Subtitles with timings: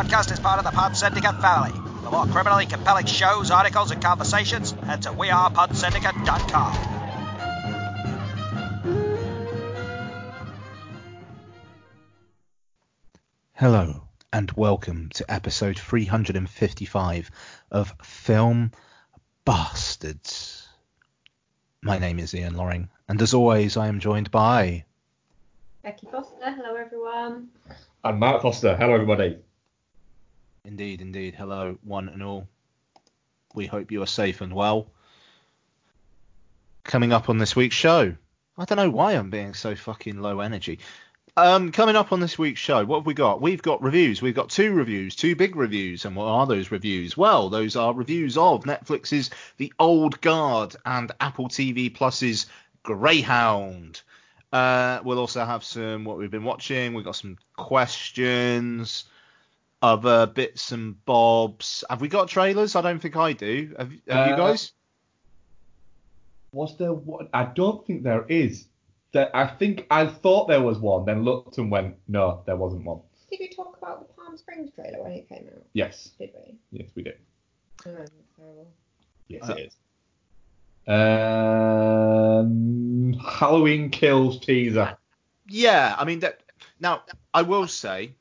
[0.00, 1.72] podcast is part of the Pod Syndicate family.
[2.02, 6.72] For more criminally compelling shows, articles, and conversations, head to wearepodsyndicate.com.
[13.52, 17.30] Hello, and welcome to episode 355
[17.70, 18.72] of Film
[19.44, 20.66] Bastards.
[21.82, 24.86] My name is Ian Loring, and as always, I am joined by.
[25.82, 27.48] Becky Foster, hello everyone.
[28.02, 29.40] And Mark Foster, hello everybody.
[30.70, 31.34] Indeed, indeed.
[31.34, 32.46] Hello, one and all.
[33.56, 34.86] We hope you are safe and well.
[36.84, 38.14] Coming up on this week's show.
[38.56, 40.78] I don't know why I'm being so fucking low energy.
[41.36, 43.40] Um, coming up on this week's show, what have we got?
[43.40, 44.22] We've got reviews.
[44.22, 46.04] We've got two reviews, two big reviews.
[46.04, 47.16] And what are those reviews?
[47.16, 52.46] Well, those are reviews of Netflix's The Old Guard and Apple TV Plus's
[52.84, 54.02] Greyhound.
[54.52, 56.94] Uh, we'll also have some what we've been watching.
[56.94, 59.06] We've got some questions,
[59.82, 61.84] other bits and bobs.
[61.88, 62.76] Have we got trailers?
[62.76, 63.74] I don't think I do.
[63.78, 64.72] Have, have you Uh, guys?
[66.52, 67.28] Was there one?
[67.32, 68.66] I don't think there is.
[69.12, 72.84] There, I think I thought there was one, then looked and went, no, there wasn't
[72.84, 73.00] one.
[73.30, 75.62] Did we talk about the Palm Springs trailer when it came out?
[75.72, 76.56] Yes, Did we?
[76.72, 77.18] yes, we did.
[77.86, 77.90] Oh,
[78.36, 78.72] terrible.
[79.28, 79.76] Yes, Uh, it is.
[82.40, 84.96] Um, Halloween Kills teaser.
[85.48, 86.40] Yeah, I mean that.
[86.80, 87.02] Now,
[87.34, 88.12] I will say,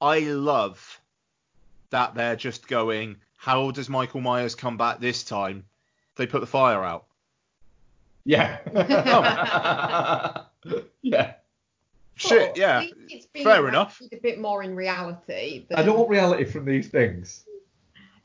[0.00, 1.00] I love
[1.90, 3.16] that they're just going.
[3.36, 5.64] How does Michael Myers come back this time?
[6.16, 7.06] They put the fire out.
[8.24, 8.58] Yeah.
[8.74, 10.82] Oh.
[11.02, 11.34] yeah.
[12.16, 12.78] Shit, But yeah.
[12.78, 14.00] at least it's fair enough.
[14.10, 15.66] A bit more in reality.
[15.68, 17.44] Than, I don't want reality from these things.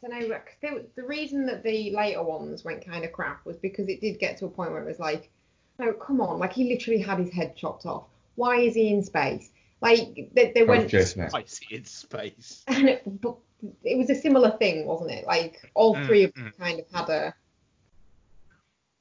[0.04, 0.40] I don't know.
[0.62, 4.18] they the reason that the later ones went kind of crap was because it did
[4.18, 5.30] get to a point where it was like,
[5.78, 8.06] no, come on, like he literally had his head chopped off.
[8.36, 9.52] Why is he in space?
[9.82, 10.90] Like they, they That went.
[10.90, 11.34] Jason X.
[11.34, 11.44] I
[11.74, 12.64] in space.
[12.68, 13.36] and it, but
[13.84, 15.26] it was a similar thing, wasn't it?
[15.26, 17.36] Like all Mm, three of them kind of had a.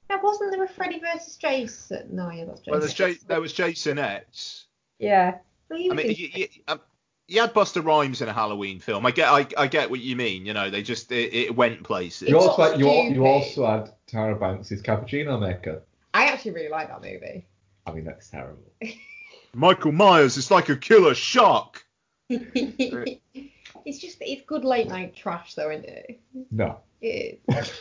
[0.08, 2.08] Now, wasn't there a Freddy versus Jason?
[2.10, 2.70] No, yeah, that's Jason.
[2.72, 4.64] Well, there's J- there was Jason X.
[4.98, 5.38] Yeah.
[5.68, 6.80] Well, he I mean, you, you, um,
[7.28, 9.06] you had Busta Rhymes in a Halloween film.
[9.06, 10.44] I get, I, I get what you mean.
[10.44, 12.28] You know, they just it, it went places.
[12.28, 15.82] You also, had, you, you also had Tyra Banks' cappuccino maker.
[16.12, 17.46] I actually really like that movie.
[17.86, 18.72] I mean, that's terrible.
[19.54, 21.84] Michael Myers is like a killer shark.
[22.28, 26.20] it's just it's good late night trash though, isn't it?
[26.50, 26.78] No.
[27.00, 27.72] It is.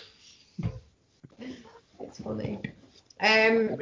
[2.00, 2.60] it's funny.
[3.22, 3.78] Um,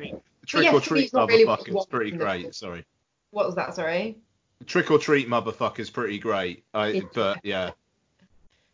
[0.46, 2.56] Trick yeah, or to me, treat it's really what motherfucker's pretty from the- great.
[2.56, 2.86] Sorry.
[3.32, 3.76] what was that?
[3.76, 4.18] Sorry.
[4.66, 6.64] Trick or treat motherfucker's pretty great.
[6.74, 7.02] I, Yeah.
[7.14, 7.72] but yeah.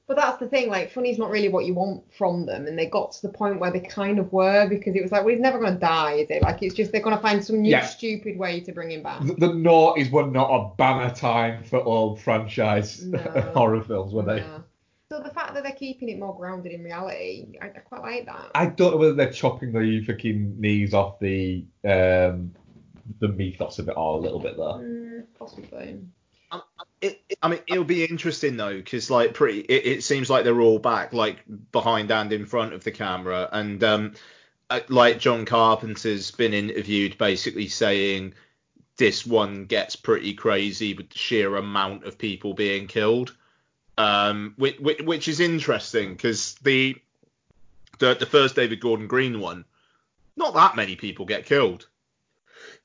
[0.06, 2.88] But that's the thing, like funny's not really what you want from them, and they
[2.88, 5.40] got to the point where they kind of were because it was like, well, he's
[5.42, 6.42] never gonna die, is it?
[6.42, 7.86] Like it's just they're gonna find some new Yeah.
[7.86, 9.22] stupid way to bring him back.
[9.22, 13.18] The, the noughties were not a banner time for old franchise No.
[13.56, 14.38] horror films, were they?
[14.40, 14.60] Yeah.
[15.10, 18.26] So the fact that they're keeping it more grounded in reality, I, I quite like
[18.26, 18.52] that.
[18.56, 22.54] I don't know whether they're chopping the fucking knees off the um,
[23.20, 24.82] the mythos of it all a little bit though.
[24.84, 26.00] Mm, possibly.
[27.04, 30.46] It, it- I mean, it'll be interesting though, because like pretty, it, it seems like
[30.46, 31.38] they're all back, like
[31.72, 34.14] behind and in front of the camera, and um,
[34.70, 38.34] uh, like John Carpenter's been interviewed, basically saying
[38.98, 43.36] this one gets pretty crazy with the sheer amount of people being killed,
[43.98, 46.96] um, which, which is interesting because the,
[48.00, 49.66] the the first David Gordon Green one,
[50.38, 51.88] not that many people get killed.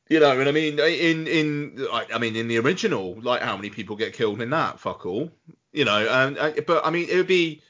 [0.09, 3.57] You know, and I mean, in in I I mean, in the original, like how
[3.57, 4.81] many people get killed in that?
[4.81, 5.31] Fuck all.
[5.73, 7.63] You know, and uh, but I mean, it would be.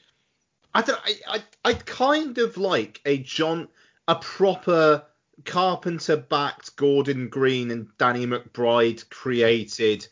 [0.73, 0.99] I don't.
[1.05, 3.67] I I I kind of like a John,
[4.07, 5.03] a proper
[5.43, 10.07] Carpenter-backed Gordon Green and Danny McBride created,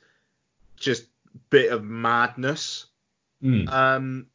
[0.75, 1.05] just
[1.49, 2.87] bit of madness.
[3.41, 3.71] Mm.
[3.71, 4.27] Um,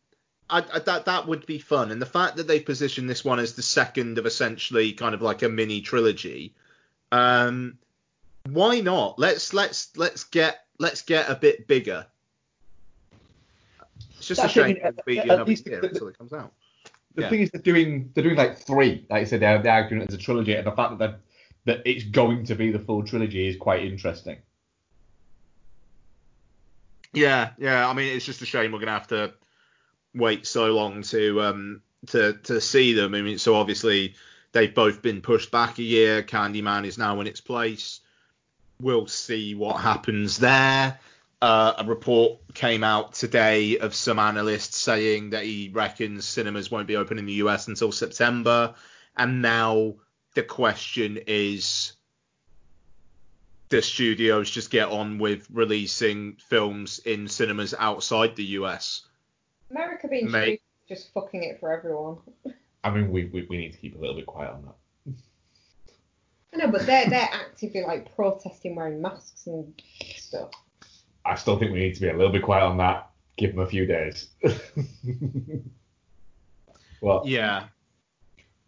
[0.48, 3.38] I, I, that that would be fun, and the fact that they've positioned this one
[3.38, 6.54] as the second of essentially kind of like a mini trilogy,
[7.12, 7.78] um,
[8.50, 9.18] why not?
[9.18, 12.06] Let's let's let's get let's get a bit bigger.
[14.18, 16.18] It's just That's a shame I it'll be at- at another least the- until it
[16.18, 16.52] comes out.
[17.14, 17.28] The Yeah.
[17.28, 19.04] thing is, they're doing they're doing like three.
[19.10, 21.20] Like I said, they're, they're doing it as a trilogy, and the fact that
[21.66, 24.38] that it's going to be the full trilogy is quite interesting.
[27.12, 27.86] Yeah, yeah.
[27.88, 29.34] I mean, it's just a shame we're gonna have to
[30.14, 33.14] wait so long to um to to see them.
[33.14, 34.14] I mean, so obviously
[34.52, 36.22] they've both been pushed back a year.
[36.22, 38.00] Candyman is now in its place.
[38.80, 40.98] We'll see what happens there.
[41.40, 46.86] Uh, a report came out today of some analysts saying that he reckons cinemas won't
[46.86, 48.74] be open in the US until September.
[49.16, 49.94] And now
[50.34, 51.92] the question is
[53.70, 59.06] the studios just get on with releasing films in cinemas outside the US.
[59.70, 60.62] America being Mate.
[60.88, 62.18] just fucking it for everyone.
[62.84, 64.74] I mean, we, we we need to keep a little bit quiet on that.
[66.54, 69.72] I know, but they're they're actively like protesting wearing masks and
[70.16, 70.50] stuff.
[71.24, 73.10] I still think we need to be a little bit quiet on that.
[73.38, 74.28] Give them a few days.
[77.00, 77.68] well, Yeah.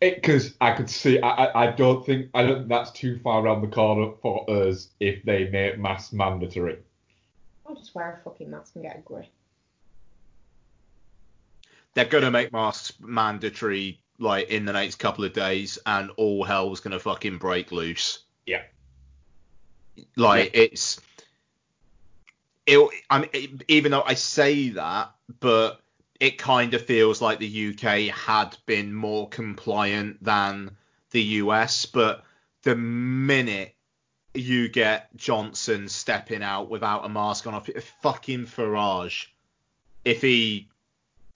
[0.01, 1.21] because I could see.
[1.21, 4.49] I, I I don't think I don't think that's too far around the corner for
[4.49, 6.79] us if they make masks mandatory.
[7.67, 9.27] I'll just wear a fucking mask and get a grip.
[11.95, 16.81] They're gonna make masks mandatory like in the next couple of days, and all hell's
[16.81, 18.21] gonna fucking break loose.
[18.47, 18.63] Yeah.
[20.17, 21.01] Like it's.
[22.67, 25.81] It, I mean, even though I say that, but
[26.21, 30.71] it kind of feels like the UK had been more compliant than
[31.11, 31.85] the US.
[31.85, 32.25] But
[32.63, 33.75] the minute
[34.33, 37.69] you get Johnson stepping out without a mask on, off
[38.03, 39.27] fucking Farage,
[40.05, 40.69] if he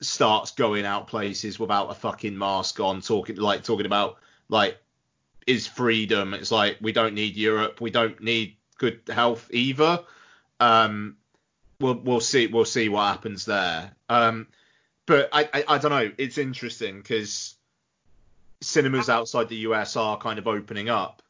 [0.00, 4.18] starts going out places without a fucking mask on, talking like talking about
[4.48, 4.78] like
[5.46, 6.34] is freedom.
[6.34, 10.00] It's like we don't need Europe, we don't need good health either.
[10.60, 11.16] Um,
[11.80, 13.92] we'll we'll see we'll see what happens there.
[14.08, 14.46] Um,
[15.06, 16.12] but I I, I don't know.
[16.18, 17.56] It's interesting because
[18.60, 21.22] cinemas outside the US are kind of opening up.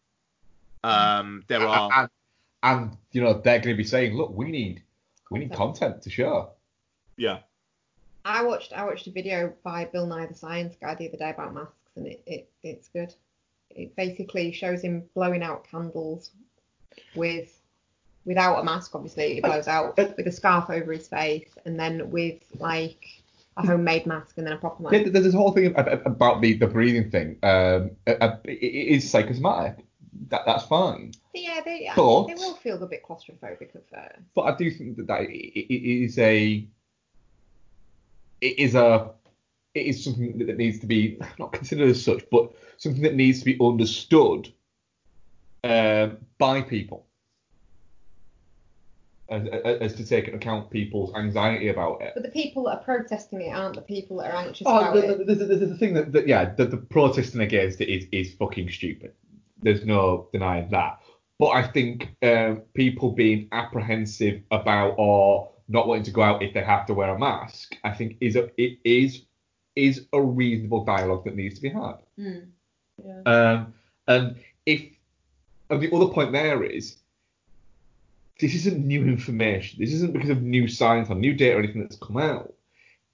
[0.84, 2.10] Um, there are and,
[2.62, 4.82] and you know they're going to be saying, look, we need
[5.30, 6.52] we need content to show.
[7.16, 7.38] yeah
[8.28, 11.30] I watched I watched a video by Bill Nye the Science Guy the other day
[11.30, 13.14] about masks and it, it it's good.
[13.70, 16.30] It basically shows him blowing out candles
[17.14, 17.58] with
[18.26, 22.10] without a mask obviously it blows out with a scarf over his face and then
[22.10, 23.06] with like
[23.56, 24.94] a homemade mask and then a proper mask.
[24.94, 27.38] Yeah, There's this whole thing about the, the breathing thing.
[27.42, 29.86] Um, it is psychosomatic.
[30.28, 31.12] That, that's fine.
[31.32, 34.20] But yeah, they But- they will feel a bit claustrophobic at first.
[34.34, 36.68] But I do think that, that it it is a
[38.40, 39.10] it is a
[39.74, 43.40] it is something that, needs to be not considered as such, but something that needs
[43.40, 44.52] to be understood
[45.64, 47.04] um, by people.
[49.30, 52.12] As, as, to take into account people's anxiety about it.
[52.14, 54.94] But the people that are protesting it aren't the people that are anxious Oh, about
[54.94, 55.26] the, it.
[55.26, 58.32] the, the, the, the thing that, that yeah, the, the protesting against it is, is
[58.32, 59.12] fucking stupid.
[59.62, 61.00] There's no denying that.
[61.38, 66.54] But I think um, people being apprehensive about or not wanting to go out if
[66.54, 69.22] they have to wear a mask, I think is a it is
[69.76, 71.96] is a reasonable dialogue that needs to be had.
[72.16, 72.38] Hmm.
[73.04, 73.22] Yeah.
[73.26, 73.74] Um,
[74.06, 74.36] and
[74.66, 74.82] if
[75.70, 76.96] and the other point there is
[78.40, 79.80] this isn't new information.
[79.80, 82.54] This isn't because of new science or new data or anything that's come out.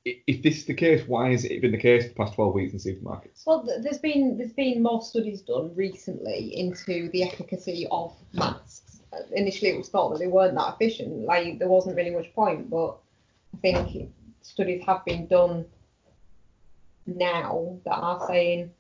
[0.04, 2.54] If this is the case, why has it been the case for the past 12
[2.54, 3.46] weeks in supermarkets?
[3.46, 8.93] Well, there's been there's been more studies done recently into the efficacy of masks.
[9.32, 11.24] Initially, it was thought that they weren't that efficient.
[11.24, 12.96] Like there wasn't really much point, but
[13.54, 14.10] I think
[14.42, 15.66] studies have been done
[17.06, 18.70] now that are saying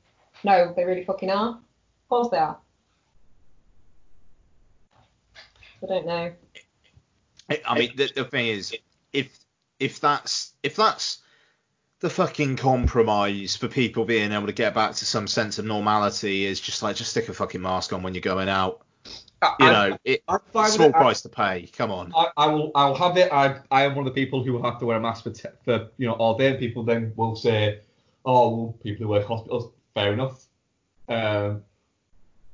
[0.42, 1.50] no, they really fucking are.
[1.50, 2.58] Of course they are.
[5.82, 6.32] I don't know.
[7.50, 8.74] I I mean, the, the thing is,
[9.12, 9.38] if
[9.78, 11.18] if that's if that's
[12.00, 16.44] the fucking compromise for people being able to get back to some sense of normality
[16.44, 18.84] is just like just stick a fucking mask on when you're going out.
[19.60, 20.94] You know, it, I'm fine small it.
[20.94, 21.68] I- price to pay.
[21.76, 22.12] Come on.
[22.16, 23.30] I, I will I'll have it.
[23.32, 25.30] I I am one of the people who will have to wear a mask for,
[25.30, 26.50] te- for you know all day.
[26.50, 27.80] And people then will say,
[28.24, 30.46] oh, well, people who work hospitals, fair enough.
[31.08, 31.62] Um,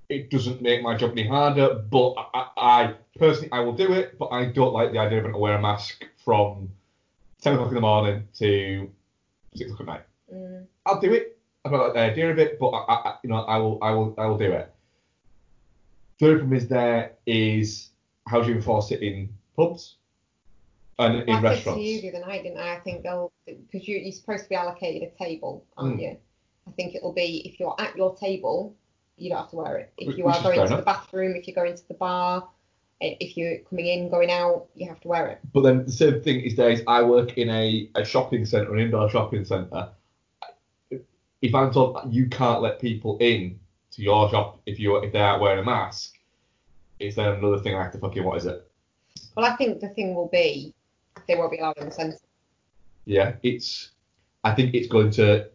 [0.09, 3.93] it doesn't make my job any harder, but I, I I- personally I will do
[3.93, 4.19] it.
[4.19, 6.71] But I don't like the idea of having to wear a mask from
[7.41, 8.91] ten o'clock in the morning to
[9.55, 10.03] six o'clock at night.
[10.35, 10.67] Mm.
[10.87, 11.39] I'll do it.
[11.65, 13.91] I don't like the idea of it, but I, I, you know, I will, I
[13.91, 14.75] will, I will do it.
[16.21, 17.89] The only problem is there is
[18.27, 19.97] how do you enforce it in pubs
[20.99, 21.81] and in I said restaurants?
[21.81, 22.77] to you the other night, didn't I?
[22.77, 26.03] I think they'll because you, you're supposed to be allocated a table, aren't Mm.
[26.03, 26.17] you?
[26.69, 28.77] I think it'll be if you're at your table,
[29.17, 29.93] you don't have to wear it.
[29.97, 32.49] If you which are going to the bathroom, if you're going to the bar,
[33.01, 35.39] if you're coming in, going out, you have to wear it.
[35.55, 38.75] But then the same thing is there is I work in a, a shopping centre,
[38.75, 39.89] an indoor shopping centre.
[41.41, 43.60] If I'm told you can't let people in
[43.93, 46.15] to your shop if you if they aren't wearing a mask,
[46.99, 48.71] is then another thing I have to fucking what is it?
[49.37, 50.75] Well, I think the thing will be
[51.27, 52.19] they won't be allowed in the centre.
[53.05, 53.91] Yeah, it's.
[54.45, 55.49] I think it's going to.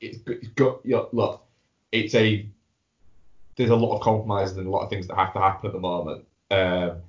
[0.00, 0.80] It's, it's got.
[0.84, 1.46] You know, look,
[1.92, 2.48] it's a.
[3.56, 5.72] There's a lot of compromises and a lot of things that have to happen at
[5.72, 6.26] the moment.
[6.50, 7.02] Um,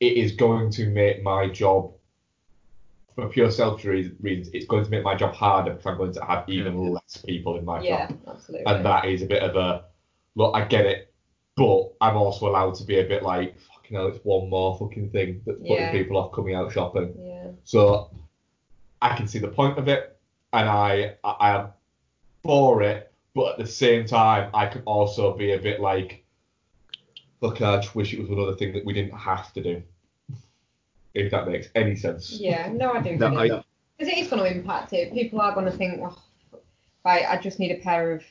[0.00, 1.92] it is going to make my job,
[3.14, 6.12] for pure selfish rea- reasons, it's going to make my job harder because I'm going
[6.14, 8.72] to have even less people in my Yeah, job, absolutely.
[8.72, 9.84] and that is a bit of a.
[10.36, 11.12] Look, I get it,
[11.56, 15.10] but I'm also allowed to be a bit like, fucking hell, it's one more fucking
[15.10, 15.92] thing that's putting Yeah.
[15.92, 17.12] people off coming out shopping.
[17.18, 17.48] Yeah.
[17.64, 18.10] So
[19.02, 20.18] I can see the point of it,
[20.52, 21.68] and I I, I am
[22.42, 26.24] for it, but at the same time, I can also be a bit like,
[27.40, 29.82] look, I just wish it was another thing that we didn't have to do.
[31.14, 32.30] If that makes any sense.
[32.32, 32.70] Yeah.
[32.72, 33.16] No, I do.
[33.16, 33.64] No, get it.
[33.98, 35.12] Because it is going to impact it.
[35.12, 36.16] People are going to think, oh,
[37.04, 38.22] right, I just need a pair of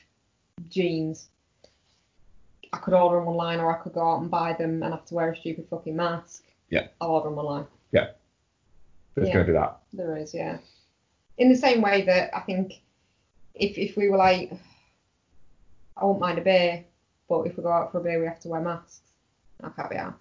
[0.68, 1.28] jeans.
[2.72, 5.04] I could order them online or I could go out and buy them and have
[5.06, 6.44] to wear a stupid fucking mask.
[6.70, 6.88] Yeah.
[7.00, 7.66] I'll order them online.
[7.92, 8.10] Yeah.
[9.14, 9.34] There's Yeah.
[9.34, 9.78] going to be that.
[9.92, 10.58] There is, yeah.
[11.38, 12.74] In the same way that I think
[13.54, 14.52] if if we were like,
[15.96, 16.84] I won't mind a beer,
[17.28, 19.00] but if we go out for a beer, we have to wear masks.
[19.62, 20.14] I can't be out.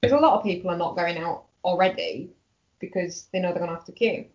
[0.00, 2.30] Because a lot of people are not going out already
[2.78, 4.26] because they know they're going to have to queue.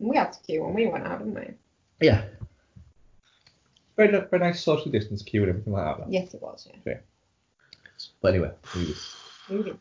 [0.00, 1.54] And we had to queue when we went out, didn't we?
[2.00, 2.24] Yeah.
[3.96, 6.10] Very, very nice social distance queue and everything like that.
[6.10, 6.94] Yes, it was, yeah.
[8.20, 9.16] But anyway, leave.
[9.48, 9.78] Moving.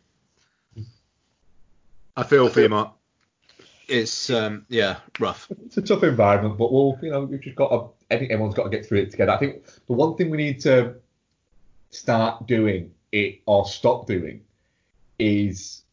[2.15, 2.93] I feel for you, Mark.
[3.88, 5.51] It's um yeah rough.
[5.65, 8.55] it's a tough environment, but we'll, you know, we've just got to, I think everyone's
[8.55, 9.31] got to get through it together.
[9.31, 10.96] I think the one thing we need to
[11.89, 14.41] start doing it or stop doing
[15.20, 15.84] is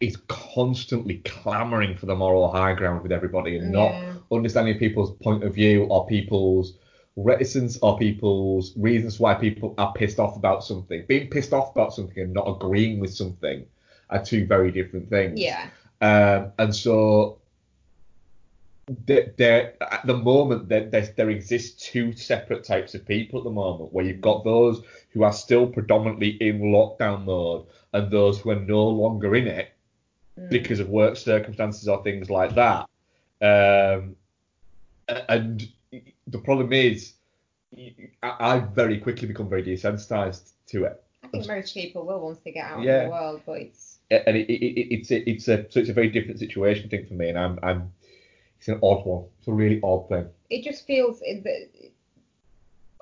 [0.00, 4.14] is constantly clamoring for the moral high ground with everybody and not Yeah.
[4.32, 6.74] understanding people's point of view or people's
[7.16, 11.04] reticence or people's reasons why people are pissed off about something.
[11.06, 13.66] Being pissed off about something and not agreeing with something
[14.08, 15.38] are two very different things.
[15.38, 15.68] Yeah.
[16.00, 17.38] Um, and so
[19.06, 23.50] there, at the moment there, there there exists two separate types of people at the
[23.50, 28.50] moment where you've got those who are still predominantly in lockdown mode and those who
[28.50, 29.72] are no longer in it
[30.40, 30.48] Mm.
[30.50, 32.88] because of work circumstances or things like that.
[33.42, 34.16] Um,
[35.28, 35.68] and
[36.26, 37.14] the problem is,
[38.22, 41.02] I, very quickly become very desensitized to it.
[41.22, 42.98] I think most people will once they get out Yeah.
[42.98, 45.88] in the world, but it's and it, it, it, it's a, it's a so it's
[45.88, 47.92] a very different situation I think for me, and I'm I'm
[48.58, 49.24] it's an odd one.
[49.38, 50.28] It's a really odd thing.
[50.48, 51.68] it just feels that-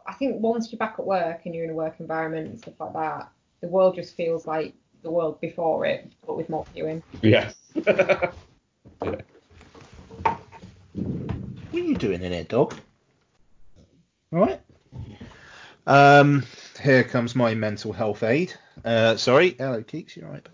[0.06, 2.74] I think once you're back at work and you're in a work environment and stuff
[2.80, 3.30] like that,
[3.60, 7.02] the world just feels like the world before it, but with more queuing.
[7.22, 7.52] Yeah.
[11.70, 12.74] What are you doing in here, dog?
[14.32, 14.60] All right.
[15.86, 16.44] Um,
[16.82, 18.54] here comes my mental health aid.
[18.84, 20.46] Uh, sorry, hello, Keeks, you're right.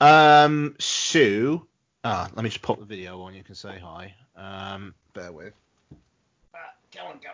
[0.00, 1.66] Um, Sue.
[2.02, 3.34] Ah, let me just pop the video on.
[3.34, 4.14] You can say hi.
[4.36, 5.54] Um, bear with.
[6.54, 6.58] Ah,
[6.94, 7.30] go on, go.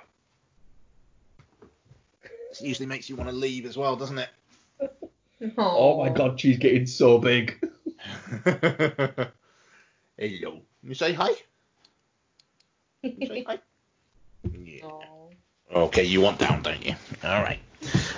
[2.49, 4.29] This usually makes you want to leave as well, doesn't it?
[5.59, 7.59] oh my god, she's getting so big.
[8.45, 9.29] Hello.
[10.83, 11.31] You say hi.
[13.03, 13.59] You say hi.
[14.65, 14.85] Yeah.
[14.85, 15.29] Oh,
[15.71, 16.95] Okay, you want down, don't you?
[17.23, 17.61] All right.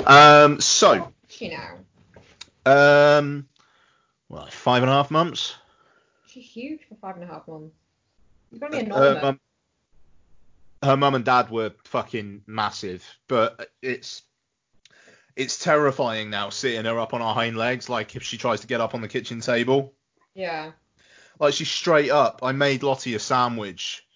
[0.07, 1.79] Um, so, she now.
[2.65, 3.49] um,
[4.29, 5.57] well, five and a half months.
[6.27, 7.75] She's huge for five and a half months.
[8.51, 9.41] She's gonna be mum,
[10.83, 14.23] her mum and dad were fucking massive, but it's
[15.37, 18.67] it's terrifying now seeing her up on her hind legs, like if she tries to
[18.67, 19.95] get up on the kitchen table.
[20.35, 20.73] yeah.
[21.39, 22.41] Like she's straight up.
[22.43, 24.07] I made Lottie a sandwich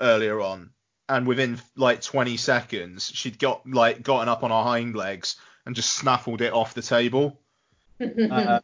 [0.00, 0.70] earlier on,
[1.08, 5.74] and within like 20 seconds, she'd got like gotten up on her hind legs and
[5.74, 7.40] just snaffled it off the table.
[8.00, 8.60] Uh,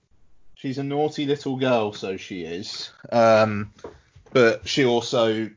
[0.54, 2.90] she's a naughty little girl, so she is.
[3.12, 3.72] Um,
[4.32, 5.50] but she also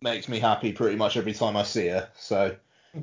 [0.00, 2.08] makes me happy pretty much every time I see her.
[2.16, 2.56] So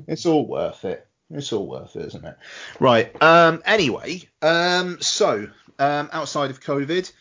[0.08, 1.06] it's all worth it.
[1.34, 2.36] It's all worth it, isn't it?
[2.80, 3.22] Right.
[3.22, 3.62] Um.
[3.66, 4.22] Anyway.
[4.40, 5.00] Um.
[5.00, 5.48] So.
[5.78, 6.08] Um.
[6.12, 7.12] Outside of COVID.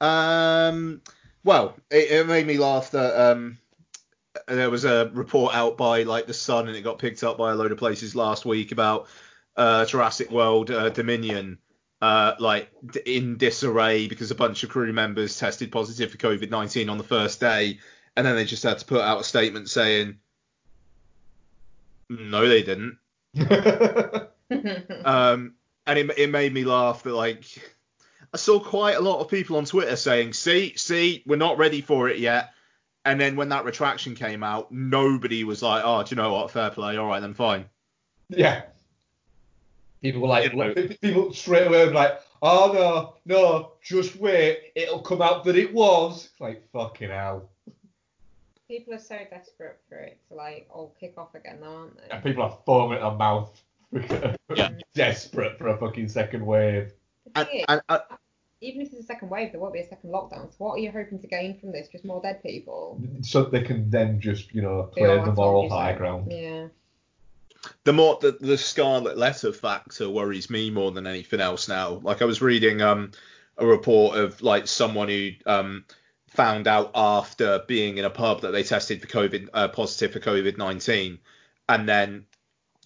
[0.00, 1.00] Um.
[1.44, 3.58] Well, it, it made me laugh that um.
[4.46, 7.52] There was a report out by like the Sun, and it got picked up by
[7.52, 9.08] a load of places last week about
[9.56, 11.58] uh, Jurassic World uh, Dominion
[12.02, 12.70] uh, like
[13.04, 17.04] in disarray because a bunch of crew members tested positive for COVID 19 on the
[17.04, 17.78] first day,
[18.16, 20.18] and then they just had to put out a statement saying,
[22.08, 22.98] no, they didn't.
[25.04, 25.54] Um,
[25.86, 27.44] and it, it made me laugh that like
[28.34, 31.80] I saw quite a lot of people on Twitter saying, see, see, we're not ready
[31.80, 32.50] for it yet.
[33.04, 36.50] And then when that retraction came out, nobody was like, oh, do you know what?
[36.50, 36.96] Fair play.
[36.96, 37.64] All right, then fine.
[38.28, 38.62] yeah.
[40.02, 44.72] People were like, You know- people straight away were like, oh no, no, just wait,
[44.74, 46.26] it'll come out that it was.
[46.30, 47.49] It's like fucking hell.
[48.70, 52.08] People are so desperate for it to like all kick off again, now, aren't they?
[52.08, 53.60] And people are foaming at their mouth,
[54.54, 54.70] Yeah.
[54.94, 56.92] desperate for a fucking second wave.
[57.24, 57.98] The And, is, and, uh,
[58.60, 60.50] even if it's a second wave, there won't be a second lockdown.
[60.50, 61.88] So what are you hoping to gain from this?
[61.88, 63.02] Just more dead people?
[63.22, 66.30] So they can then just, you know, They all claim the have moral high ground.
[66.30, 66.68] Yeah.
[67.82, 71.94] the more the, the scarlet letter factor worries me more than anything else now.
[72.04, 73.10] Like I was reading um
[73.58, 75.84] a report of like someone who um
[76.30, 80.20] found out after being in a pub that they tested for COVID uh, positive for
[80.20, 81.18] COVID nineteen,
[81.68, 82.26] and then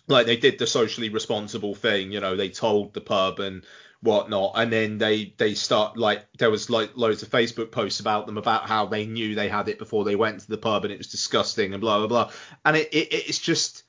[0.08, 3.64] like they did the socially responsible thing, you know, they told the pub and
[4.00, 8.26] whatnot, and then they they start like there was like loads of Facebook posts about
[8.26, 10.92] them about how they knew they had it before they went to the pub and
[10.92, 12.30] it was disgusting and blah blah blah,
[12.64, 13.83] and it, it it's just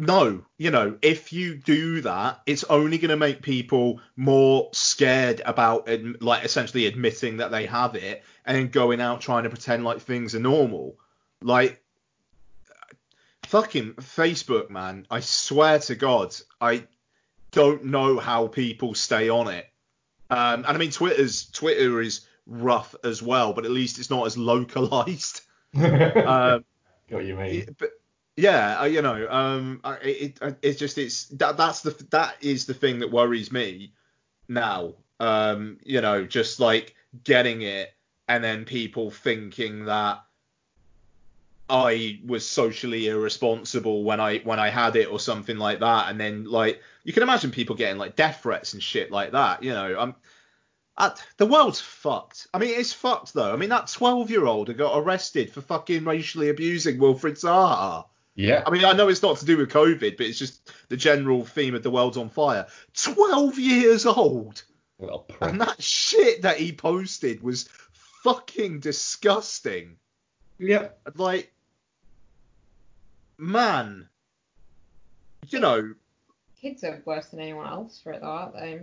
[0.00, 5.42] no, you know, if you do that, it's only going to make people more scared
[5.44, 5.88] about
[6.22, 10.00] like essentially admitting that they have it and then going out trying to pretend like
[10.00, 10.96] things are normal.
[11.42, 11.82] Like
[13.44, 15.06] fucking Facebook, man.
[15.10, 16.84] I swear to God, I
[17.50, 19.66] don't know how people stay on it.
[20.30, 24.26] Um, and I mean, Twitter's Twitter is rough as well, but at least it's not
[24.26, 25.42] as localized.
[25.74, 26.64] um,
[27.10, 27.76] what you mean?
[27.78, 27.90] but
[28.40, 32.74] yeah, you know, um, it, it it's just it's that that's the that is the
[32.74, 33.92] thing that worries me
[34.48, 34.94] now.
[35.18, 36.94] Um, you know, just like
[37.24, 37.92] getting it
[38.28, 40.22] and then people thinking that
[41.68, 46.18] I was socially irresponsible when I when I had it or something like that, and
[46.18, 49.62] then like you can imagine people getting like death threats and shit like that.
[49.62, 50.14] You know, I'm.
[50.96, 52.46] I, the world's fucked.
[52.52, 53.52] I mean, it's fucked though.
[53.52, 58.04] I mean, that 12 year old who got arrested for fucking racially abusing Wilfried Zaha.
[58.34, 58.62] Yeah.
[58.66, 61.44] I mean, I know it's not to do with COVID, but it's just the general
[61.44, 62.66] theme of the world's on fire.
[62.94, 64.62] 12 years old.
[65.40, 67.68] And that shit that he posted was
[68.22, 69.96] fucking disgusting.
[70.58, 71.00] Yep.
[71.16, 71.52] Like,
[73.38, 74.08] man,
[75.48, 75.94] you know,
[76.60, 78.80] Kids are worse than anyone else for it, though, aren't they?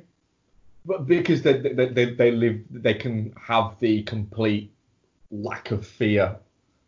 [0.84, 4.72] But because they, they they they live, they can have the complete
[5.30, 6.38] lack of fear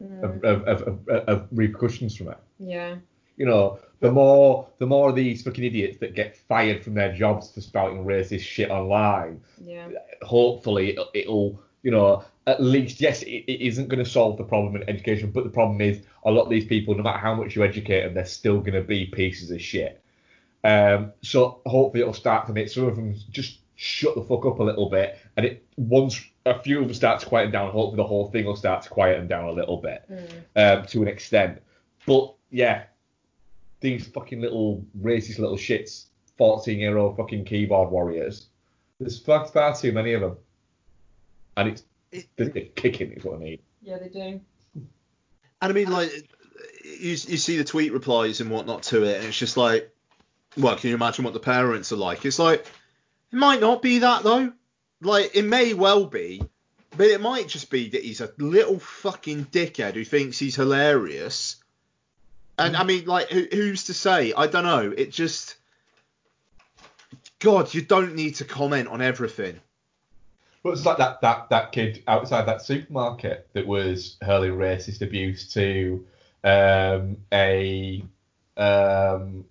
[0.02, 0.24] Mm.
[0.24, 2.38] of, of, of, of, of repercussions from it.
[2.60, 2.98] Yeah.
[3.38, 7.14] You know, the more the more of these fucking idiots that get fired from their
[7.14, 9.88] jobs for spouting racist shit online, Yeah.
[10.22, 14.44] hopefully it'll, it'll you know at least yes it, it isn't going to solve the
[14.44, 17.34] problem in education, but the problem is a lot of these people, no matter how
[17.34, 20.02] much you educate them, they're still going to be pieces of shit.
[20.64, 24.60] Um, so hopefully it'll start to make some of them just shut the fuck up
[24.60, 27.96] a little bit, and it once a few of them start to quieten down, hopefully
[27.98, 30.80] the whole thing will start to quieten down a little bit Mm.
[30.80, 31.62] um, to an extent.
[32.06, 32.84] But yeah,
[33.80, 36.06] these fucking little racist little shits,
[36.38, 38.48] 14 year old fucking keyboard warriors.
[39.00, 40.38] There's far, far too many of them.
[41.58, 43.60] And it's it, they're kicking is what I mean.
[43.82, 44.42] Yeah, they do.
[45.62, 46.12] And I mean, like,
[46.84, 49.94] you, you see the tweet replies and whatnot to it, and it's just like,
[50.58, 52.26] well, can you imagine what the parents are like?
[52.26, 52.66] It's like,
[53.32, 54.52] it might not be that though.
[55.02, 56.42] Like, it may well be,
[56.98, 61.58] but it might just be that he's a little fucking dickhead who thinks he's hilarious.
[62.60, 64.34] And I mean, like, who, who's to say?
[64.34, 64.94] I don't know.
[64.96, 65.56] It just,
[67.40, 69.60] God, you don't need to comment on everything.
[70.62, 75.52] But it's like that, that, that kid outside that supermarket that was hurling racist abuse
[75.54, 76.06] to
[76.44, 78.04] um, a
[78.58, 79.46] um,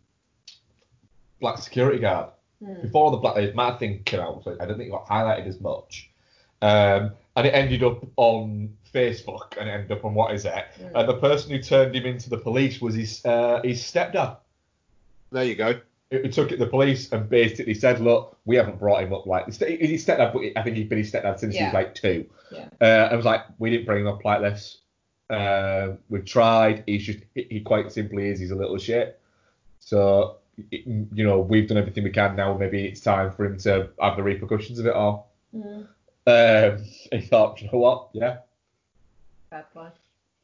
[1.41, 2.31] black security guard.
[2.63, 2.83] Mm.
[2.83, 5.61] before the Black Lives Matter thing came out, I don't think it got highlighted as
[5.61, 6.11] much.
[6.63, 10.53] Um, and it ended up on Facebook and it ended up on what is it?
[10.81, 10.91] Mm.
[10.95, 14.37] And the person who turned him into the police was his uh, his stepdad.
[15.31, 15.81] There you go.
[16.11, 19.13] Who who took it to the police and basically said, look, we haven't brought him
[19.13, 19.59] up like this.
[19.59, 22.27] He's his stepdad, but I think he's been his stepdad since he was like two.
[22.51, 22.69] Yeah.
[22.81, 24.79] Uh, I was like, we didn't bring him up like this.
[25.31, 26.83] Uh, we've tried.
[26.87, 28.41] He's just, he he quite simply is.
[28.41, 29.21] He's a little shit.
[29.81, 30.37] So,
[30.71, 32.57] it- you know, we've done everything we can now.
[32.57, 35.31] Maybe it's time for him to have the repercussions of it all.
[35.55, 35.87] Mm.
[36.29, 38.09] Um, he thought, you know what?
[38.13, 38.39] Yeah,
[39.51, 39.89] Fair play.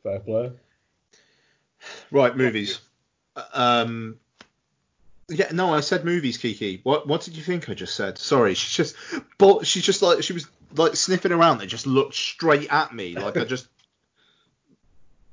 [0.03, 0.53] fair play.
[2.11, 2.81] Right, movies.
[3.53, 4.17] Um,
[5.29, 6.81] yeah, no, I said movies, Kiki.
[6.83, 8.19] What what did you think I just said?
[8.19, 8.97] Sorry, she's just,
[9.39, 13.15] but she's just like she was like sniffing around and just looked straight at me,
[13.15, 13.69] like I just.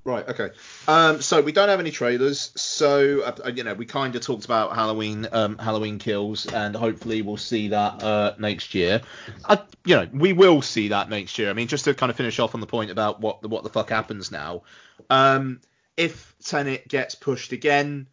[0.04, 0.50] Right, okay.
[0.88, 2.52] Um, so we don't have any trailers.
[2.56, 7.22] So uh, you know, we kind of talked about Halloween, um, Halloween Kills, and hopefully
[7.22, 9.02] we'll see that uh, next year.
[9.46, 11.52] I, you know, we will see that next year.
[11.52, 13.64] I mean, just to kind of finish off on the point about what the what
[13.64, 14.64] the fuck happens now.
[15.12, 15.62] Um,
[15.98, 18.08] if Tenet gets pushed again,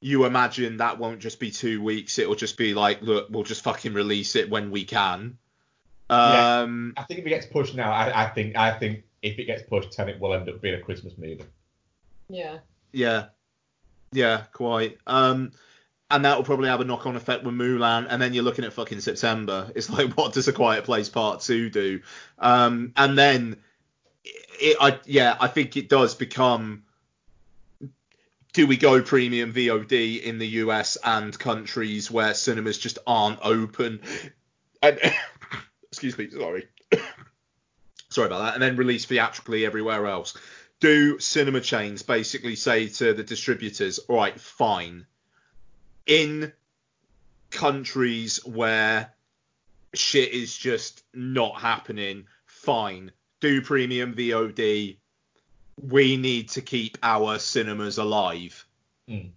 [0.00, 2.18] you imagine that won't just be two weeks.
[2.20, 5.38] It'll just be like, look, we'll just fucking release it when we can.
[6.10, 6.60] Yeah.
[6.60, 9.46] Um, I think if it gets pushed now, I, I think I think if it
[9.46, 11.42] gets pushed, Tenet will end up being a Christmas movie.
[12.28, 12.58] Yeah.
[12.92, 13.26] yeah,
[14.12, 14.98] yeah, quite.
[15.06, 15.52] Um,
[16.10, 18.74] and that will probably have a knock-on effect with Mulan, and then you're looking at
[18.74, 19.72] fucking September.
[19.74, 22.00] It's like, what does A Quiet Place Part Two do?
[22.38, 23.56] Um, and then,
[24.60, 26.84] it, I yeah, I think it does become
[28.52, 34.00] do we go premium VOD in the US and countries where cinemas just aren't open?
[34.80, 35.00] And
[35.90, 36.68] excuse me, sorry.
[38.14, 38.54] Sorry about that.
[38.54, 40.36] And then release theatrically everywhere else.
[40.80, 45.06] Do cinema chains basically say to the distributors, all right, fine.
[46.06, 46.52] In
[47.50, 49.12] countries where
[49.94, 53.12] shit is just not happening, fine.
[53.40, 54.96] Do premium VOD.
[55.80, 58.64] We need to keep our cinemas alive.
[59.08, 59.30] Mm.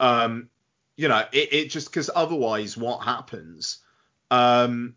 [0.00, 0.50] Um,
[0.96, 3.78] you know, it, it just because otherwise, what happens?
[4.30, 4.94] Um,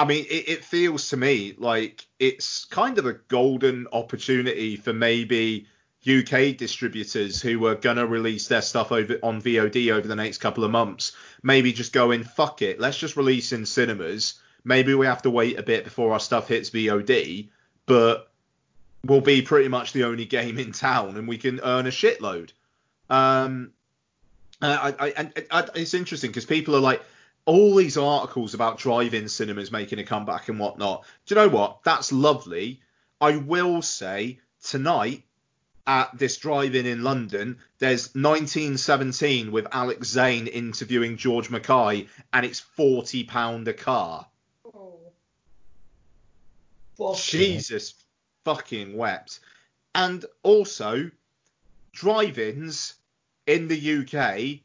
[0.00, 4.94] I mean, it, it feels to me like it's kind of a golden opportunity for
[4.94, 5.66] maybe
[6.08, 10.64] UK distributors who are gonna release their stuff over on VOD over the next couple
[10.64, 11.12] of months.
[11.42, 14.40] Maybe just going fuck it, let's just release in cinemas.
[14.64, 17.50] Maybe we have to wait a bit before our stuff hits VOD,
[17.84, 18.30] but
[19.04, 22.52] we'll be pretty much the only game in town, and we can earn a shitload.
[23.10, 23.72] Um,
[24.62, 27.02] I, I, I, it's interesting because people are like,
[27.50, 31.04] all these articles about drive-in cinemas making a comeback and whatnot.
[31.26, 31.82] Do you know what?
[31.82, 32.80] That's lovely.
[33.20, 35.24] I will say tonight
[35.84, 42.60] at this drive-in in London, there's 1917 with Alex Zane interviewing George Mackay, and it's
[42.60, 44.28] 40 pound a car.
[44.64, 45.00] Oh.
[47.16, 47.94] Jesus
[48.44, 49.40] fucking wept.
[49.92, 51.10] And also,
[51.90, 52.94] drive-ins
[53.48, 54.60] in the UK,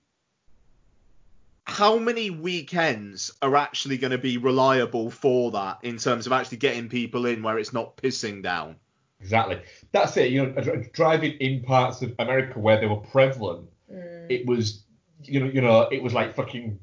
[1.66, 6.58] how many weekends are actually going to be reliable for that in terms of actually
[6.58, 8.76] getting people in where it's not pissing down?
[9.20, 9.60] Exactly.
[9.92, 10.32] That's it.
[10.32, 14.26] You know, driving in parts of America where they were prevalent, Mm.
[14.32, 14.84] it was,
[15.24, 16.80] you know, you know, it was like fucking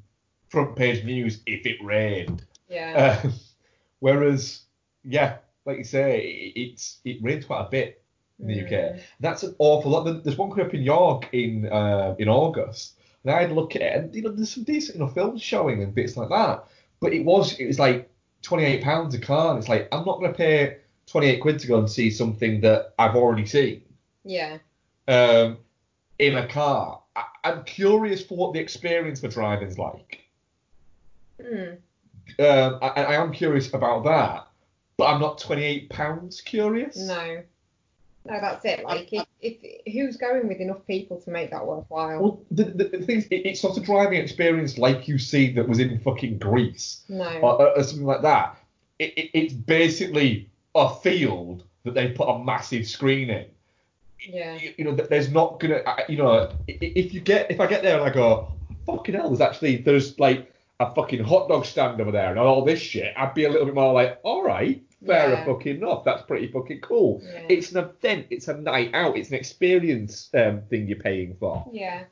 [0.48, 2.44] front page news if it rained.
[2.68, 3.20] Yeah.
[3.24, 3.30] Uh,
[3.98, 4.62] whereas,
[5.02, 8.02] yeah, like you say, it, it's it rained quite a bit
[8.38, 8.70] in the UK.
[8.70, 9.00] Mm.
[9.20, 10.22] That's an awful lot.
[10.24, 13.94] There's one coming up in York in uh, in August, and I'd look at it,
[13.96, 16.64] and you know, there's some decent know films showing and bits like that.
[17.00, 18.10] But it was it was like
[18.42, 21.58] twenty eight pounds a car, and it's like I'm not gonna pay twenty eight quid
[21.60, 23.82] to go and see something that I've already seen
[24.24, 24.58] Yeah.
[25.08, 25.58] um,
[26.18, 27.00] in a car.
[27.16, 30.20] I, I'm curious for what the experience for driving's like.
[31.40, 31.76] Mm.
[32.38, 34.46] Um, I, I am curious about that,
[34.96, 36.96] but I'm not twenty eight pounds curious.
[36.96, 37.42] No.
[38.24, 38.84] No, that's it.
[38.84, 42.22] Like, if, if who's going with enough people to make that worthwhile?
[42.22, 45.52] Well, the, the, the thing is, it, it's not a driving experience like you see
[45.54, 47.24] that was in fucking Greece no.
[47.40, 48.56] or, or, something like that.
[49.00, 53.46] It, it, it's basically a field that they put a massive screen in.
[54.20, 54.54] yeah.
[54.54, 57.98] You, you know, there's not gonna, you know, if you get, if I get there
[57.98, 58.52] and I go,
[58.86, 62.64] fucking hell, there's actually, there's like a fucking hot dog stand over there and all
[62.64, 65.44] this shit, I'd be a little bit more like, all right, fair Yeah.
[65.44, 67.22] fucking enough, that's pretty fucking cool.
[67.24, 67.46] Yeah.
[67.48, 71.66] It's an event, it's a night out, it's an experience um, thing you're paying for.
[71.72, 72.04] Yeah.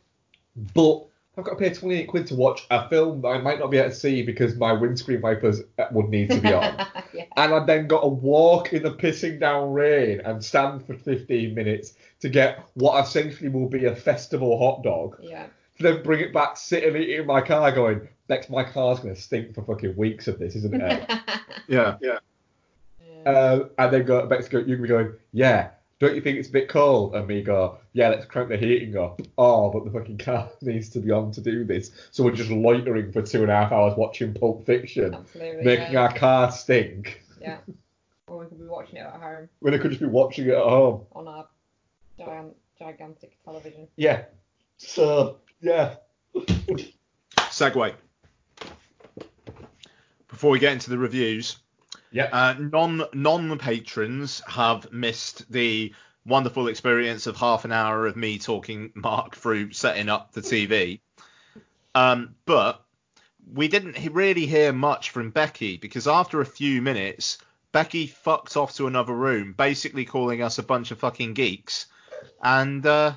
[0.75, 1.07] But
[1.39, 3.79] I've got to pay 28 quid to watch a film that I might not be
[3.79, 6.87] able to see because my windscreen wipers uh, would need to be on.
[7.15, 7.25] yeah.
[7.37, 11.55] and I've then got to walk in the pissing down rain and stand for 15
[11.55, 15.17] minutes to get what essentially will be a festival hot dog.
[15.23, 15.47] Yeah.
[15.79, 18.63] To then bring it back, sit and eat it in my car, going, Bex, my
[18.63, 21.11] car's going to stink for fucking weeks of this, isn't it?
[21.69, 22.19] Yeah, yeah.
[23.25, 23.31] Yeah.
[23.31, 25.71] uh, and then go, Bex, go, you can be going, yeah.
[25.99, 27.15] Don't you think it's a bit cold?
[27.15, 29.21] And me go, yeah, let's crank the heating up.
[29.37, 31.91] Oh, but the fucking car needs to be on to do this.
[32.11, 35.63] So we're just loitering for two and a half hours watching Pulp Fiction, Absolutely.
[35.63, 36.01] making yeah.
[36.01, 37.23] our car stink.
[37.41, 37.59] Yeah.
[38.29, 40.55] Or we could be watching it at home When I could just be watching it
[40.55, 41.05] at home.
[41.13, 41.47] on our
[42.19, 43.87] giant, gigantic television.
[43.97, 44.25] Yeah.
[44.79, 45.97] So, yeah.
[47.37, 47.95] Segue.
[50.29, 51.59] Before we get into the reviews,
[52.13, 52.29] Yeah.
[52.33, 55.95] uh, non non patrons have missed the
[56.27, 61.01] wonderful experience of half an hour of me talking Mark through setting up the TV.
[61.95, 62.85] Um, but
[63.53, 67.39] we didn't really hear much from Becky because after a few minutes,
[67.73, 71.87] Becky fucked off to another room, basically calling us a bunch of fucking geeks,
[72.43, 73.13] and uh,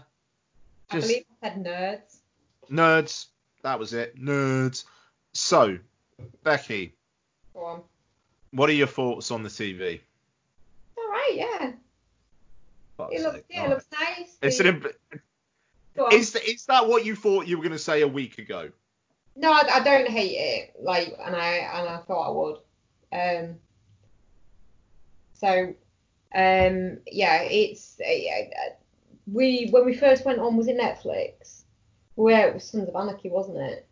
[0.89, 2.17] I believe I said nerds.
[2.69, 3.25] nerds.
[3.63, 4.86] That was it, nerds.
[5.34, 5.79] So,
[6.43, 6.93] Becky,
[7.53, 7.84] Go on.
[8.53, 9.99] What are your thoughts on the TV?
[10.97, 11.71] All right, yeah.
[13.11, 13.45] It looks, sake.
[13.49, 14.37] yeah, it looks nice.
[14.41, 15.19] Is, The- it a,
[15.95, 16.13] Go on.
[16.13, 18.69] is, is that what you thought you were going to say a week ago?
[19.35, 20.73] No, I, I don't hate it.
[20.79, 22.57] Like, and I and I thought I would.
[23.11, 23.55] Um.
[25.33, 25.73] So,
[26.35, 28.69] um, yeah, it's uh,
[29.31, 31.63] we when we first went on was it Netflix?
[32.15, 33.87] Where it was Sons of Anarchy, wasn't it?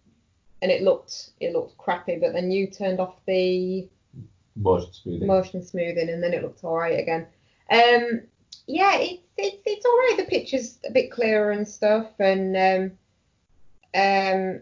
[0.62, 3.88] And it looked it looked crappy, but then you turned off the
[4.56, 5.28] Motion smoothing.
[5.28, 7.28] motion smoothing, and then it looked alright again.
[7.72, 8.22] Um,
[8.68, 10.16] yeah, it's it's it's all right.
[10.18, 12.92] The picture's a bit clearer and stuff, and um,
[13.94, 14.62] um,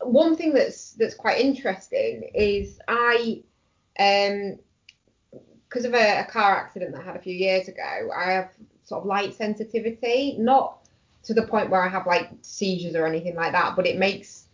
[0.00, 3.42] one thing that's that's quite interesting is I
[3.98, 4.58] um
[5.68, 8.50] because of a, a car accident that I had a few years ago, I have
[8.84, 10.78] sort of light sensitivity, not
[11.24, 14.46] to the point where I have like seizures or anything like that, but it makes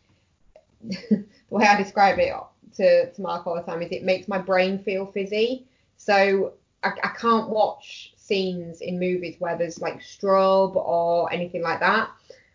[0.82, 2.32] the way I describe it
[2.76, 5.66] to, to Mark all the time is it makes my brain feel fizzy.
[5.96, 11.80] So I, I can't watch scenes in movies where there's like strobe or anything like
[11.80, 12.10] that.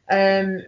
[0.10, 0.62] Um,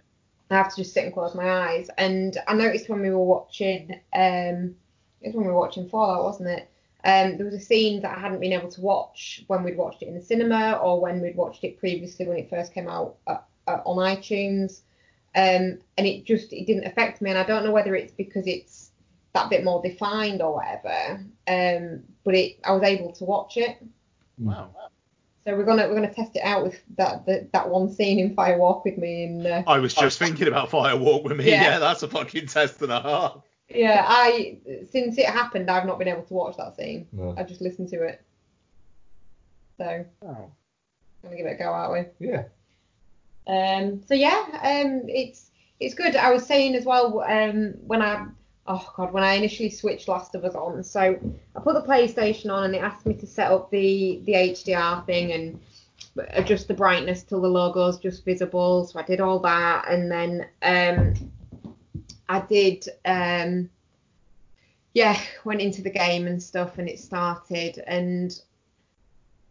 [0.50, 1.88] I have to just sit and close my eyes.
[1.96, 4.74] And I noticed when we were watching, um,
[5.20, 6.70] it was when we were watching Fallout, wasn't it?
[7.04, 10.02] Um, there was a scene that I hadn't been able to watch when we'd watched
[10.02, 13.16] it in the cinema or when we'd watched it previously when it first came out
[13.26, 14.80] uh, uh, on iTunes.
[15.34, 17.30] Um, and it just it didn't affect me.
[17.30, 18.69] And I don't know whether it's because it's
[19.32, 21.24] that bit more defined or whatever.
[21.46, 23.78] Um, but it I was able to watch it.
[24.38, 24.70] Wow.
[25.44, 28.34] So we're gonna we're gonna test it out with that that, that one scene in
[28.34, 31.48] Fire Walk with me and uh, I was just thinking about Firewalk with me.
[31.48, 31.62] Yeah.
[31.62, 31.78] Yeah.
[31.78, 33.42] that's a fucking test and a half.
[33.68, 34.58] yeah I
[34.90, 37.06] since it happened I've not been able to watch that scene.
[37.12, 37.34] No.
[37.38, 38.22] I just listened to it.
[39.78, 40.52] So I'm Wow.
[41.22, 42.28] gonna give it a go, aren't we?
[42.28, 42.44] Yeah.
[43.46, 46.14] Um, so yeah, um, it's it's good.
[46.16, 48.26] I was saying as well um, when I
[48.66, 51.18] oh god when I initially switched Last of Us on, so
[51.56, 55.04] I put the PlayStation on and it asked me to set up the the HDR
[55.06, 55.60] thing and
[56.30, 58.86] adjust the brightness till the logo's just visible.
[58.86, 61.32] So I did all that and then um,
[62.28, 63.70] I did um,
[64.94, 68.40] yeah went into the game and stuff and it started and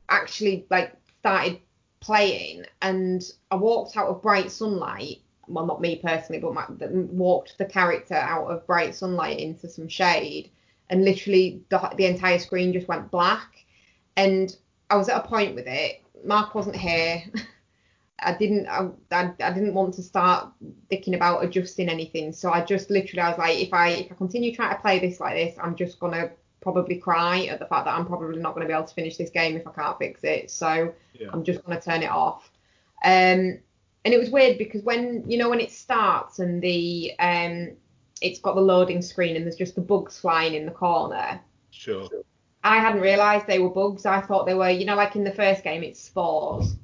[0.09, 1.59] actually like started
[1.99, 5.21] playing and I walked out of bright sunlight.
[5.49, 9.67] Well, not me personally, but my, the- walked the character out of bright sunlight into
[9.67, 10.51] some shade,
[10.89, 13.65] and literally the, the entire screen just went black.
[14.15, 14.55] And
[14.89, 16.01] I was at a point with it.
[16.23, 17.23] Mark wasn't here.
[18.21, 18.67] I didn't.
[18.67, 20.51] I, I, I didn't want to start
[20.89, 22.33] thinking about adjusting anything.
[22.33, 24.99] So I just literally, I was like, if I if I continue trying to play
[24.99, 26.31] this like this, I'm just gonna
[26.61, 29.17] probably cry at the fact that I'm probably not going to be able to finish
[29.17, 30.51] this game if I can't fix it.
[30.51, 31.29] So Yeah.
[31.31, 32.51] I'm just going to turn it off.
[33.03, 33.59] Um,
[34.09, 37.69] and it was weird because when you know when it starts and the um,
[38.23, 41.39] it's got the loading screen and there's just the bugs flying in the corner.
[41.69, 42.09] Sure.
[42.63, 44.07] I hadn't realised they were bugs.
[44.07, 46.75] I thought they were, you know, like in the first game, it's spores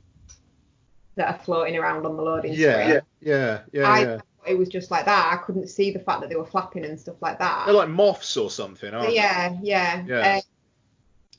[1.15, 2.83] that are floating around on the loading Yeah.
[2.83, 3.01] screen.
[3.21, 3.61] Yeah.
[3.73, 3.89] Yeah.
[3.89, 4.19] I yeah.
[4.47, 5.33] it was just like that.
[5.33, 7.65] I couldn't see the fact that they were flapping and stuff like that.
[7.65, 9.15] They're like moths or something, aren't they?
[9.15, 10.03] yeah, yeah.
[10.05, 10.37] Yeah.
[10.37, 10.41] Uh,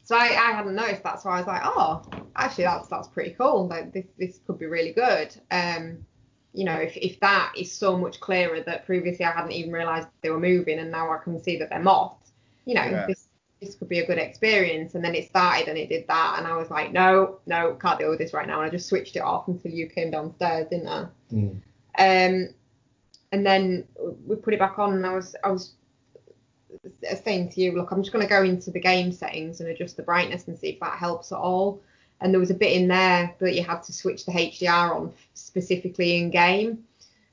[0.02, 2.02] so I, I hadn't noticed that, so I was like, oh,
[2.36, 3.66] actually that's that's pretty cool.
[3.66, 5.34] Like this this could be really good.
[5.50, 6.04] Um,
[6.52, 10.08] you know, if if that is so much clearer that previously I hadn't even realised
[10.22, 12.32] they were moving, and now I can see that they're moths.
[12.64, 13.06] You know, Yeah.
[13.06, 13.28] this
[13.60, 14.94] this could be a good experience.
[14.94, 17.98] And then it started and it did that, and I was like, no, no, can't
[17.98, 18.60] deal with this right now.
[18.60, 21.06] And I just switched it off until you came downstairs, didn't I?
[21.32, 21.60] Mm.
[21.98, 22.54] Um,
[23.32, 23.86] and then
[24.26, 25.72] we put it back on, and I was I was
[27.24, 29.96] saying to you, look, I'm just going to go into the game settings and adjust
[29.96, 31.82] the brightness and see if that helps at all.
[32.20, 35.12] And there was a bit in there that you had to switch the HDR on
[35.34, 36.84] specifically in game.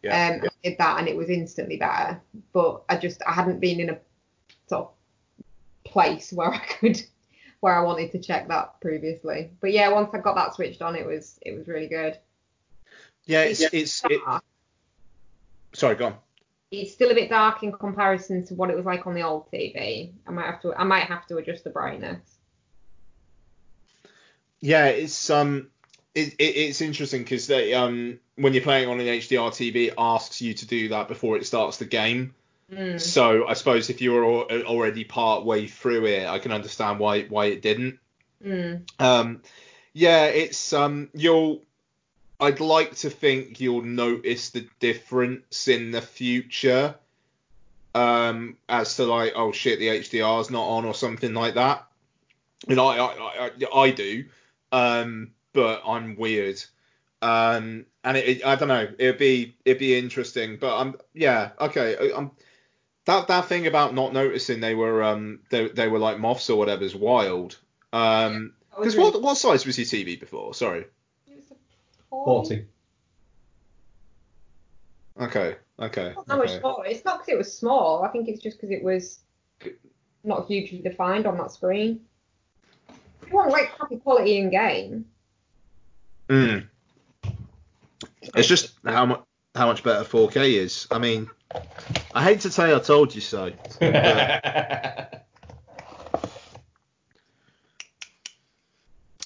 [0.01, 0.35] Yeah.
[0.35, 2.21] Um, I did that, and it was instantly better.
[2.51, 3.99] But I just I hadn't been in a
[4.67, 4.89] sort of
[5.89, 7.01] place where I could
[7.61, 9.51] where I wanted to check that previously.
[9.61, 12.17] But yeah, once I got that switched on, it was it was really good.
[13.25, 13.43] Yeah.
[13.43, 14.21] It's it's it,
[15.71, 16.15] sorry, go on.
[16.71, 19.49] it's still a bit dark in comparison to what it was like on the old
[19.49, 20.11] TV.
[20.27, 22.32] I might have to I might have to adjust the brightness.
[24.63, 25.67] Yeah, it's um,
[26.15, 29.95] it, it it's interesting because they um, when you're playing on an HDR TV, it
[29.97, 32.33] asks you to do that before it starts the game.
[32.71, 32.97] Mm.
[33.01, 37.23] So I suppose if you're al- already part way through it, I can understand why
[37.23, 37.99] why it didn't.
[38.41, 38.89] Mm.
[39.01, 39.41] Um,
[39.91, 41.61] yeah, it's um, you'll.
[42.39, 46.95] I'd like to think you'll notice the difference in the future.
[47.93, 51.85] Um, as to like, oh shit, the HDR's not on or something like that.
[52.69, 54.23] And I, I, I, I do.
[54.73, 56.61] Um, but I'm weird.
[57.21, 58.87] Um, and it, it, I don't know.
[58.99, 60.57] It'd be, it'd be interesting.
[60.59, 61.95] But I'm, yeah, okay.
[62.11, 62.31] I- I'm
[63.05, 66.57] that that thing about not noticing they were um they, they were like moths or
[66.57, 67.57] whatever is wild.
[67.91, 70.53] Um, That was because really- what what size was your TV before?
[70.53, 70.85] Sorry.
[71.27, 71.55] it was a
[72.09, 72.55] 40.
[72.55, 72.65] 40.
[75.21, 75.55] Okay.
[75.79, 76.13] Okay.
[76.15, 76.85] Not that much smaller.
[76.85, 78.03] It's not because it was small.
[78.03, 79.19] I think it's just because it was
[80.23, 82.01] not hugely defined on that screen.
[83.31, 85.05] Want like crappy quality in game,
[86.29, 86.67] Mm.
[88.35, 89.21] It's just how much
[89.55, 90.87] how much better 4K is.
[90.89, 91.29] I mean,
[92.13, 93.51] I hate to say I told you so.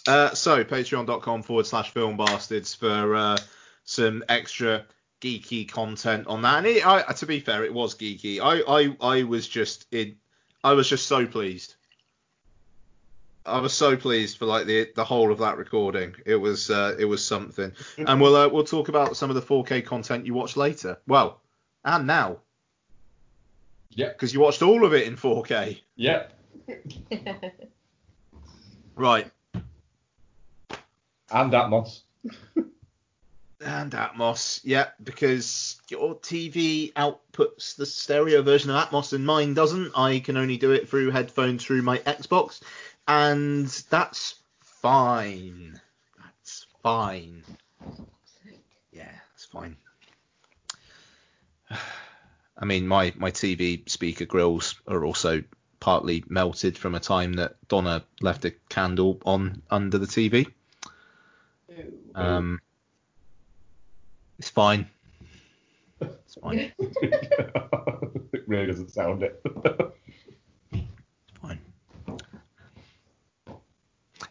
[0.07, 3.37] Uh, so patreon.com forward slash film bastards for uh,
[3.83, 4.85] some extra
[5.19, 6.59] geeky content on that.
[6.59, 8.39] And it, I, to be fair, it was geeky.
[8.39, 10.15] I, I, I was just in,
[10.63, 11.75] I was just so pleased.
[13.47, 16.15] I was so pleased for like the the whole of that recording.
[16.25, 17.71] It was uh, it was something.
[17.97, 20.99] And we'll uh, we'll talk about some of the 4K content you watch later.
[21.07, 21.41] Well,
[21.85, 22.39] and now
[23.91, 24.09] Yeah.
[24.09, 25.79] because you watched all of it in 4K.
[25.95, 26.27] Yeah.
[28.95, 29.29] Right.
[31.31, 32.01] And Atmos.
[33.59, 39.93] And Atmos, yeah, because your TV outputs the stereo version of Atmos and mine doesn't.
[39.97, 42.61] I can only do it through headphones through my Xbox,
[43.07, 45.79] and that's fine.
[46.17, 47.43] That's fine.
[48.91, 49.77] Yeah, that's fine.
[52.59, 55.43] I mean, my, my TV speaker grills are also
[55.79, 60.51] partly melted from a time that Donna left a candle on under the TV.
[62.15, 62.59] Um,
[64.39, 64.89] it's fine.
[66.01, 66.71] It's fine.
[66.79, 69.41] it really doesn't sound it.
[70.71, 71.59] It's fine.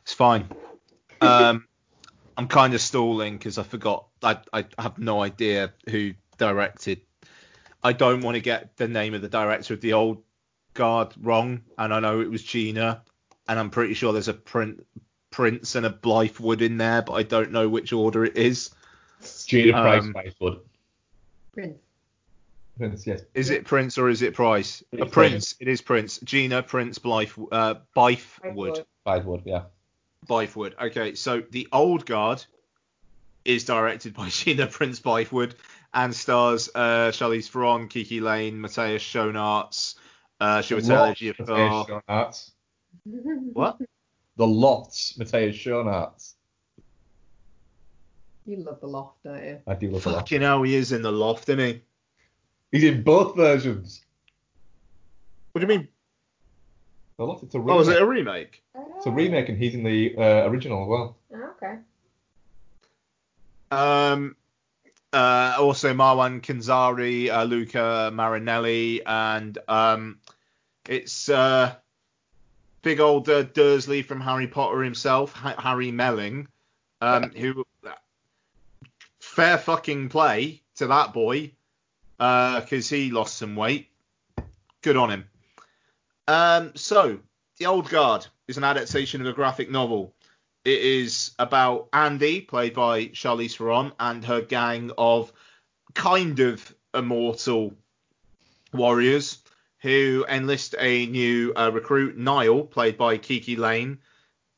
[0.03, 0.49] It's fine.
[1.21, 1.67] Um,
[2.37, 4.09] I'm kind of stalling because I forgot.
[4.23, 7.01] I, I have no idea who directed.
[7.83, 10.23] I don't want to get the name of the director of the old
[10.75, 13.03] guard wrong, and I know it was Gina,
[13.49, 14.85] and I'm pretty sure there's a print,
[15.31, 18.71] Prince and a Blythewood in there, but I don't know which order it is.
[19.47, 20.61] Gina Price Um, Spicewood.
[21.53, 21.79] Prince.
[22.77, 23.23] Prince, yes.
[23.33, 24.83] Is it Prince or is it Price?
[24.93, 25.55] It's a Prince.
[25.61, 26.19] It is Prince.
[26.19, 28.85] Gina Prince Blythe uh, Bythewood.
[29.07, 29.63] Spicewood, yeah.
[30.27, 30.75] Bythewood.
[30.81, 32.45] Okay, so the old guard
[33.45, 35.53] is directed by Gina Prince Bythewood
[35.95, 39.95] and stars uh, Charlize Theron, KiKi Layne, Matthias Schoenaerts,
[40.41, 41.49] uh, Chiwetel Ejiofor.
[41.49, 42.51] Matthias Schoenaerts.
[43.53, 43.79] What?
[44.37, 46.35] The lots, Matthias Schoenaerts.
[48.45, 49.61] You love the loft, don't you?
[49.67, 50.29] I do love the loft.
[50.29, 51.83] Fucking hell, he is in the loft, isn't he?
[52.71, 54.05] He's in both versions.
[55.53, 55.89] What do you mean?
[57.17, 57.43] The loft.
[57.45, 57.77] it's a remake.
[57.77, 58.63] Oh, is it a remake?
[58.75, 61.17] It's a remake, and he's in the uh, original as well.
[61.35, 61.79] Oh, okay.
[63.71, 64.37] Um,
[65.13, 70.19] uh, also Marwan Kenzari, uh, Luca Marinelli, and um,
[70.89, 71.75] it's uh,
[72.83, 76.49] big old uh, Dursley from Harry Potter himself, ha- Harry Melling,
[77.01, 77.65] um, who
[79.19, 81.53] fair fucking play to that boy
[82.19, 83.89] because he lost some weight.
[84.83, 85.25] Good on him.
[86.29, 87.19] Um, so
[87.59, 90.15] the Old Guard is an adaptation of a graphic novel.
[90.65, 95.33] It is about Andy, played by Charlize Theron, and her gang of
[95.95, 97.75] kind of immortal
[98.73, 99.39] warriors
[99.79, 103.99] who enlist a new uh, recruit, Niall, played by KiKi Layne.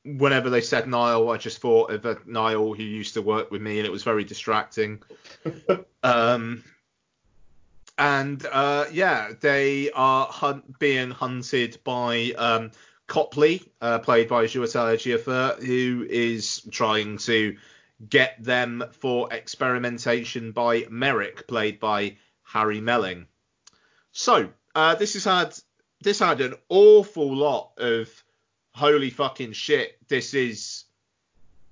[0.05, 3.61] Whenever they said Niall, I just thought of a Niall who used to work with
[3.61, 5.03] me, and it was very distracting.
[6.03, 6.65] um,
[7.99, 12.71] and uh, yeah, they are hunt- being hunted by um,
[13.09, 17.57] Copley, uh, played by Chiwetel Ejiofor, who is trying to
[18.09, 23.27] get them for experimentation by Merrick, played by Harry Melling.
[24.13, 25.59] So uh, this has had
[26.01, 28.09] this had an awful lot of
[28.73, 29.99] holy fucking shit.
[30.07, 30.85] This is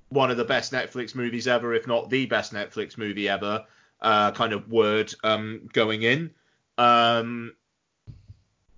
[0.09, 3.65] one of the best Netflix movies ever, if not the best Netflix movie ever.
[4.01, 6.31] Uh, kind of word um, going in.
[6.79, 7.55] Um,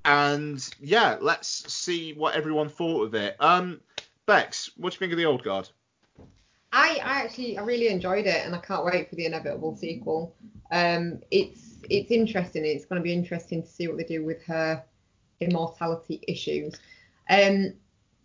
[0.04, 3.36] and yeah, let's see what everyone thought of it.
[3.40, 3.80] Um,
[4.26, 5.68] Bex, what do you think of the old guard?
[6.72, 10.34] I, I actually I really enjoyed it and I can't wait for the inevitable sequel.
[10.70, 12.64] Um, it's it's interesting.
[12.64, 14.84] It's going to be interesting to see what they do with her
[15.40, 16.74] immortality issues.
[17.30, 17.72] Um,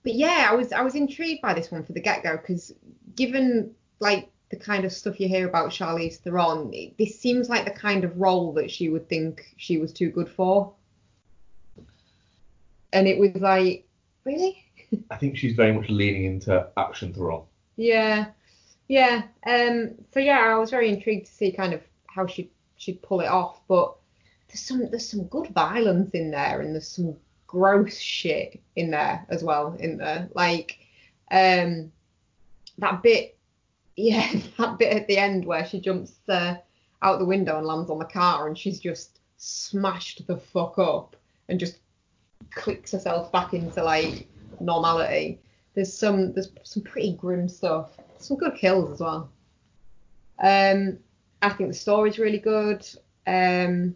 [0.04, 2.74] but yeah, I was I was intrigued by this one for the get go because
[3.16, 7.66] given like the kind of stuff you hear about Charlize Theron, it, this seems like
[7.66, 10.72] the kind of role that she would think she was too good for.
[12.94, 13.88] And it was like,
[14.26, 14.64] really?
[15.10, 17.42] I think she's very much leaning into action Theron.
[17.78, 18.28] Yeah,
[18.88, 19.24] yeah.
[19.48, 19.96] Um.
[20.14, 23.30] So yeah, I was very intrigued to see kind of how she she'd pull it
[23.30, 23.60] off.
[23.68, 23.96] But
[24.50, 27.16] there's some there's some good violence in there, and there's some
[27.48, 29.76] gross shit in there as well.
[29.80, 30.78] In there, like,
[31.32, 31.92] um,
[32.78, 33.34] that bit,
[33.96, 36.56] yeah, that bit at the end where she jumps uh,
[37.02, 41.16] out the window and lands on the car, and she's just smashed the fuck up
[41.50, 41.80] and just
[42.52, 44.28] clicks herself back into like
[44.60, 45.40] normality.
[45.76, 47.92] There's some there's some pretty grim stuff.
[48.18, 49.30] Some good kills as well.
[50.40, 51.00] Um,
[51.42, 52.88] I think the story's really good.
[53.28, 53.96] Um,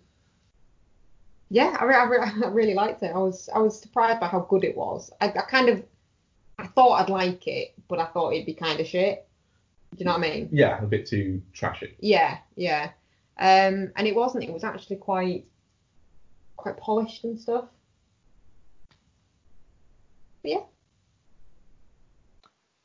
[1.49, 3.11] yeah, I, re- I, re- I really liked it.
[3.13, 5.11] I was I was surprised by how good it was.
[5.21, 5.83] I, I kind of
[6.59, 9.26] I thought I'd like it, but I thought it'd be kind of shit.
[9.97, 10.49] Do you know what I mean?
[10.51, 11.95] Yeah, a bit too trashy.
[11.99, 12.91] Yeah, yeah.
[13.39, 14.43] Um, and it wasn't.
[14.43, 15.45] It was actually quite,
[16.55, 17.65] quite polished and stuff.
[20.43, 20.59] But yeah,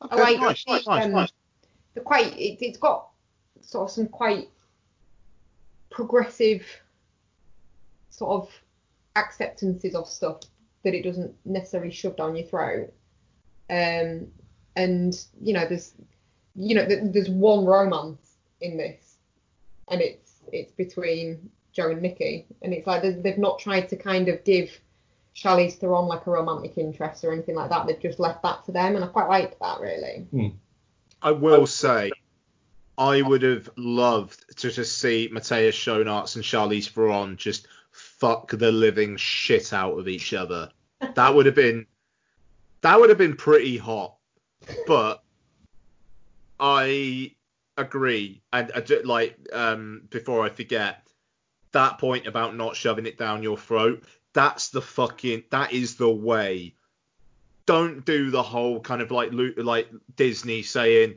[0.04, 1.32] Okay, I like nice, the, nice, nice, um, nice.
[1.94, 2.32] the quite.
[2.38, 3.08] It, it's got
[3.60, 4.48] sort of some quite
[5.90, 6.66] progressive
[8.10, 8.50] sort of
[9.16, 10.40] acceptances of stuff
[10.82, 12.92] that it doesn't necessarily shove down your throat.
[13.70, 14.28] Um,
[14.74, 15.92] and you know, there's,
[16.54, 19.16] you know, th- there's one romance in this,
[19.88, 23.96] and it's it's between Joe and Nicky, and it's like they've, they've not tried to
[23.96, 24.78] kind of give
[25.34, 27.86] Charlize Theron like a romantic interest or anything like that.
[27.86, 30.26] They've just left that to them, and I quite liked that really.
[30.30, 30.48] Hmm.
[31.22, 32.10] I will say,
[32.98, 38.72] I would have loved to just see Matthias Schoenaerts and Charlize Theron just fuck the
[38.72, 40.70] living shit out of each other.
[41.16, 41.86] That would have been,
[42.82, 44.14] that would have been pretty hot.
[44.86, 45.21] But
[46.62, 47.32] I
[47.76, 51.06] agree, and I ju- like um before I forget
[51.72, 54.04] that point about not shoving it down your throat.
[54.32, 55.42] That's the fucking.
[55.50, 56.74] That is the way
[57.66, 61.14] don't do the whole kind of like like Disney saying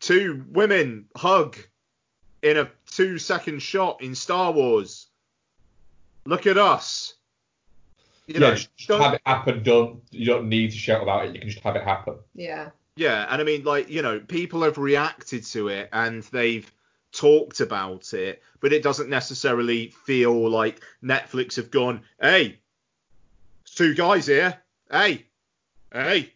[0.00, 1.56] two women hug
[2.42, 5.08] in a two second shot in Star Wars.
[6.24, 7.14] Look at us.
[8.26, 9.62] You yeah, know, just don't- have it happen.
[9.62, 11.34] Don't you don't need to shout about it.
[11.34, 12.16] You can just have it happen.
[12.34, 12.70] Yeah.
[12.96, 16.70] Yeah, and I mean, like, you know, people have reacted to it and they've
[17.12, 22.58] talked about it, but it doesn't necessarily feel like Netflix have gone, hey,
[23.62, 24.58] it's two guys here.
[24.90, 25.26] Hey,
[25.92, 26.32] hey,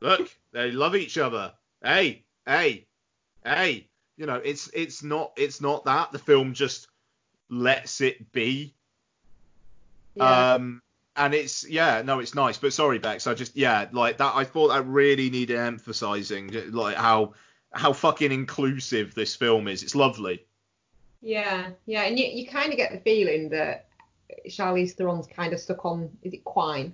[0.00, 1.54] look, they love each other.
[1.82, 2.86] Hey, hey,
[3.44, 3.86] hey.
[4.16, 6.12] You know, it's it's not it's not that.
[6.12, 6.88] The film just
[7.48, 8.74] lets it be.
[10.14, 10.54] Yeah.
[10.54, 10.82] Um,
[11.16, 12.58] and it's yeah, no, it's nice.
[12.58, 14.34] But sorry, Bex, I just yeah, like that.
[14.34, 17.34] I thought that really needed emphasizing, like how
[17.72, 19.82] how fucking inclusive this film is.
[19.82, 20.44] It's lovely.
[21.22, 23.86] Yeah, yeah, and you, you kind of get the feeling that
[24.48, 26.92] Charlize Theron's kind of stuck on is it Quynh?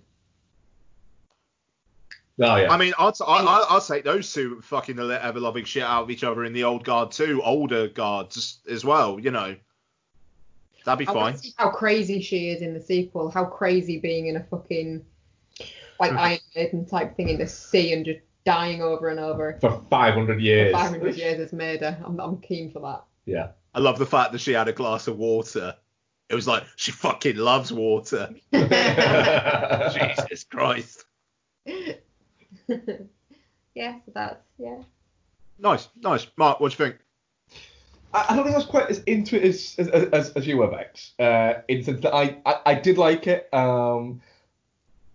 [2.39, 2.71] Oh yeah.
[2.71, 6.03] I mean, I'll, t- I'll, I'll, I'll take those two fucking ever loving shit out
[6.03, 9.19] of each other in the old guard too, older guards as well.
[9.19, 9.57] You know,
[10.87, 11.37] that'd be I fine.
[11.37, 13.31] see how crazy she is in the sequel.
[13.31, 15.05] How crazy being in a fucking
[16.01, 16.19] like mm.
[16.19, 20.35] Iron Maiden type thing in the sea and just dying over and over for 500
[20.35, 20.73] for years.
[20.73, 21.99] 500 years as murder.
[22.05, 23.05] I'm, I'm keen for that.
[23.27, 23.49] Yeah.
[23.75, 25.75] I love the fact that she had a glass of water.
[26.31, 28.31] It was like she fucking loves water.
[28.53, 31.05] Jesus Christ.
[31.67, 31.97] yeah,
[33.77, 34.83] so that's yeah.
[35.59, 36.27] Nice, nice.
[36.37, 37.01] Mark, what do you think?
[38.15, 40.59] I, I don't think I was quite as into it as as, as, as you
[40.59, 41.13] were, Bex.
[41.19, 43.53] Uh, in the sense that I, I, I did like it.
[43.53, 44.21] Um,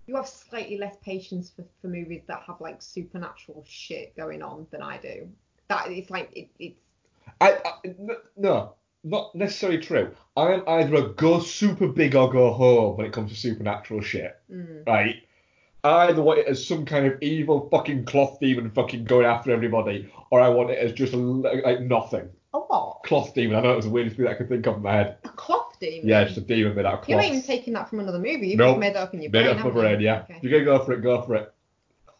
[0.08, 4.68] You have slightly less patience for, for movies that have like supernatural shit going on
[4.72, 5.30] than I do.
[5.70, 6.80] That it's like it, it's
[7.40, 7.96] I, I
[8.36, 8.74] no,
[9.04, 10.12] not necessarily true.
[10.36, 14.02] I am either a go super big or go home when it comes to supernatural
[14.02, 15.24] shit, mm, right?
[15.84, 19.52] I either want it as some kind of evil fucking cloth demon fucking going after
[19.52, 22.30] everybody, or I want it as just like nothing.
[23.06, 23.58] Cloth demon.
[23.58, 25.18] I know it was the weirdest thing I could think of in my head.
[25.24, 26.08] A cloth demon.
[26.08, 28.48] Yeah, just a demon made out of You're not even taking that from another movie.
[28.50, 28.74] You've Nope.
[28.76, 29.46] just made that up in your Made brain.
[29.48, 30.22] it up haven't my brain, yeah.
[30.24, 30.40] Okay.
[30.42, 31.54] You're gonna go for it, go for it.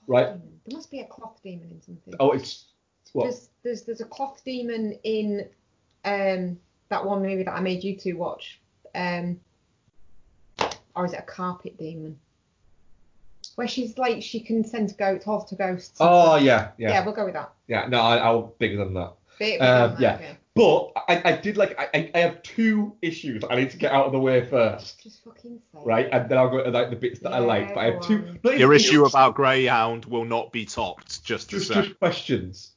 [0.08, 0.26] Right?
[0.66, 2.14] There must be a cloth demon in something.
[2.20, 2.66] Oh, it's
[3.14, 3.26] what?
[3.26, 5.48] There's there's there's a cloth demon in
[6.06, 6.58] um
[6.90, 8.60] that one movie that I made you two watch.
[8.96, 9.40] Um,
[10.96, 12.20] or is it a carpet demon?
[13.56, 15.98] Where she's like she can send goats, off to ghosts.
[16.00, 16.90] Oh yeah, yeah.
[16.90, 17.52] yeah, we'll go with that.
[17.68, 17.88] yeah.
[17.88, 19.14] No, I, I'll bigger than that.
[19.40, 20.16] Bit, bit Um, on that, yeah.
[20.16, 20.38] okay.
[20.54, 23.94] But I, I did like I, I- I have two issues I need to get
[23.94, 25.80] out of the way first, Just fucking say.
[25.86, 26.10] right?
[26.12, 27.74] And then I'll go to like the bits that I like.
[27.74, 28.38] But I have two.
[28.46, 28.60] on.
[28.60, 31.76] Your issue issues, about Greyhound will not be topped, just to just, say.
[31.76, 32.72] just questions,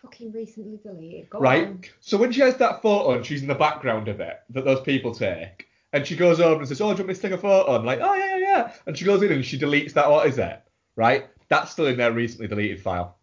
[0.00, 1.28] Fucking recently deleted.
[1.30, 1.66] Go right?
[1.66, 1.82] on.
[2.00, 4.80] So when she has that photo and she's in the background of it that those
[4.80, 7.32] people take, and she goes over and says, "Oh, do you want me to take
[7.32, 9.92] a photo?" And like, "Oh yeah, yeah, yeah," and she goes in and she deletes
[9.92, 10.10] that.
[10.10, 10.62] What is it?
[10.96, 11.26] Right?
[11.48, 13.16] That's still in their recently deleted file.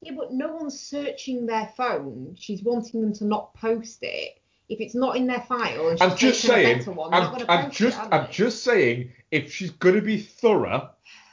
[0.00, 2.36] Yeah, but no one's searching their phone.
[2.38, 4.40] She's wanting them to not post it.
[4.68, 6.78] If it's not in their file, and she's I'm just taken a saying.
[6.78, 7.98] better one, I'm, I'm just.
[7.98, 8.32] it, I'm they?
[8.32, 9.12] just saying.
[9.30, 10.90] If she's gonna be thorough,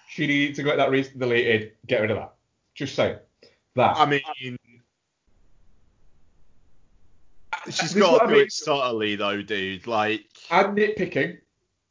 [0.07, 1.71] she needs to go get that recently deleted.
[1.85, 2.33] Get rid of that.
[2.73, 3.17] Just saying.
[3.75, 3.97] That.
[3.97, 4.21] I mean,
[7.69, 8.43] she's got what to I do mean.
[8.43, 9.85] it subtly though, dude.
[9.85, 11.37] Like, I'm nitpicking,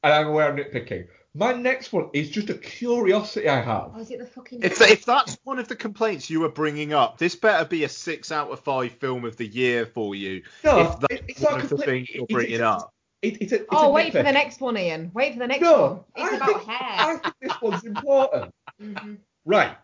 [0.03, 1.07] and I'm aware I'm nitpicking.
[1.37, 3.91] My next one is just a curiosity I have.
[3.95, 4.62] Oh, is it the fucking?
[4.62, 7.89] if if that's one of the complaints you were bringing up, this better be a
[7.89, 10.43] six out of five film of the year for you.
[10.62, 12.91] No, if that's it's one not of the things you're bringing it's- up.
[13.22, 15.11] It, it's a, it's oh, a wait for the next one, Ian.
[15.14, 16.01] Wait for the next No, one.
[16.14, 17.07] It's I about think, hair.
[17.07, 18.55] I think this one's important.
[18.82, 19.16] Mhm.
[19.47, 19.76] Right.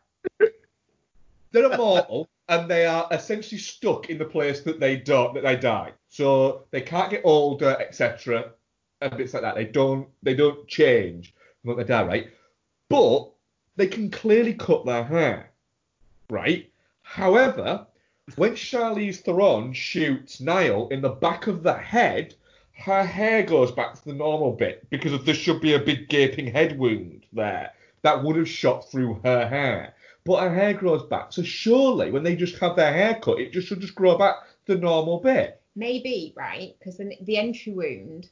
[1.51, 5.57] They're immortal and they are essentially stuck in the place that they don't that they
[5.57, 5.92] die.
[6.11, 8.53] So they can't get older, etc.
[9.01, 9.55] And bits like that.
[9.55, 11.32] They don't they don't change
[11.63, 12.31] when they die, right?
[12.89, 13.31] But
[13.77, 15.51] they can clearly cut their hair.
[16.29, 16.71] Right?
[17.03, 17.87] However,
[18.37, 22.35] when Charlize Theron shoots Niall in the back of the head,
[22.73, 26.47] her hair goes back to the normal bit because there should be a big gaping
[26.47, 29.95] head wound there that would have shot through her hair.
[30.25, 31.33] But her hair grows back.
[31.33, 34.37] So surely when they just have their hair cut, it just should just grow back
[34.67, 35.61] the normal bit.
[35.77, 38.29] Maybe right because the, the entry wound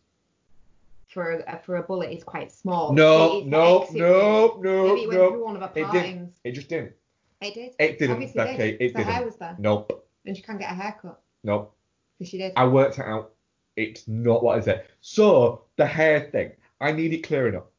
[1.19, 2.93] for a, for a bullet is quite small.
[2.93, 4.63] No, It's the no, exit no, wound.
[4.63, 5.31] no, Maybe it went no.
[5.31, 6.33] through one of her It didn't.
[6.45, 6.93] It just didn't.
[7.41, 7.73] It did.
[7.81, 8.57] It didn't, Obviously Becky.
[8.57, 8.81] did.
[8.81, 9.25] It the didn't.
[9.25, 10.09] was there, Nope.
[10.27, 11.75] and she can't get a haircut Nope.
[12.19, 12.53] because she did.
[12.57, 13.33] I worked it out.
[13.75, 14.85] It's not what I said.
[15.01, 17.71] So the hair thing, I need it clearing up.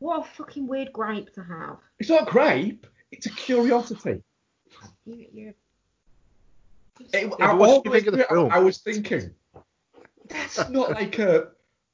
[0.00, 1.76] What a fucking weird gripe to have.
[2.00, 2.86] It's not a gripe.
[3.12, 4.22] It's a curiosity.
[5.06, 5.54] You, you're
[7.12, 8.52] It, I, but what all do you the think of the through I- film?
[8.52, 9.30] I was thinking,
[10.28, 11.48] that's not like a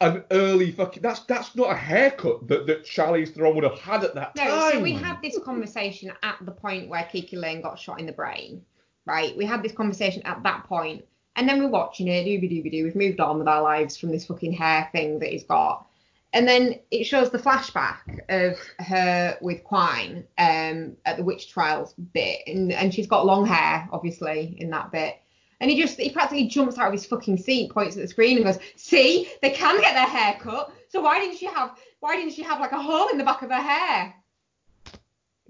[0.04, 1.02] an early fucking.
[1.02, 4.44] That's that's not a haircut that that Charlize Theron would have had at that No,
[4.44, 4.72] time.
[4.72, 8.12] so we had this conversation at the point where KiKi Layne got shot in the
[8.12, 8.62] brain,
[9.06, 9.36] right?
[9.36, 11.04] We had this conversation at that point,
[11.36, 12.84] and then we're watching it, dooby dooby doo.
[12.84, 15.86] We've moved on with our lives from this fucking hair thing that he's got,
[16.32, 17.98] and then it shows the flashback
[18.28, 23.46] of her with Quynh um, at the witch trials bit, and and she's got long
[23.46, 25.16] hair, obviously, in that bit.
[25.64, 28.36] And he just he practically jumps out of his fucking seat, points at the screen,
[28.36, 30.70] and goes, "See, they can get their hair cut.
[30.90, 33.40] So why didn't she have why didn't she have like a hole in the back
[33.40, 34.14] of her hair?"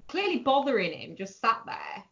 [0.06, 2.04] Clearly bothering him, just sat there.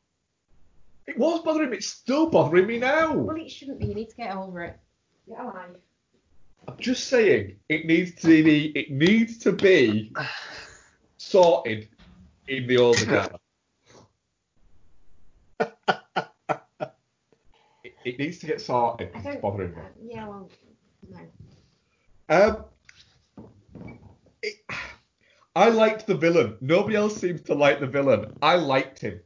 [1.06, 1.76] It was bothering me.
[1.76, 3.14] It's still bothering me now.
[3.14, 3.86] Well, it shouldn't be.
[3.86, 4.80] You need to get over it.
[5.28, 5.76] Get alive.
[6.66, 8.76] I'm just saying, it needs to be.
[8.76, 10.12] It needs to be
[11.18, 11.88] sorted
[12.48, 13.30] in the older guy.
[18.04, 19.10] it, needs to get sorted.
[19.14, 19.76] I It's bothering me.
[19.78, 20.50] uh, yeah, well,
[21.10, 21.18] no.
[22.28, 22.64] Um,
[24.42, 24.54] it,
[25.54, 26.56] I liked the villain.
[26.60, 28.32] Nobody else seems to like the villain.
[28.40, 29.20] I liked him.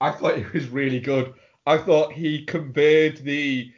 [0.00, 1.32] I thought he was really good.
[1.66, 3.72] I thought he conveyed the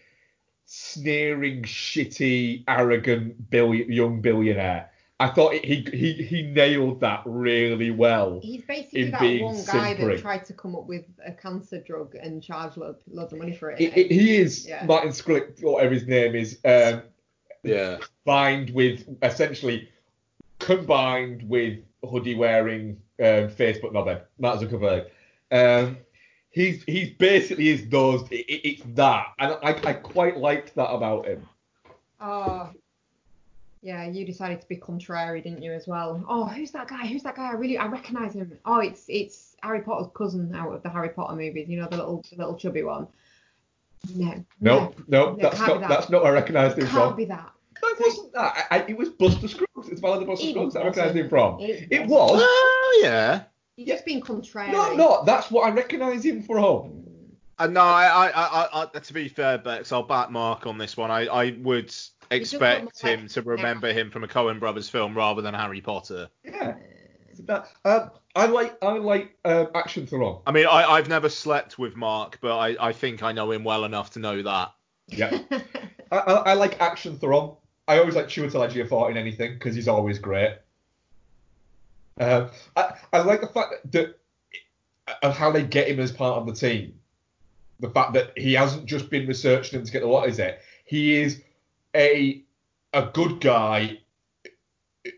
[0.66, 4.90] sneering, shitty, arrogant billion, young billionaire.
[5.20, 8.38] I thought he he he nailed that really well.
[8.40, 10.08] He's basically In that being one guy simpering.
[10.16, 13.52] that tried to come up with a cancer drug and charge loads, loads of money
[13.56, 13.80] for it.
[13.80, 14.84] It- it- he is Yeah.
[14.86, 17.02] Martin Scully, whatever his name is, um,
[17.64, 17.98] Yeah.
[18.24, 19.88] combined with essentially
[20.60, 25.08] combined with hoodie wearing um, Facebook knobhead Matt Zuckerberg.
[25.50, 25.98] Um,
[26.50, 28.22] he's he's basically is those.
[28.30, 31.42] It, it- it's that, and I, I quite liked that about him.
[32.20, 32.70] Oh.
[33.80, 36.24] Yeah, you decided to be contrary, didn't you, as well?
[36.28, 37.06] Oh, who's that guy?
[37.06, 37.48] Who's that guy?
[37.50, 38.58] I really, I recognise him.
[38.64, 41.68] Oh, it's it's Harry Potter's cousin out of the Harry Potter movies.
[41.68, 43.06] You know, the little the little chubby one.
[44.14, 44.44] No.
[44.60, 45.88] No, no, no, that's can't that.
[45.88, 47.16] that's not where I recognised It him can't from.
[47.16, 47.50] be that.
[47.82, 48.66] No, it wasn't that.
[48.70, 49.88] I, I, it was Buster Scruggs.
[49.88, 51.24] It's valid Buster It Scruggs that I recognised wasn't.
[51.24, 51.60] him from.
[51.60, 52.10] It It wasn't.
[52.10, 52.40] was.
[52.42, 53.42] Oh yeah.
[53.76, 54.72] You're just being contrary.
[54.72, 57.04] No, no, that's what I recognise him from.
[57.60, 58.28] Uh, no, I, I,
[58.82, 61.10] I, I, to be fair, Bex, I'll back Mark on this one.
[61.12, 61.92] I, I would
[62.30, 66.28] expect look him to remember him from a Coen Brothers film rather than Harry Potter.
[66.44, 66.74] Yeah.
[67.40, 70.40] That, um, I like I like um, Action Theron.
[70.46, 73.64] I mean, I, I've never slept with Mark, but I, I think I know him
[73.64, 74.72] well enough to know that.
[75.06, 75.38] Yeah.
[76.12, 77.52] I, I, I like Action Theron.
[77.86, 80.58] I always like Chiwetel Ejiofor in anything because he's always great.
[82.20, 84.18] Um, I, I like the fact that, that
[85.22, 86.94] of how they get him as part of the team.
[87.80, 90.60] The fact that he hasn't just been researching him to get the what is it?
[90.84, 91.42] He is
[91.98, 92.42] a
[92.94, 93.98] a good guy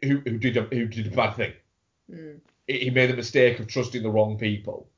[0.02, 1.52] who, who did a, who did a bad thing.
[2.10, 2.40] Mm.
[2.66, 4.88] he he made the mistake of trusting the wrong people.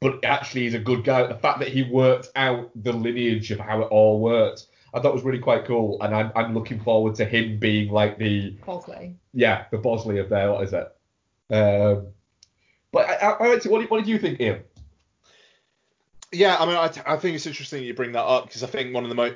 [0.00, 1.26] But actually, he's a good guy.
[1.26, 5.12] The fact that he worked out the lineage of how it all works, I thought
[5.12, 5.98] was really quite cool.
[6.02, 9.16] And I'm, I'm looking forward to him being like the Bosley.
[9.34, 10.50] yeah the Bosley of there.
[10.52, 10.86] What is it?
[11.54, 12.06] Um,
[12.92, 14.62] but I, I, I what, do, what did you think, Ian?
[16.32, 18.94] Yeah, I mean, I, I think it's interesting you bring that up because I think
[18.94, 19.34] one of the most,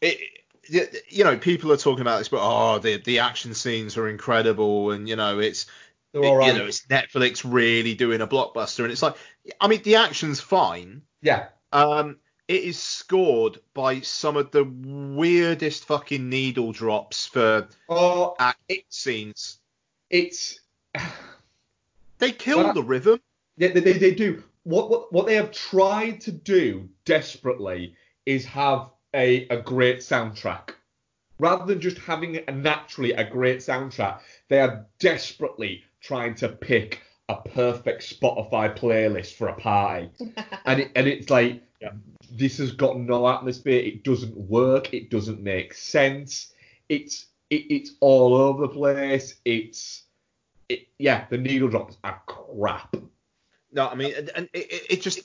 [0.00, 0.38] it, it-
[0.68, 4.92] you know, people are talking about this, but oh, the the action scenes are incredible,
[4.92, 5.66] and you know, it's
[6.14, 9.16] all you know, it's Netflix really doing a blockbuster, and it's like,
[9.60, 11.02] I mean, the action's fine.
[11.22, 18.34] yeah, Um, it is scored by some of the weirdest fucking needle drops for oh,
[18.38, 19.58] action scenes.
[20.10, 20.60] it's
[22.18, 23.20] They kill Well, the rhythm.
[23.56, 24.44] Yeah, they, they, they do.
[24.64, 27.96] What, what what they have tried to do desperately
[28.26, 30.70] is have a, a great soundtrack.
[31.38, 37.02] Rather than just having a, naturally a great soundtrack, they are desperately trying to pick
[37.28, 40.10] a perfect Spotify playlist for a party,
[40.66, 41.62] and it, and it's like
[42.30, 43.80] this has got no atmosphere.
[43.80, 44.92] It doesn't work.
[44.94, 46.52] It doesn't make sense.
[46.88, 49.34] It's it, it's all over the place.
[49.44, 50.04] It's
[50.68, 52.94] it, yeah, the needle drops are crap.
[53.72, 55.20] No, I mean, and, and it, it- it just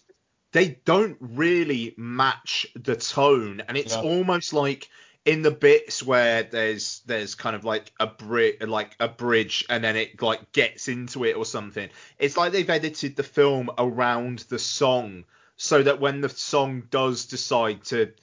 [0.52, 4.02] they don't really match the tone, and it's No.
[4.02, 4.90] almost like
[5.26, 9.84] in the bits where there's there's kind of like a bridge, like a bridge, and
[9.84, 11.90] then it like gets into it or something.
[12.18, 15.26] It's like they've edited the film around the song,
[15.58, 18.14] so that when the song does decide to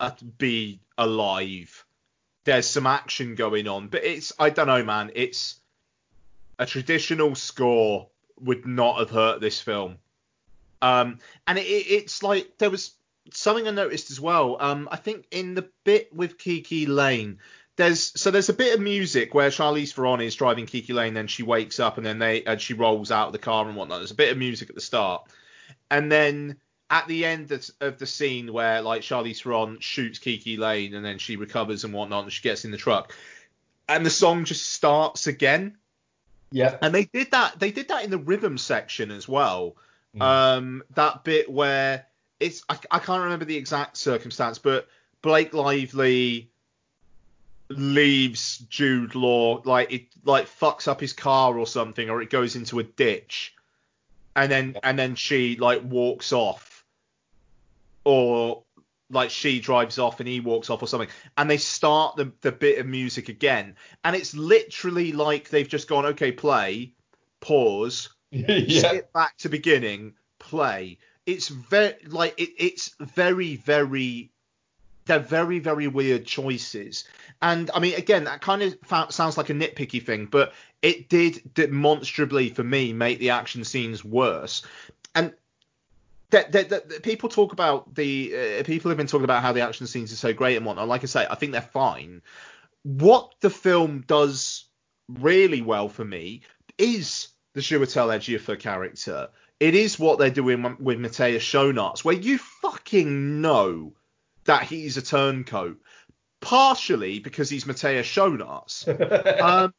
[0.00, 1.84] uh, be alive,
[2.44, 3.86] there's some action going on.
[3.86, 5.12] But it's I don't know, man.
[5.14, 5.60] It's
[6.58, 8.08] a traditional score
[8.40, 9.98] would not have hurt this film.
[10.82, 12.92] Um, and it, it- it's like there was
[13.32, 14.56] something I noticed as well.
[14.60, 17.38] Um, I think in the bit with KiKi Layne,
[17.76, 21.26] there's so there's a bit of music where Charlize Theron is driving KiKi Layne, then
[21.26, 23.98] she wakes up and then they and she rolls out of the car and whatnot.
[23.98, 25.28] There's a bit of music at the start,
[25.90, 26.56] and then
[26.88, 31.04] at the end of, of the scene where like Charlize Theron shoots KiKi Layne and
[31.04, 33.12] then she recovers and whatnot and she gets in the truck,
[33.88, 35.76] and the song just starts again.
[36.52, 36.76] Yeah.
[36.80, 37.58] And they did that.
[37.58, 39.76] They did that in the rhythm section as well.
[40.16, 40.22] Mm.
[40.22, 42.06] Um, that bit where
[42.40, 44.88] it's I, I can't remember the exact circumstance, but
[45.22, 46.50] Blake Lively
[47.68, 52.56] leaves Jude Law like it like fucks up his car or something, or it goes
[52.56, 53.54] into a ditch,
[54.34, 56.84] and then and then she like walks off,
[58.04, 58.62] or
[59.10, 62.52] like she drives off and he walks off or something, and they start the the
[62.52, 66.92] bit of music again, and it's literally like they've just gone okay play,
[67.40, 68.88] pause, yeah.
[68.88, 70.98] skip back to beginning, play.
[71.26, 74.30] It's very like it, it's very very
[75.06, 77.04] they're very very weird choices.
[77.42, 80.52] And I mean again that kind of fa- sounds like a nitpicky thing, but
[80.82, 84.62] it did demonstrably for me make the action scenes worse.
[85.14, 85.32] And
[86.30, 89.60] that, that, that, people talk about the uh, people have been talking about how the
[89.60, 90.88] action scenes are so great and whatnot.
[90.88, 92.22] Like I say, I think they're fine.
[92.82, 94.64] What the film does
[95.08, 96.42] really well for me
[96.78, 99.30] is the Chiwetel Ejiofor character.
[99.58, 103.94] It is what they're doing with Matthias Schoenaerts, where you fucking know
[104.44, 105.78] that he's a turncoat,
[106.40, 109.72] partially because he's Matthias Schoenaerts, um,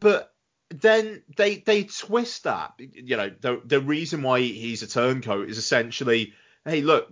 [0.00, 0.34] but
[0.68, 2.74] then they they twist that.
[2.78, 6.34] You know, the the reason why he's a turncoat is essentially,
[6.66, 7.10] hey, look,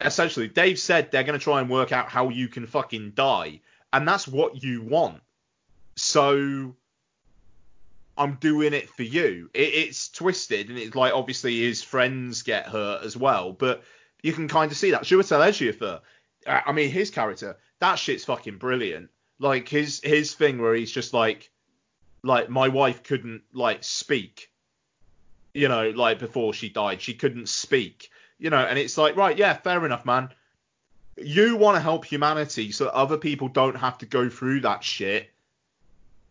[0.00, 3.60] essentially Dave said they're going to try and work out how you can fucking die,
[3.92, 5.20] and that's what you want.
[5.96, 6.76] So
[8.18, 9.50] I'm doing it for you.
[9.52, 13.82] It, it's twisted, and it's like obviously his friends get hurt as well, but
[14.22, 15.02] you can kind of see that.
[15.02, 16.00] Chiwetel Ejiofor,
[16.46, 19.10] I uh, I mean, his character, that shit's fucking brilliant.
[19.38, 21.50] Like his his thing where he's just like,
[22.22, 24.50] like my wife couldn't like speak,
[25.52, 29.36] you know, like before she died, she couldn't speak, you know, and it's like, right,
[29.36, 30.30] yeah, fair enough, man.
[31.18, 35.30] You want to help humanity so other people don't have to go through that shit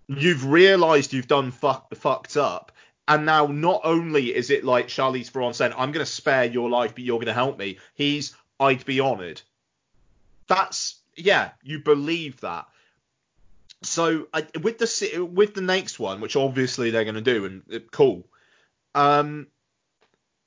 [0.08, 2.72] you've realised you've done fuck, fucked up,
[3.08, 6.70] and now not only is it like Charlize Theron saying, "I'm going to spare your
[6.70, 9.41] life, but you're going to help me," he's, "I'd be honoured."
[10.47, 12.68] That's yeah, you believe that.
[13.84, 17.64] So I, with the with the next one, which obviously they're going to do, and
[17.74, 18.28] uh, cool,
[18.93, 19.47] um,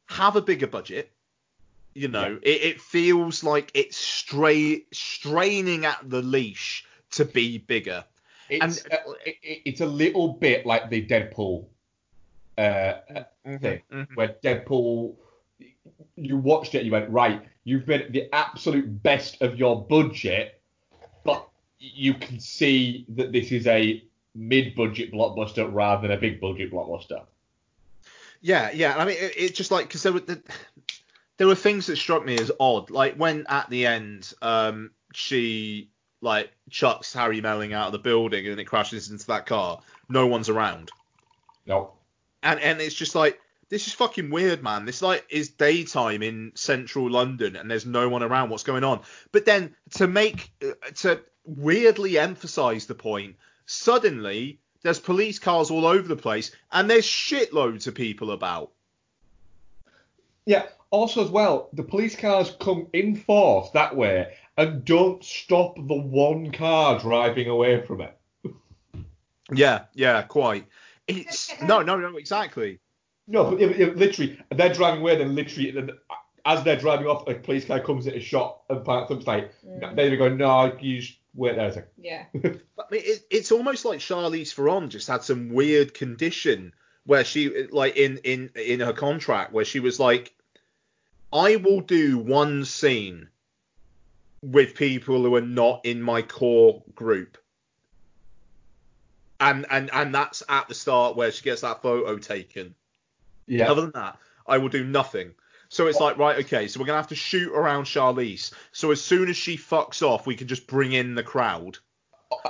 [0.06, 1.12] have a bigger budget.
[1.94, 8.04] You know, it, it feels like it's stray, straining at the leash to be bigger.
[8.50, 8.96] It's, uh,
[9.26, 11.66] it, it- it's a little bit like the Deadpool
[12.56, 12.94] uh,
[13.44, 14.08] thing, Mhm.
[14.16, 15.14] where Deadpool,
[16.16, 17.42] you watched it, you went right.
[17.64, 20.60] You've been the absolute best of your budget,
[21.24, 24.02] but you can see that this is a
[24.34, 27.24] mid-budget blockbuster rather than a big budget blockbuster.
[28.40, 28.96] Yeah, yeah.
[28.96, 30.42] I mean, it, it's just like because there were the,
[31.36, 35.90] there were things that struck me as odd, like when at the end, um, she
[36.20, 39.80] like chucks Harry Melling out of the building and it crashes into that car.
[40.08, 40.90] No one's around,
[41.66, 41.92] No.
[42.42, 44.84] and and it's just like this is fucking weird, man.
[44.86, 48.48] This like is daytime in central London and there's no one around.
[48.50, 49.00] What's going on?
[49.32, 55.86] But then to make uh, to weirdly emphasize the point, suddenly there's police cars all
[55.86, 58.70] over the place and there's shitloads of people about.
[60.46, 60.66] Yeah.
[60.90, 65.94] Also, as well, the police cars come in force that way and don't stop the
[65.94, 68.14] one car driving away from it.
[69.52, 70.66] Yeah, yeah, quite.
[71.06, 72.80] It's no, no, no, exactly.
[73.26, 75.90] No, but it, it, literally, they're driving away, then literally, then
[76.44, 79.18] as they're driving off, a police car comes at a shot and parks up.
[79.18, 79.96] It's like, Mm.
[79.96, 81.90] they go, no, you, sh- wait there a second.
[81.98, 82.24] Yeah.
[82.76, 86.72] But, I mean, it, it's almost like Charlize Theron just had some weird condition
[87.04, 90.32] where she, like in in in her contract, where she was like,
[91.32, 93.28] I will do one scene
[94.42, 97.38] with people who are not in my core group.
[99.40, 102.74] And and and that's at the start where she gets that photo taken.
[103.46, 103.70] Yeah.
[103.70, 105.32] Other than that, I will do nothing.
[105.70, 108.52] So it's like, right, okay, so we're gonna have to shoot around Charlize.
[108.72, 111.78] So as soon as she fucks off, we can just bring in the crowd.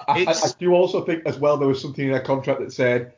[0.09, 2.73] I, I, I do also think as well there was something in their contract that
[2.73, 3.13] said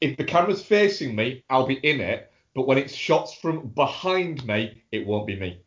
[0.00, 4.44] if the camera's facing me, I'll be in it, but when it's shots from behind
[4.46, 5.60] me, it won't be me.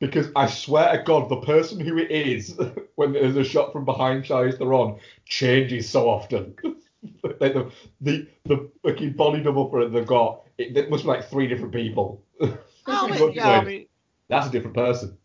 [0.00, 2.56] Because I swear to God, the person who it is
[2.94, 6.54] when there's a shot from behind Charlize Theron changes so often.
[7.22, 7.70] like the
[8.00, 11.46] the the fucking body double for it they've got, it, it must be like three
[11.46, 12.22] different people.
[12.90, 13.86] Oh, You I look yeah, I mean,
[14.28, 15.18] That's a different person.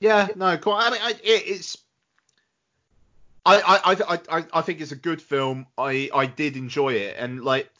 [0.00, 0.86] yeah, no, quite.
[0.86, 1.78] I mean, I, it, it's.
[3.46, 5.66] I, I, I, I, I think it's a good film.
[5.78, 7.70] I, I did enjoy it, and like,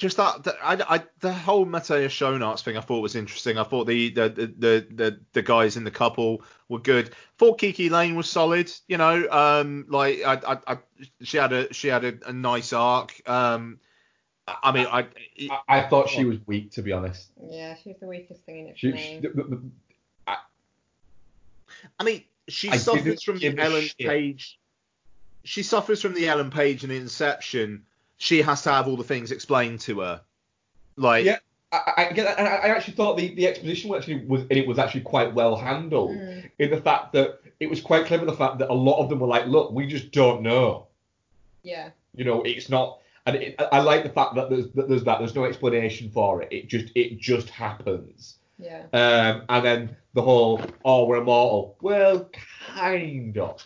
[0.00, 3.58] just that, the, I, I, the whole Matthias Schoenaerts thing, I thought was interesting.
[3.58, 7.14] I thought the, the, the, the, the, the guys in the couple were good.
[7.36, 8.72] Thought KiKi Layne was solid.
[8.88, 10.78] You know, um, like, I, I, I
[11.20, 13.20] she had a, she had a, a nice arc.
[13.28, 13.78] Um,
[14.48, 15.06] I mean, I,
[15.50, 17.30] I, I thought she was weak, to be honest.
[17.50, 18.98] Yeah, she was the weakest thing in it for She, me.
[18.98, 19.70] she, the, the, the-
[21.98, 23.98] I mean, she I suffers from the Ellen shit.
[23.98, 24.58] Page.
[25.44, 27.84] She suffers from the Ellen Page and Inception.
[28.20, 30.20] She has to have all the things explained to her.
[30.96, 31.38] Like, Yeah.
[31.72, 34.52] I, I get that, and I, I actually thought the, the exposition actually was and
[34.52, 36.50] it was actually quite well handled Mm.
[36.58, 39.20] in the fact that it was quite clever the fact that a lot of them
[39.20, 40.88] were like, look, we just don't know.
[41.62, 41.90] Yeah.
[42.14, 42.98] You know, it's not.
[43.24, 46.10] And it, I I like the fact that there's that there's that there's no explanation
[46.10, 46.48] for it.
[46.52, 48.36] It just it just happens.
[48.58, 48.82] Yeah.
[48.92, 51.76] Um, and then the whole oh we're immortal.
[51.80, 52.28] Well,
[52.74, 53.62] kind of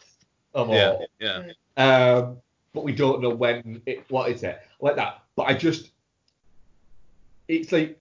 [0.55, 1.07] immortal.
[1.20, 1.42] yeah,
[1.76, 2.14] yeah.
[2.18, 2.36] Um,
[2.74, 5.22] but we don't know when it what is it like that.
[5.36, 5.92] But I just
[7.48, 7.98] it's like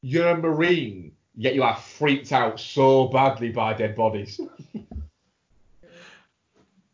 [0.00, 4.40] you're a marine, yet you are freaked out so badly by dead bodies.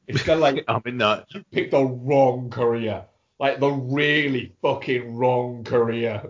[0.07, 1.27] it's kind of like I mean, that.
[1.31, 3.05] you picked the wrong career,
[3.39, 6.23] like the really fucking wrong career.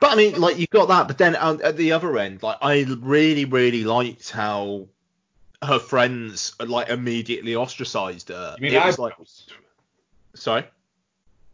[0.00, 2.84] But I mean, like you got that, but then at the other end, like I
[3.00, 4.88] really, really liked how
[5.64, 8.56] her friends like immediately ostracized her.
[8.58, 9.14] You mean it was like,
[10.34, 10.64] sorry.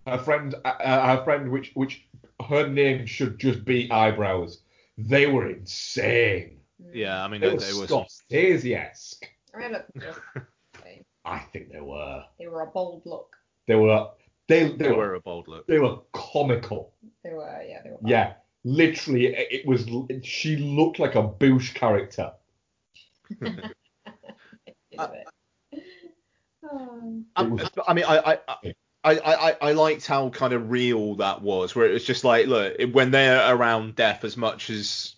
[0.07, 2.07] Her friend, uh, uh, her friend, which which
[2.49, 4.61] her name should just be eyebrows.
[4.99, 6.59] They were insane.
[6.93, 7.87] Yeah, I mean, They they, were they.
[7.87, 9.27] Scorsese-esque.
[9.55, 9.85] I had a,
[11.25, 12.25] I think they were.
[12.39, 13.37] they were a bold look.
[13.67, 14.09] They were.
[14.49, 14.97] They they, They were.
[14.97, 15.67] were a bold look.
[15.67, 16.93] They were comical.
[17.23, 17.99] They were, yeah, they were.
[18.05, 18.33] Yeah,
[18.65, 19.87] literally, it, it was.
[20.23, 22.33] She looked like a Boosh character.
[25.07, 25.83] bad.
[26.63, 27.23] Oh.
[27.37, 28.73] I, It was- Um, I mean, I, I, I,
[29.03, 29.19] I,
[29.51, 32.75] I, I liked how kind of real that was, where it was just like, look,
[32.93, 35.15] when they're around death as much as,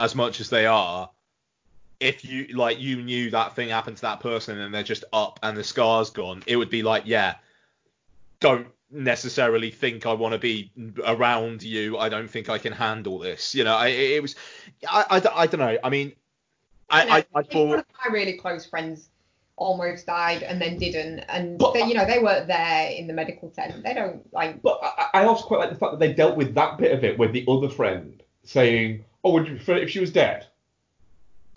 [0.00, 1.10] as much as they are,
[2.00, 5.38] if you like, you knew that thing happened to that person and they're just up
[5.42, 7.34] and the scar's gone, it would be like, yeah,
[8.40, 10.72] don't necessarily think I want to be
[11.06, 11.98] around you.
[11.98, 13.54] I don't think I can handle this.
[13.54, 14.34] You know, I, it was,
[14.90, 15.78] I, I, I don't know.
[15.84, 16.12] I mean,
[16.92, 17.78] I, I, I one thought.
[17.80, 19.08] of my really close friends
[19.56, 23.12] almost died and then didn't, and But- they, you know they weren't there in the
[23.12, 23.82] medical tent.
[23.82, 24.62] They don't like.
[24.62, 27.04] But I, I also quite like the fact that they dealt with that bit of
[27.04, 30.46] it with the other friend saying, "Oh, would you prefer if she was dead?"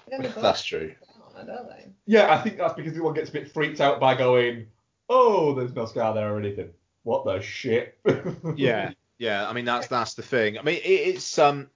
[0.10, 0.94] Then they both That's true.
[1.34, 1.88] go on, don't they?
[2.06, 4.68] Yeah, I think that's because everyone gets a bit freaked out by going,
[5.10, 6.70] "Oh, there's no scar there or anything."
[7.04, 7.98] What the shit?
[8.56, 9.48] yeah, yeah.
[9.50, 10.58] I mean, that's that's the thing.
[10.60, 11.70] I mean, it, it's um,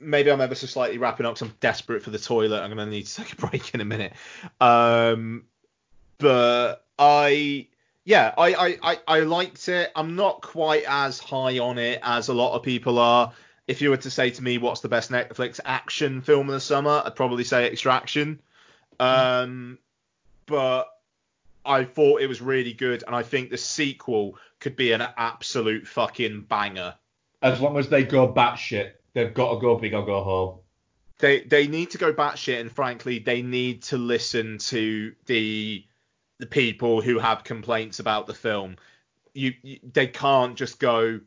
[0.00, 2.60] maybe I'm ever so slightly wrapping up because I'm desperate for the toilet.
[2.60, 4.12] I'm gonna need to take a break in a minute.
[4.60, 5.44] Um,
[6.18, 7.68] but I,
[8.04, 9.90] yeah, I I I, I liked it.
[9.94, 13.32] I'm not quite as high on it as a lot of people are.
[13.68, 16.60] If you were to say to me what's the best Netflix action film of the
[16.60, 18.40] summer, I'd probably say Extraction.
[18.98, 19.78] Um,
[20.46, 20.88] but
[21.64, 25.86] I thought it was really good, and I think the sequel could be an absolute
[25.86, 26.94] fucking banger.
[27.42, 30.58] As long as they go batshit, they've got to go big or go home.
[31.18, 35.84] They they need to go batshit, and frankly, they need to listen to the
[36.38, 38.76] the people who have complaints about the film.
[39.34, 41.20] You, you they can't just go,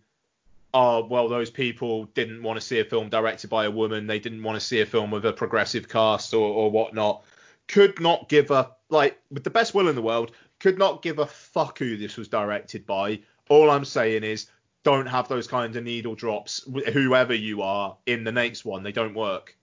[0.74, 4.08] oh well, those people didn't want to see a film directed by a woman.
[4.08, 7.24] They didn't want to see a film with a progressive cast or or whatnot.
[7.68, 10.32] Could not give a like with the best will in the world.
[10.60, 13.20] Could not give a fuck who this was directed by.
[13.50, 14.48] All I'm saying is
[14.84, 18.84] don't have those kinds of needle drops, whoever you are, in the next one.
[18.84, 19.56] They don't work.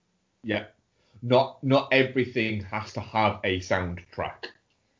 [0.43, 0.65] Yeah.
[1.21, 4.45] not not everything has to have a soundtrack.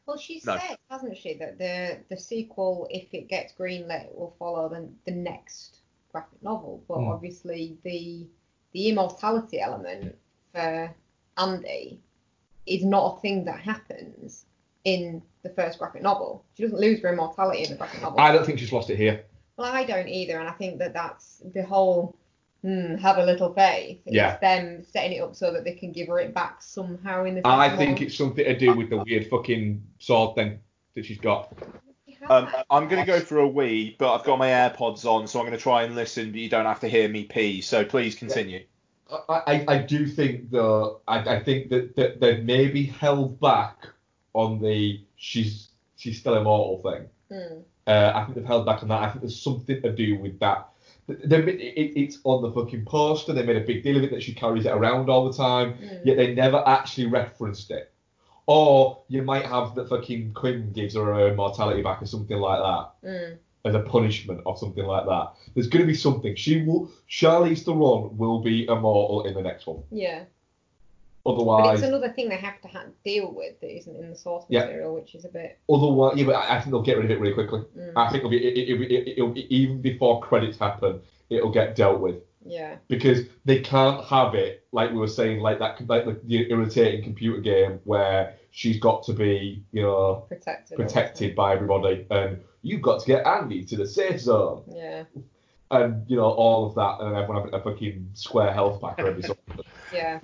[0.05, 0.57] Well, she No.
[0.57, 5.11] said, hasn't she, that the the sequel, if it gets greenlit, will follow the, the
[5.17, 5.77] next
[6.11, 6.83] graphic novel.
[6.87, 7.07] But Hmm.
[7.09, 8.27] obviously, the
[8.73, 10.15] the immortality element
[10.53, 10.93] for
[11.37, 11.99] Andy
[12.67, 14.45] is not a thing that happens
[14.83, 16.45] in the first graphic novel.
[16.55, 18.19] She doesn't lose her immortality in the graphic novel.
[18.19, 19.25] I don't think she's lost it here.
[19.61, 22.15] Well, I don't either, and I think that that's the whole
[22.63, 24.01] hmm, have a little faith.
[24.07, 24.37] It's Yeah.
[24.37, 27.41] them setting it up so that they can give her it back somehow in the.
[27.45, 30.59] I second think it's something to do with the weird fucking sword thing
[30.95, 31.53] that she's got.
[32.27, 32.49] Um.
[32.71, 35.45] I'm going to go for a wee, but I've got my AirPods on, so I'm
[35.45, 37.61] going to try and listen, but you don't have to hear me pee.
[37.61, 38.65] So please continue.
[39.29, 43.39] I, I, I do think though I, I think that, that they may be held
[43.39, 43.77] back
[44.33, 47.09] on the she's she's still immortal thing.
[47.29, 47.59] Hmm.
[47.87, 49.01] Uh, I think they've held back on that.
[49.01, 50.69] I think there's something to do with that.
[51.07, 53.33] They, it, it's on the fucking poster.
[53.33, 55.73] They made a big deal of it that she carries it around all the time.
[55.73, 56.05] Mm.
[56.05, 57.91] Yet they never actually referenced it.
[58.45, 62.59] Or you might have that fucking Quynh gives her her immortality back or something like
[62.59, 63.37] that Mm.
[63.65, 65.33] as a punishment or something like that.
[65.53, 66.35] There's going to be something.
[66.35, 66.91] She will.
[67.09, 69.83] Charlize Theron will be immortal in the next one.
[69.91, 70.23] Yeah.
[71.23, 74.45] But it's another thing they have to ha- deal with that isn't in the source
[74.49, 74.61] Yeah.
[74.61, 75.59] material, which is a bit.
[75.71, 77.61] otherwise, yeah, but I I think they'll get rid of it really quickly.
[77.77, 77.93] Mm.
[77.95, 81.75] I think it'll be, it, it, it, it'll be even before credits happen, it'll get
[81.75, 82.15] dealt with
[82.45, 82.77] Yeah.
[82.87, 87.03] because they can't have it like we were saying, like that, like the, the irritating
[87.03, 90.75] computer game where she's got to be, you know, Protected.
[90.77, 94.63] protected by everybody, and you've got to get Andy to the safe zone.
[94.67, 95.03] Yeah.
[95.69, 99.07] and you know all of that, and everyone having a fucking square health pack for
[99.07, 99.37] every sort
[99.93, 100.19] Yeah.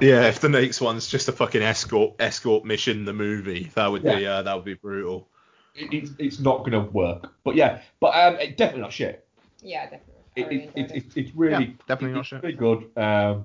[0.00, 4.02] Yeah, if the next one's just a fucking escort escort mission, the movie, that would
[4.02, 5.28] be uh, that would be brutal.
[5.74, 7.32] it, it's, it's not going to work.
[7.44, 9.26] But yeah, but um, it, definitely not shit.
[9.62, 10.14] Yeah, definitely.
[10.36, 10.96] I It, really it, enjoyed it, it.
[10.96, 12.42] it, it's really Yeah, definitely it- not shit.
[12.42, 12.78] Really good.
[12.96, 13.44] Um,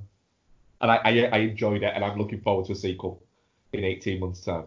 [0.82, 3.22] and I, I I enjoyed it, and I'm looking forward to a sequel
[3.74, 4.66] in 18 months' time.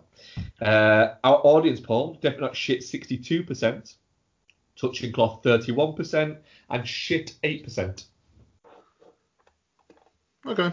[0.60, 3.94] Uh, our audience poll definitely not shit 62%,
[4.80, 6.38] touching cloth 31%,
[6.70, 8.04] and shit 8%.
[10.46, 10.72] Okay.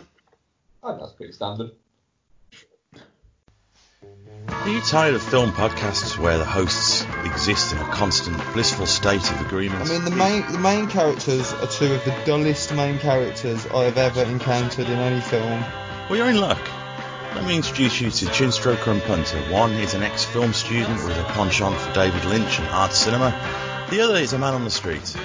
[0.86, 1.72] I think that's pretty standard.
[4.48, 9.32] Are you tired of film podcasts where the hosts exist in a constant blissful state
[9.32, 9.82] of agreement?
[9.82, 13.86] I mean, the main the main characters are two of the dullest main characters I
[13.86, 15.62] have ever encountered in any film.
[16.08, 16.62] Well, you're in luck.
[17.34, 19.40] Let me introduce you to Chinstroker and Punter.
[19.52, 23.32] One is an ex-film student with a penchant for David Lynch and art cinema.
[23.90, 25.16] The other is a man on the street.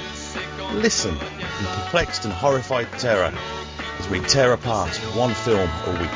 [0.72, 3.30] Listen in perplexed and horrified terror
[4.00, 6.10] as we tear apart one film a week.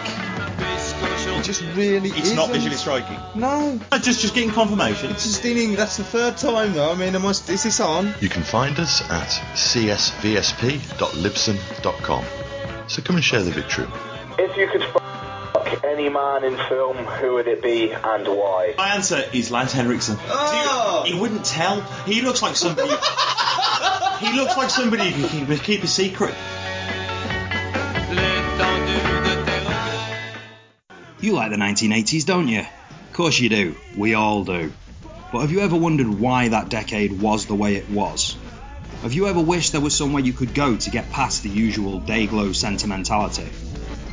[1.36, 2.54] It just really It's not isn't.
[2.54, 3.18] visually striking.
[3.34, 5.10] No, Just, just getting confirmation.
[5.10, 5.74] it's just in.
[5.74, 6.90] That's the third time though.
[6.90, 8.14] I mean, am I, is this on?
[8.20, 12.24] You can find us at csvsp.libsyn.com.
[12.88, 13.86] So come and share the victory.
[14.38, 18.72] If you could fuck any man in film, who would it be and why?
[18.78, 20.16] My answer is Lance Henriksen.
[20.28, 21.02] Oh!
[21.06, 21.80] He wouldn't tell.
[22.06, 22.88] He looks like somebody.
[24.20, 26.34] he looks like somebody who can keep, keep a secret.
[31.24, 32.60] You like the 1980s, don't you?
[32.60, 33.76] Of course you do.
[33.96, 34.70] We all do.
[35.32, 38.36] But have you ever wondered why that decade was the way it was?
[39.00, 41.98] Have you ever wished there was somewhere you could go to get past the usual
[41.98, 43.48] day-glow sentimentality?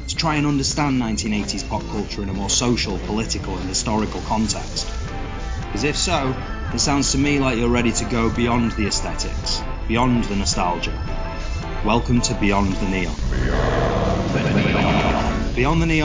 [0.07, 4.89] To try and understand 1980s pop culture in a more social, political, and historical context?
[5.65, 6.33] Because if so,
[6.73, 10.93] it sounds to me like you're ready to go beyond the aesthetics, beyond the nostalgia.
[11.85, 13.15] Welcome to Beyond the Neon.
[13.31, 15.10] Beyond the Neon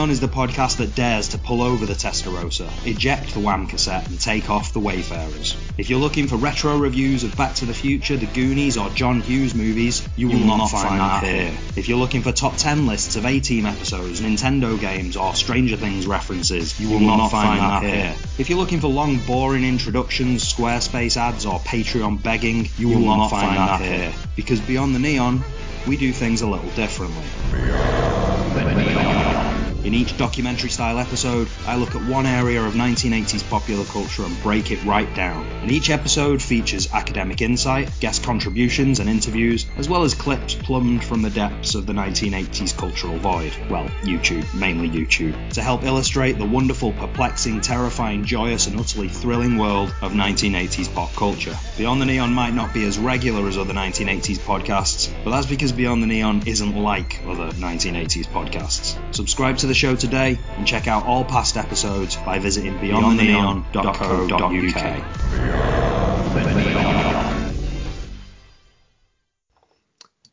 [0.09, 4.19] is the podcast that dares to pull over the Testarossa, eject the Wham cassette, and
[4.19, 5.55] take off the Wayfarers.
[5.77, 9.21] If you're looking for retro reviews of Back to the Future, The Goonies, or John
[9.21, 11.57] Hughes movies, you will, not, find, that here.
[11.77, 15.77] If you're looking for top 10 lists of A Team episodes, Nintendo games, or Stranger
[15.77, 18.15] Things references, you will, not, find, that here.
[18.37, 23.29] If you're looking for long, boring introductions, Squarespace ads, or Patreon begging, you will, not,
[23.29, 24.13] find, that here.
[24.35, 25.41] Because Beyond the Neon,
[25.87, 28.26] we do things a little differently.
[28.65, 34.23] 没没没有 In each documentary style episode, I look at one area of 1980s popular culture
[34.23, 35.45] and break it right down.
[35.61, 41.03] And each episode features academic insight, guest contributions, and interviews, as well as clips plumbed
[41.03, 43.53] from the depths of the 1980s cultural void.
[43.69, 49.57] Well, YouTube, mainly YouTube, to help illustrate the wonderful, perplexing, terrifying, joyous, and utterly thrilling
[49.57, 51.55] world of 1980s pop culture.
[51.77, 55.71] Beyond the Neon might not be as regular as other 1980s podcasts, but that's because
[55.71, 58.97] Beyond the Neon isn't like other 1980s podcasts.
[59.13, 65.03] Subscribe to the show today and check out all past episodes by visiting beyondtheneon.co.uk.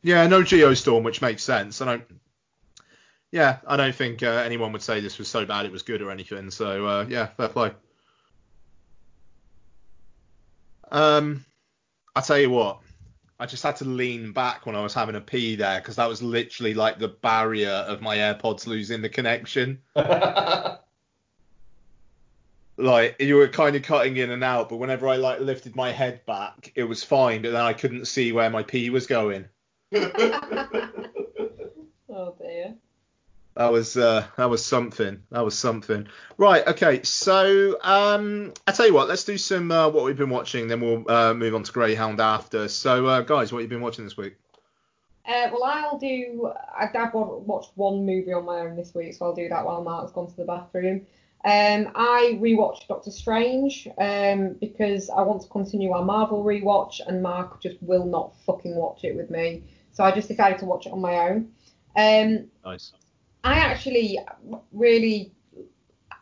[0.01, 1.81] Yeah, no Geostorm, which makes sense.
[1.81, 2.03] I don't.
[3.31, 6.03] yeah, I don't think uh, anyone would say this was so bad it was good
[6.03, 6.51] or anything.
[6.51, 7.71] So uh, yeah, fair play.
[10.91, 11.43] Um,
[12.15, 12.81] I tell you what,
[13.39, 16.07] I just had to lean back when I was having a pee there because that
[16.07, 19.81] was literally like the barrier of my AirPods losing the connection.
[22.77, 25.91] like you were kind of cutting in and out, but whenever I like lifted my
[25.91, 29.45] head back, it was fine, but then I couldn't see where my pee was going.
[29.95, 30.39] oh
[32.39, 32.75] dear.
[33.55, 35.21] That was uh, that was something.
[35.31, 36.07] That was something.
[36.37, 36.67] Right.
[36.67, 37.03] Okay.
[37.03, 39.07] So um, I tell you what.
[39.07, 40.67] Let's do some uh, what we've been watching.
[40.67, 42.67] Then we'll uh, move on to Greyhound after.
[42.67, 44.35] So uh, guys, what have you been watching this week?
[45.25, 46.51] Uh, well, I'll do.
[46.77, 49.83] I've, I've watched one movie on my own this week, so I'll do that while
[49.83, 51.07] Mark's gone to the bathroom.
[51.45, 57.23] Um, I rewatched Doctor Strange um, because I want to continue our Marvel rewatch, and
[57.23, 59.63] Mark just will not fucking watch it with me.
[59.93, 61.51] So I just decided to watch it on my own.
[61.95, 62.91] Um, nice.
[63.45, 64.17] I actually
[64.73, 65.31] really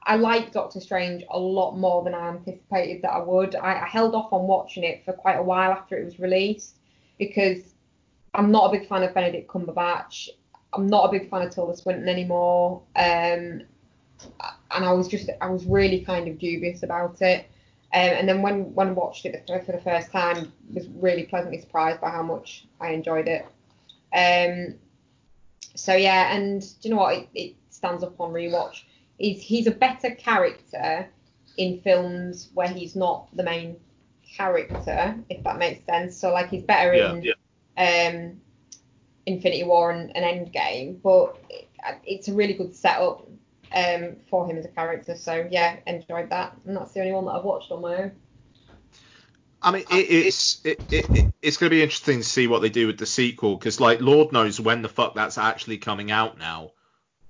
[0.05, 3.55] I like Doctor Strange a lot more than I anticipated that I would.
[3.55, 6.75] I, I, held off on watching it for quite a while after it was released
[7.17, 7.75] because
[8.33, 10.27] I'm not a big fan of Benedict Cumberbatch.
[10.73, 12.81] I'm not a big fan of Tilda Swinton anymore.
[12.97, 13.61] Um,
[14.71, 17.45] and I was just I was really kind of dubious about it.
[17.93, 21.61] Um, and then when when I watched it for the first time, was really pleasantly
[21.61, 23.45] surprised by how much I enjoyed it.
[24.13, 24.75] Um,
[25.75, 27.15] so yeah, and do you know what?
[27.17, 28.83] It, it stands up on rewatch.
[29.17, 31.09] He's he's a better character
[31.57, 33.77] in films where he's not the main
[34.37, 36.17] character, if that makes sense.
[36.17, 37.33] So like he's better yeah, in yeah.
[37.77, 38.41] um
[39.25, 41.69] Infinity War and, and Endgame, but it,
[42.05, 43.27] it's a really good setup
[43.75, 45.15] um for him as a character.
[45.15, 48.11] So yeah, enjoyed that, and that's the only one that I've watched on my own.
[49.63, 52.69] I mean, it, it's it, it, it's going to be interesting to see what they
[52.69, 56.37] do with the sequel because, like, Lord knows when the fuck that's actually coming out
[56.37, 56.71] now.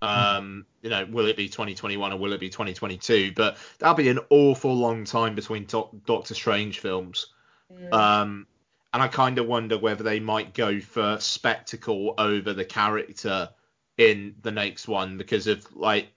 [0.01, 3.31] Um, you know, will it be 2021 or will it be 2022?
[3.35, 7.27] But that'll be an awful long time between Do- Doctor Strange films.
[7.71, 7.93] Mm.
[7.93, 8.47] Um,
[8.93, 13.49] and I kind of wonder whether they might go for spectacle over the character
[13.97, 16.09] in the next one because of like,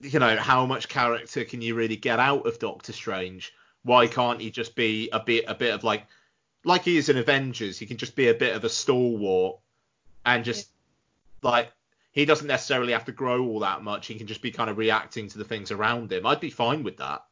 [0.00, 3.52] you know, how much character can you really get out of Doctor Strange?
[3.84, 6.06] Why can't he just be a bit a bit of like
[6.64, 7.78] like he is in Avengers?
[7.78, 9.58] He can just be a bit of a stalwart
[10.26, 10.70] and just
[11.42, 11.50] yeah.
[11.50, 11.72] like
[12.12, 14.06] he doesn't necessarily have to grow all that much.
[14.06, 16.26] He can just be kind of reacting to the things around him.
[16.26, 17.24] I'd be fine with that.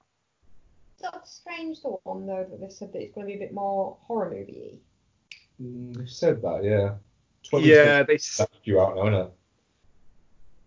[1.00, 3.52] Doctor Strange the one though that they said that it's going to be a bit
[3.52, 4.80] more horror movie.
[5.60, 6.94] Mm, they said that, yeah.
[7.52, 8.18] Yeah, they
[8.64, 9.30] you out now, innit?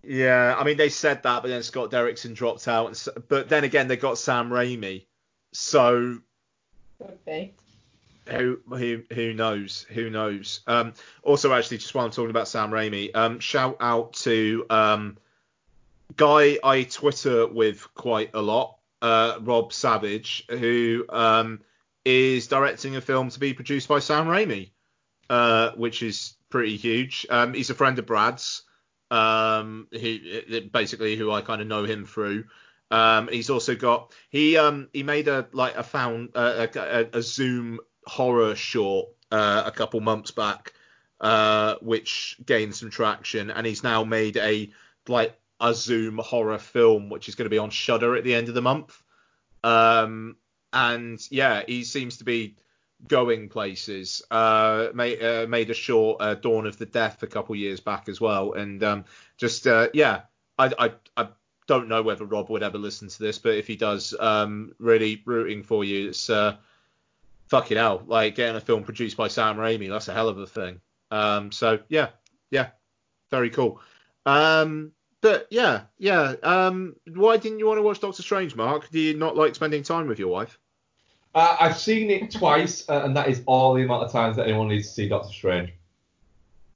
[0.04, 3.64] Yeah, I mean they said that, but then Scott Derrickson dropped out, and, but then
[3.64, 5.06] again they got Sam Raimi,
[5.56, 6.20] so
[8.28, 9.86] who who who knows?
[9.90, 10.62] Who knows?
[10.68, 10.94] Um,
[11.24, 15.18] also, actually, just while I'm talking about Sam Raimi, um, shout out to um,
[16.18, 21.62] guy I Twitter with quite a lot, uh, Rob Savage, who um,
[22.04, 24.72] is directing a film to be produced by Sam Raimi,
[25.30, 27.26] uh, which is pretty huge.
[27.30, 28.64] Um, he's a friend of Brad's,
[29.12, 32.46] um, he basically who I kind of know him through.
[32.92, 37.22] Um, he's also got he um he made a like a found uh, a, a,
[37.22, 40.74] Zoom horror short uh, a couple months back,
[41.20, 44.70] uh, which gained some traction, and he's now made a
[45.08, 48.50] like a Zoom horror film, which is going to be on Shudder at the end
[48.50, 49.02] of the month.
[49.64, 50.38] Um,
[50.72, 52.56] and yeah, he seems to be
[53.08, 54.22] going places.
[54.30, 58.10] Uh, made uh, made a short uh, Dawn of the Deaf a couple years back
[58.10, 59.06] as well, and um,
[59.38, 60.22] just uh, yeah,
[60.58, 61.28] I, I I
[61.68, 65.22] don't know whether Rob would ever listen to this, but if he does, um, really
[65.26, 66.10] rooting for you.
[66.10, 66.58] It's uh,
[67.48, 70.48] fucking hell, like getting a film produced by Sam Raimi, that's a hell of a
[70.48, 70.80] thing.
[71.12, 72.10] Um, so yeah,
[72.52, 72.70] yeah,
[73.32, 73.82] very cool.
[74.26, 74.92] Um,
[75.22, 76.36] but yeah, yeah.
[76.44, 78.90] Um, why didn't you want to watch Doctor Strange, Mark?
[78.92, 80.60] Do you not like spending time with your wife?
[81.34, 84.48] Uh, I've seen it twice, uh, and that is all the amount of times that
[84.48, 85.74] anyone needs to see Doctor Strange.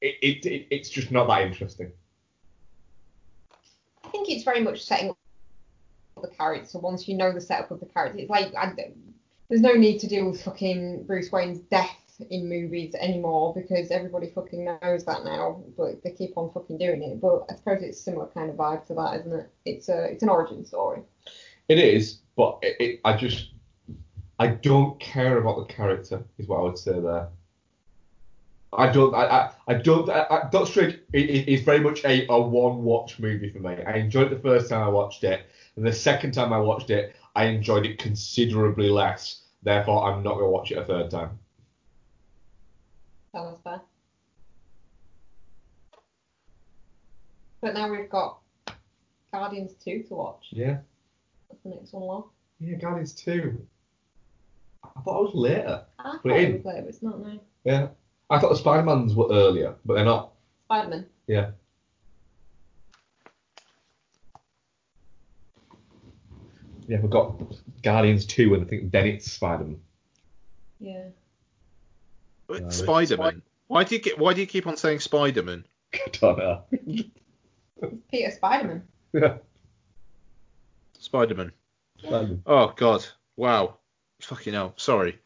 [0.02, 1.92] It, it, it, it's just not that interesting.
[4.10, 5.18] I think it's very much setting up
[6.20, 6.80] the character.
[6.80, 8.52] Once you know the setup of the character, it's like
[9.50, 11.96] there's no need to deal with fucking Bruce Wayne's death
[12.32, 15.64] in movies anymore because everybody fucking knows that now.
[15.78, 17.22] But they keep on fucking doing it.
[17.22, 19.52] But I suppose it's a similar kind of vibe to that, isn't it?
[19.66, 21.04] It's a it's an origin story.
[21.68, 23.52] It is, but it, it, I just
[24.40, 26.24] I don't care about the character.
[26.40, 27.30] Is what I would say there.
[28.74, 29.16] I don't.
[29.16, 29.26] I.
[29.26, 30.10] I, I don't.
[30.10, 33.78] I, I, Doctor Strange is very much a, a one watch movie for me.
[33.86, 36.90] I enjoyed it the first time I watched it, and the second time I watched
[36.92, 39.42] it, I enjoyed it considerably less.
[39.64, 41.40] Therefore, I'm not going to watch it a third time.
[43.34, 43.82] That was fair.
[47.62, 48.40] But now we've got
[49.34, 50.48] Guardians 2 to watch.
[50.52, 50.78] Yeah.
[51.50, 52.30] That's the next one along.
[52.60, 53.66] Yeah, Guardians 2.
[54.84, 55.86] I thought it was later.
[56.00, 57.40] I thought Put it it was later, but it's not now.
[57.64, 57.88] Yeah.
[58.30, 60.34] I thought the Spider-Mans were earlier, but they're not.
[60.66, 61.06] Spider-Man.
[61.28, 61.52] Yeah.
[66.88, 67.36] Yeah, we've got
[67.84, 69.80] Guardians 2 and I think then it's Spider-Man.
[70.80, 71.10] Yeah.
[72.50, 73.42] Uh, Spider-Man.
[73.68, 74.18] Why do you get?
[74.18, 75.66] Why do you keep on saying Spider-Man?
[75.94, 76.64] I don't know.
[78.12, 78.84] Peter Spider-Man.
[79.14, 79.38] Yeah.
[80.98, 81.52] Spider-Man.
[82.00, 82.42] Spider-Man.
[82.46, 83.06] Oh God.
[83.36, 83.78] Wow.
[84.22, 84.74] Fucking hell.
[84.78, 85.20] Sorry.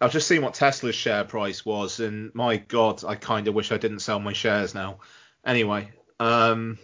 [0.00, 3.72] I've just seen what Tesla's share price was, and my God, I kind of wish
[3.72, 4.98] I didn't sell my shares now.
[5.44, 5.90] Anyway,
[6.20, 6.78] um,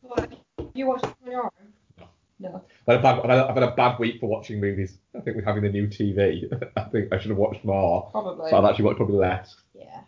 [0.00, 0.32] What?
[0.74, 1.50] You watched it on your own?
[2.40, 2.64] No.
[2.86, 4.98] I've had, a bad, I've, had a, I've had a bad week for watching movies.
[5.16, 8.08] I think we're having the new TV, I think I should have watched more.
[8.10, 8.50] Probably.
[8.50, 9.56] But I've actually watched probably less.
[9.74, 10.00] Yeah.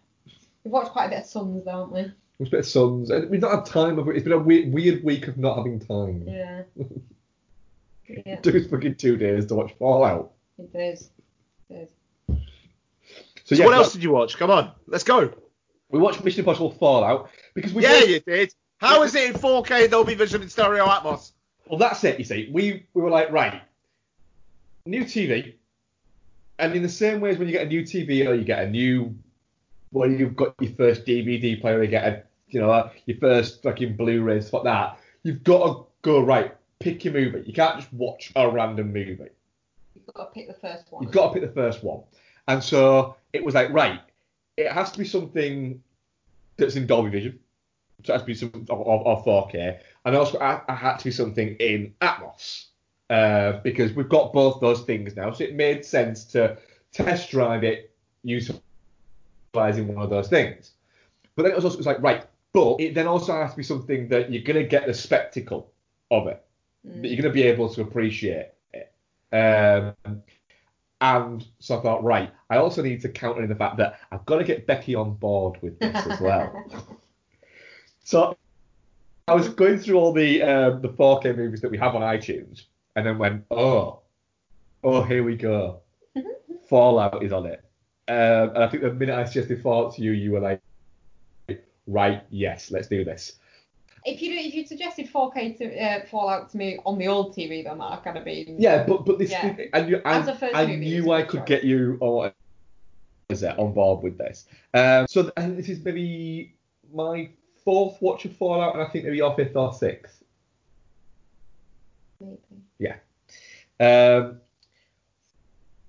[0.65, 2.01] We've watched quite a bit of Sons, don't we?
[2.39, 3.11] It's a bit of Sons.
[3.11, 3.99] and We've not had time.
[3.99, 6.25] Of, it's been a weird, weird week of not having time.
[6.27, 6.63] Yeah.
[8.09, 8.35] yeah.
[8.35, 10.33] It took us fucking two days to watch Fallout.
[10.61, 11.11] It is.
[11.71, 11.91] It
[12.29, 12.37] is.
[13.45, 14.37] so, yeah, what else did you watch?
[14.37, 15.33] Come on, let's go.
[15.89, 17.83] We watched Mission Impossible Fallout because we.
[17.83, 18.55] yeah, both- you did.
[18.79, 21.33] How is it in 4K Dolby Vision and Stereo Atmos?
[21.69, 22.19] Well, that's it.
[22.19, 23.63] You see, we we were like, right,
[24.87, 25.55] new TV,
[26.59, 28.65] and in the same way as when you get a new TV or you get
[28.65, 29.15] a new,
[29.93, 33.97] well, you've got your first DVD player, you get a, you know, your first fucking
[33.97, 34.99] Blu-ray stuff like that.
[35.23, 37.43] You've got to go right, pick your movie.
[37.47, 39.29] You can't just watch a random movie.
[40.07, 41.03] You've got to pick the first one.
[41.03, 42.03] You've got to pick the first one.
[42.49, 44.01] And so it was like, right,
[44.57, 45.83] it has to be something
[46.57, 47.39] that's in Dolby Vision.
[48.05, 49.79] So it has to be some of, of, of 4K.
[50.05, 52.67] And also, I, I had to be something in Atmos.
[53.11, 55.33] Uh, because we've got both those things now.
[55.33, 56.57] So it made sense to
[56.93, 57.93] test drive it
[58.23, 58.63] utilizing
[59.89, 60.71] one of those things.
[61.35, 63.57] But then it was also it was like, right, but it then also has to
[63.57, 65.73] be something that you're going to get the spectacle
[66.13, 66.41] of it.
[66.85, 68.51] That you're going to be able to appreciate.
[69.33, 69.95] Um,
[71.01, 74.27] and so I thought, right, I also need to counter in the fact that I've
[74.27, 76.65] got to get Becky on board with this as well.
[78.05, 78.37] so
[79.27, 82.65] I was going through all the um, the 4K movies that we have on iTunes,
[82.97, 84.01] and then went, oh,
[84.85, 85.81] oh, here we go.
[86.69, 87.65] Fallout is on it.
[88.09, 90.61] Um, and I think the minute I suggested Fallout to you, you were like,
[91.87, 93.39] right, yes, let's do this.
[94.05, 94.67] If you do, if you
[95.13, 98.57] 4K to, uh, Fallout to me on the old TV, then that kind of been
[98.59, 99.57] Yeah, but but this Yeah.
[99.73, 101.49] I knew, I, As a first I knew I could choice.
[101.49, 102.33] get you on,
[103.29, 104.47] is it, on board with this.
[104.75, 106.55] Um, so I this is maybe
[106.93, 107.31] my
[107.65, 110.23] fourth watch of Fallout, and I think maybe your fifth or sixth.
[112.21, 112.37] maybe.
[112.79, 112.97] Yeah.
[113.81, 114.41] Um,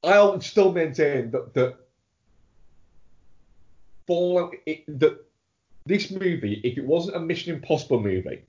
[0.04, 1.76] I'll still maintain that that
[4.08, 5.24] Fallout it, that
[5.86, 8.44] this movie, if it wasn't a Mission Impossible movie,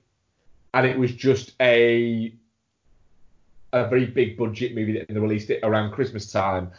[0.73, 2.33] and it was just a
[3.73, 6.71] a very big budget movie that they released it around Christmas time,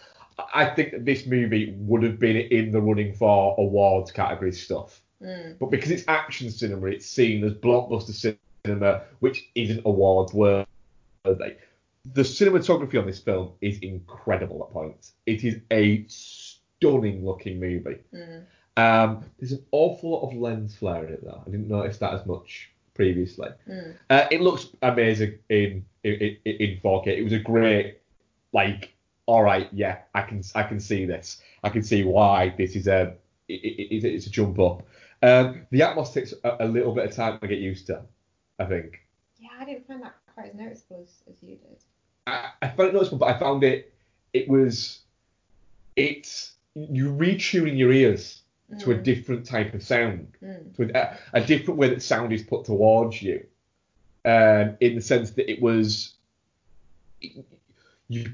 [0.54, 5.00] I think that this movie would have been in the running for awards category stuff.
[5.20, 5.58] Mm.
[5.58, 10.66] But because it's action cinema, it's seen as blockbuster cinema, which isn't awards worthy.
[11.24, 15.14] The cinematography on this film is incredible at points.
[15.26, 17.98] It is a stunning looking movie.
[18.12, 18.44] Mm.
[18.76, 21.42] Um, there's an awful lot of lens flare in it though.
[21.44, 23.48] I didn't notice that as much previously.
[23.68, 23.96] Mm.
[24.08, 27.08] Uh, it looks amazing in, in in in 4K.
[27.08, 28.00] It was a great
[28.52, 28.90] like.
[29.26, 31.40] All right, yeah, I can I can see this.
[31.62, 33.14] I can see why this is a
[33.48, 34.82] it, it, it's a jump up.
[35.22, 38.02] Um, the Atmos takes a, a little bit of time to get used to.
[38.58, 39.00] I think.
[39.38, 41.82] Yeah, I didn't find that quite as noticeable as, as you did.
[42.26, 43.94] I, I found it noticeable, but I found it.
[44.34, 45.00] It was.
[45.96, 48.42] It's you retuning your ears
[48.80, 49.02] to a Mm.
[49.04, 50.74] different type of sound, Mm.
[50.76, 53.44] to a, a different way that sound is put towards you.
[54.26, 56.14] Um, in the sense that it was
[58.08, 58.26] you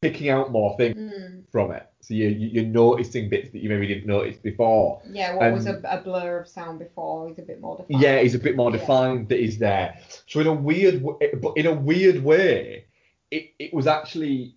[0.00, 1.42] picking out more things Mm.
[1.52, 1.86] from it.
[2.00, 5.02] So you, you you're noticing bits that you maybe didn't notice before.
[5.10, 8.02] Yeah, what was a, a blur of sound before is a bit more defined.
[8.02, 8.78] Yeah, it's a bit more Yeah.
[8.78, 9.98] defined that is there.
[10.26, 11.04] So in a weird,
[11.40, 12.86] but in a weird way,
[13.30, 14.54] it, it was actually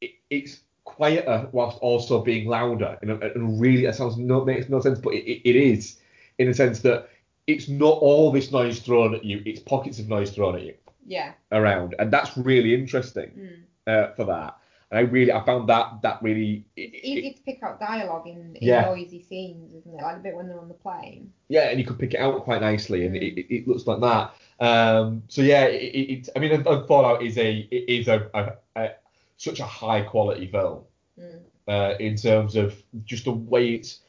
[0.00, 0.60] it, it's
[0.96, 2.98] quieter whilst also being louder.
[3.02, 5.98] And, and really, that sounds no makes no sense, but it, it, it is
[6.38, 7.08] in the sense that
[7.46, 10.74] it's not all this noise thrown at you; it's pockets of noise thrown at you
[11.06, 11.32] Yeah.
[11.52, 13.62] around, and that's really interesting Mm.
[13.86, 14.56] uh, for that.
[14.90, 18.26] And I really, I found that that really, it- It's easy to pick out dialogue
[18.26, 18.82] in, in Yeah.
[18.86, 20.02] noisy scenes, isn't it?
[20.02, 21.32] Like the bit when they're on the plane.
[21.48, 23.22] yeah, and you could pick it out quite nicely, and Mm.
[23.22, 24.24] it, it, it looks like that.
[24.58, 28.52] Um, so yeah, it, it, it, I mean, Fallout is a it is a, a,
[28.80, 28.90] a
[29.36, 30.82] such a high quality film
[31.18, 31.40] Mm.
[31.68, 32.74] uh, in terms of
[33.04, 34.00] just the way it's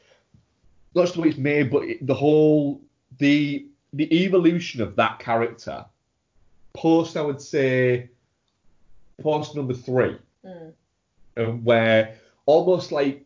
[0.94, 2.80] not just the way it's made, but it, the whole
[3.18, 5.84] the the evolution of that character
[6.74, 8.10] post I would say
[9.22, 10.72] post number three, Mm.
[11.36, 12.16] um, where
[12.46, 13.24] almost like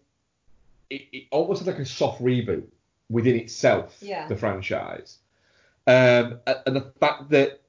[0.90, 2.64] it, it almost like a soft reboot
[3.10, 4.28] within itself, Yeah.
[4.28, 5.18] the franchise,
[5.86, 7.60] um, and the fact that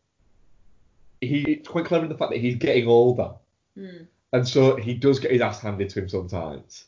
[1.22, 3.32] he it's quite clever in the fact that he's getting older,
[3.78, 4.08] Mm.
[4.34, 6.86] And so he does get his ass handed to him sometimes.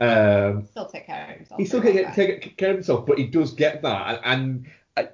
[0.00, 1.58] Um, Still take care of himself.
[1.58, 4.66] he still can well, take, care of himself, but he does get that, and,
[4.96, 5.08] and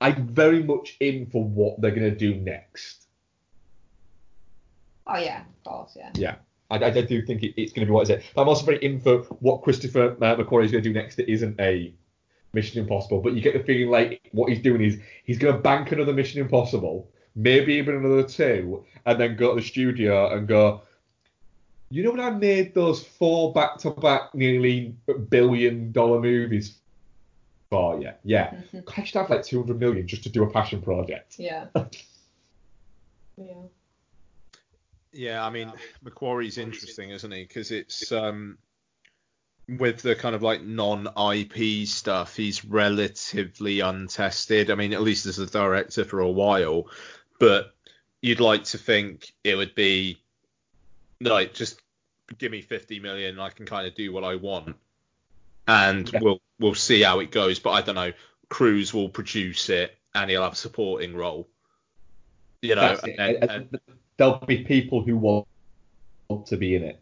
[0.00, 3.06] I, I'm very much in for what they're gonna do next.
[5.06, 6.10] Oh yeah, of course, yeah.
[6.14, 6.36] Yeah,
[6.70, 8.22] I, I do think it, it's gonna be what is it.
[8.34, 11.16] But I'm also very in for what Christopher uh, McQuarrie is gonna do next.
[11.16, 11.92] That isn't a
[12.52, 15.92] Mission Impossible, but you get the feeling like what he's doing is he's gonna bank
[15.92, 20.82] another Mission Impossible, maybe even another two, and then go to the studio and go.
[21.90, 24.96] You know when I made those four back-to-back nearly
[25.28, 26.78] billion dollar movies
[27.70, 28.10] for you?
[28.24, 28.54] Yeah.
[28.96, 31.38] I should have like 200 million just to do a passion project.
[31.38, 31.66] Yeah.
[33.36, 33.54] yeah.
[35.12, 35.72] Yeah, I mean,
[36.04, 37.44] McQuarrie's interesting, isn't he?
[37.44, 38.58] Because it's um,
[39.68, 44.70] with the kind of like non-IP stuff, he's relatively untested.
[44.70, 46.88] I mean, at least as a director for a while,
[47.38, 47.74] but
[48.22, 50.18] you'd like to think it would be
[51.20, 51.80] like just
[52.38, 54.76] give me 50 million, and I can kind of do what I want,
[55.68, 56.20] and Yeah.
[56.22, 57.58] we'll we'll see how it goes.
[57.58, 58.12] But I don't know,
[58.48, 61.48] Cruise will produce it, and he'll have a supporting role.
[62.62, 63.80] You know, and, and- and
[64.16, 65.46] there'll be people who want
[66.28, 67.00] want to be in it.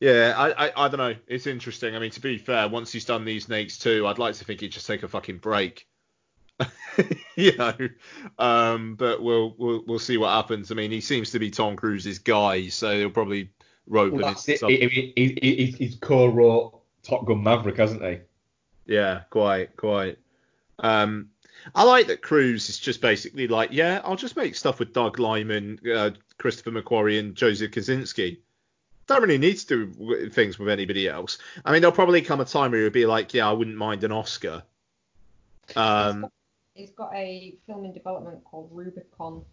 [0.00, 1.14] Yeah, I, I I don't know.
[1.28, 1.94] It's interesting.
[1.94, 4.60] I mean, to be fair, once he's done these Snakes too, I'd like to think
[4.60, 5.86] he'd just take a fucking break.
[7.36, 7.74] you know,
[8.38, 10.70] um, but we'll we'll we'll see what happens.
[10.70, 13.50] I mean, he seems to be Tom Cruise's guy, so he'll probably
[13.86, 14.62] rope Well, him it.
[14.62, 18.18] mean, he, he, he's- he's co-wrote Top Gun Maverick, hasn't he?
[18.86, 20.18] Yeah, quite, quite.
[20.78, 21.30] Um,
[21.74, 25.18] I like that Cruise is just basically like, yeah, I'll just make stuff with Doug
[25.18, 28.38] Liman, uh, Christopher McQuarrie, and Joseph Kosinski.
[29.06, 31.38] Don't really need to do things with anybody else.
[31.64, 34.04] I mean, there'll probably come a time where he'll be like, yeah, I wouldn't mind
[34.04, 34.62] an Oscar.
[35.76, 36.26] Um,
[36.74, 39.44] He's got a film in development called Rubicon,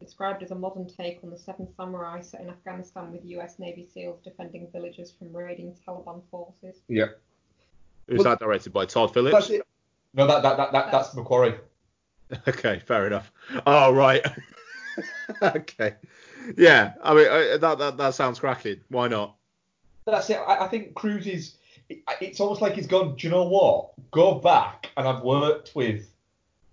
[0.00, 3.86] described as a modern take on the Seven Samurai set in Afghanistan with US Navy
[3.86, 6.82] SEALs defending villages from raiding Taliban forces.
[6.88, 7.06] Yeah.
[8.06, 9.48] who's that directed by Todd Phillips?
[9.48, 9.62] That's.
[10.14, 11.58] No, that, that, that, that that's McQuarrie.
[12.46, 13.32] Okay, fair enough.
[13.66, 14.22] Oh right.
[15.42, 15.94] okay.
[16.58, 18.80] Yeah, I mean I, that, that that sounds cracking.
[18.88, 19.36] Why not?
[20.04, 20.36] That's it.
[20.36, 21.56] I, I think Cruise is.
[22.20, 23.16] It's almost like he's gone.
[23.16, 23.92] Do you know what?
[24.10, 26.12] Go back, and I've worked with.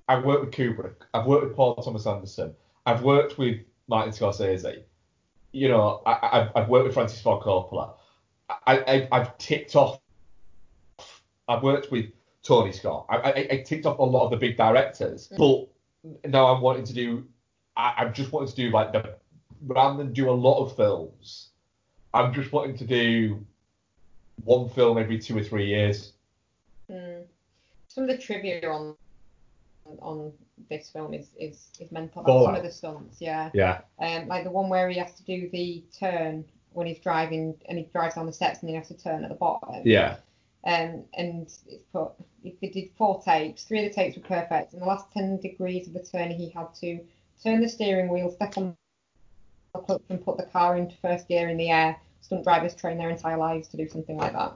[0.08, 0.96] I've worked with Kubrick.
[1.14, 2.54] I've worked with Paul Thomas Anderson.
[2.86, 4.84] I've worked with Martin Scorsese.
[5.52, 7.94] You know, I, I- I've, I've worked with Francis Ford Coppola.
[8.50, 10.00] I, I, I've ticked off.
[11.48, 12.06] I've worked with
[12.44, 13.06] Tony Scott.
[13.10, 15.68] I, I, I ticked off a lot of the big directors, but
[16.26, 17.26] now I'm wanting to do.
[17.76, 19.16] I, I'm just wanting to do like the
[19.66, 21.50] rather than do a lot of films.
[22.14, 23.44] I'm just wanting to do
[24.44, 26.14] one film every two or three years.
[26.90, 27.22] Hmm.
[27.88, 28.96] Some of the trivia on
[30.00, 30.32] on
[30.70, 32.24] this film is is, is mental.
[32.24, 33.52] Like some of the stunts, yeah.
[33.54, 33.82] Yeah.
[34.00, 37.78] Um, like the one where he has to do the turn when he's driving and
[37.78, 39.82] he drives down the steps and he has to turn at the bottom.
[39.86, 40.18] Yeah.
[40.66, 42.12] Um, and it's put,
[42.44, 44.74] if they did four takes, three of the takes were perfect.
[44.74, 47.00] In the last 10 degrees of the turn, he had to
[47.44, 48.76] turn the steering wheel, step on
[49.74, 51.96] the clutch, and put the car into first gear in the air.
[52.22, 54.54] Stunt drivers train their entire lives to do something like that.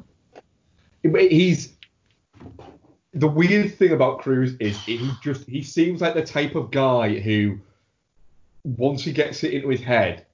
[1.03, 1.73] He's
[3.13, 7.19] the weird thing about Cruise is he just he seems like the type of guy
[7.19, 7.59] who
[8.63, 10.25] once he gets it into his head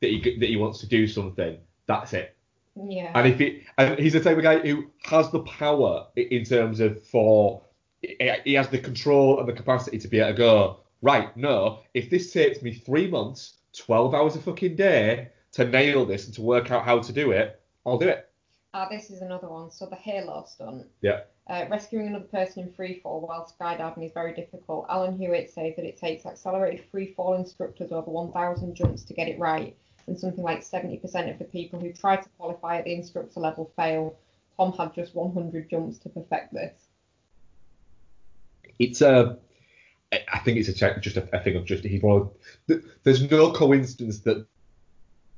[0.00, 2.36] that he that he wants to do something, that's it.
[2.74, 3.12] Yeah.
[3.14, 6.80] And if it, and he's the type of guy who has the power in terms
[6.80, 7.62] of for,
[8.00, 12.08] he has the control and the capacity to be able to go, right, no, if
[12.08, 16.42] this takes me three months, 12 hours a fucking day to nail this and to
[16.42, 18.28] work out how to do it, I'll do it.
[18.74, 19.70] Ah, this is another one.
[19.70, 20.86] So the Halo stunt.
[21.02, 21.20] Yeah.
[21.46, 24.86] Uh, rescuing another person in freefall while skydiving is very difficult.
[24.88, 29.38] Alan Hewitt says that it takes accelerated freefall instructors over 1,000 jumps to get it
[29.38, 29.76] right,
[30.06, 33.70] and something like 70% of the people who try to qualify at the instructor level
[33.76, 34.16] fail.
[34.56, 36.86] Tom had just 100 jumps to perfect this.
[38.78, 39.38] It's a.
[40.12, 42.28] I think it's a check, just a, a thing of just he's one.
[42.68, 44.46] Of, there's no coincidence that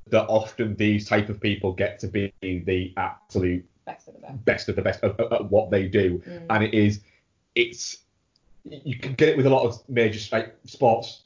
[0.09, 4.45] that often these type of people get to be the absolute Best of the best.
[4.45, 6.45] best of the best at, at- at what they do, Mm.
[6.49, 7.01] and it is,
[7.53, 7.97] it's
[8.63, 11.23] you can get it with a lot of major like sports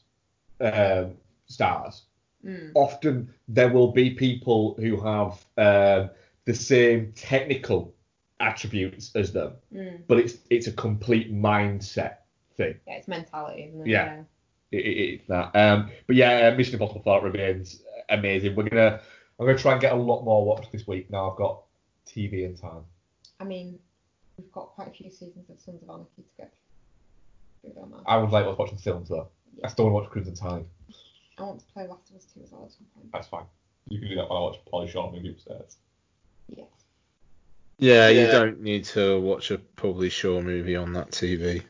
[0.60, 1.12] um,
[1.46, 2.02] stars.
[2.44, 2.72] Mm.
[2.74, 6.10] Often there will be people who have um,
[6.44, 7.94] the same technical
[8.40, 10.02] attributes as them, Mm.
[10.06, 12.16] but it's it's a complete mindset
[12.56, 12.74] thing.
[12.86, 13.86] Yeah, it's mentality, isn't it?
[13.88, 14.22] Yeah.
[14.70, 15.56] It, it, it's that.
[15.56, 18.54] Um, but yeah, uh, Mission Impossible Thought remains amazing.
[18.54, 19.00] We're gonna
[19.38, 21.10] I'm gonna try and get a lot more watched this week.
[21.10, 21.62] Now I've got
[22.06, 22.84] TV and time.
[23.38, 23.78] I mean,
[24.36, 26.52] we've got quite a few seasons of Sons of Anarchy to get
[27.62, 28.14] through, don't I?
[28.14, 29.28] I would like to watch the films though.
[29.64, 30.64] I still want to watch Crimson Tide.
[31.38, 33.10] I want to play Last of Us 2 as well at some point.
[33.12, 33.44] That's fine.
[33.88, 35.76] You can do that while I watch Pauly Shore movie upstairs.
[36.48, 36.66] Yes.
[37.78, 41.62] Yeah, you don't need to watch a Pauly Shore movie on that TV.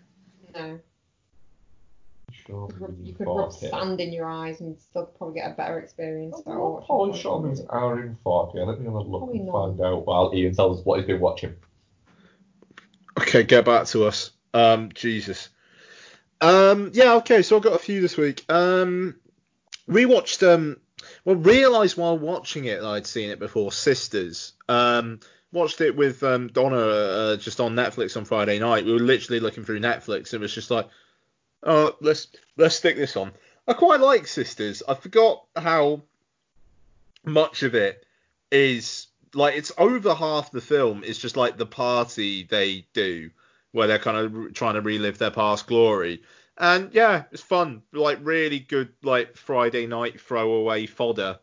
[0.55, 0.81] No.
[2.51, 3.71] Shaw You could rub, movie you could rub 4K.
[3.71, 6.37] sand in your eyes and still probably get a better experience.
[6.45, 7.17] So I'll watch Polly it.
[7.17, 8.67] Shaw movie's an hour in 4K.
[8.67, 9.53] Let me have a look Probably and not.
[9.53, 11.55] find out while Ian tells us what he's been watching.
[13.19, 14.31] Okay, get back to us.
[14.55, 15.49] Um, Jesus.
[16.41, 18.45] Um, yeah, okay, so I've got a few this week.
[18.49, 19.17] Um,
[19.87, 20.79] we watched, um,
[21.25, 24.55] well, realised while watching it that I'd seen it before, Sisters.
[24.69, 25.21] Um,
[25.53, 28.85] watched it with um, Donna uh, just on Netflix on Friday night.
[28.87, 30.33] We were literally looking through Netflix.
[30.33, 30.89] It was just like,
[31.63, 33.33] oh, let's let's stick this on.
[33.67, 34.83] I quite like Sisters.
[34.87, 36.03] I forgot how
[37.25, 38.05] much of it
[38.51, 43.31] is like it's over half the film is just like the party they do
[43.73, 46.23] where they're kind of trying to relive their past glory.
[46.59, 47.83] And yeah it's fun.
[47.93, 51.39] Like really good like friday night throwaway fodder.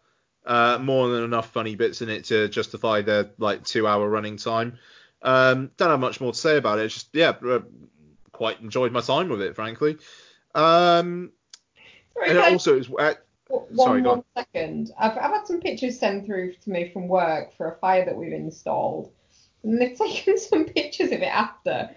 [0.45, 4.37] Uh more than enough funny bits in it to justify their like two hour running
[4.37, 4.77] time.
[5.21, 6.85] Um don't have much more to say about it.
[6.85, 7.61] It's just yeah uh,
[8.37, 9.97] quite enjoyed my time with it frankly
[10.55, 11.31] um
[12.13, 13.13] Sorry, and I- also is uh,
[13.49, 14.23] One, Sorry, go one on.
[14.35, 14.91] second.
[14.99, 18.15] I've, I've had some pictures sent through to me from work for a fire that
[18.15, 19.11] we've installed.
[19.63, 21.89] And they've taken some pictures of it after.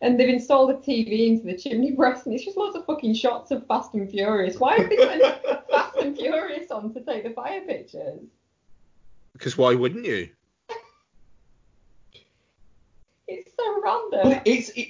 [0.00, 3.14] And they've installed a TV into the chimney breast, and it's just lots of fucking
[3.14, 4.58] shots of Fast and Furious.
[4.58, 5.20] Why have they put
[5.70, 8.20] Fast and Furious on to take the fire pictures?
[9.34, 10.30] because why wouldn't you
[13.28, 14.32] It's so random.
[14.38, 14.88] But it's it, it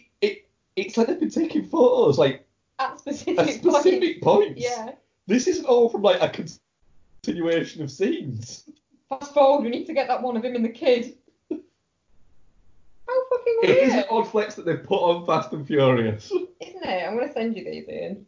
[0.77, 2.47] it's like they've been taking photos like
[2.79, 4.61] At specific, at specific points.
[4.63, 4.93] Yeah.
[5.27, 8.69] This isn't all from like a continuation of scenes.
[9.09, 11.17] Fast forward, we need to get that one of him and the kid.
[11.51, 13.79] How fucking weird.
[13.89, 16.27] is an odd flex that they've put on Fast and Furious.
[16.31, 16.49] Isn't
[16.85, 17.07] it?
[17.07, 18.27] I'm going to send you these, in.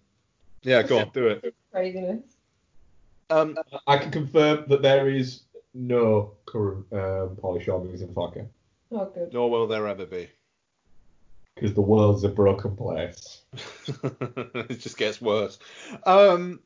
[0.63, 2.23] yeah go on do it Craziness.
[3.31, 3.57] um
[3.87, 5.43] I can confirm that there is
[5.75, 8.47] no current um, Pauly Shore movies in 4K
[8.91, 9.33] Oh, good.
[9.33, 10.29] nor will there ever be
[11.59, 13.43] because the world's a broken place.
[14.05, 15.59] it just gets worse.
[16.05, 16.61] Um,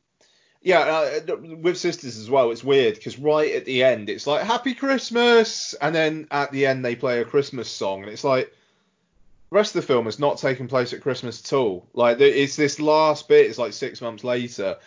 [0.61, 0.79] yeah,
[1.27, 4.73] uh, with sisters as well, it's weird because right at the end, it's like Happy
[4.73, 8.47] Christmas, and then at the end they play a Christmas song, and it's like
[9.49, 11.87] the rest of the film has not taken place at Christmas at all.
[11.93, 14.77] Like it's this last bit, it's like six months later.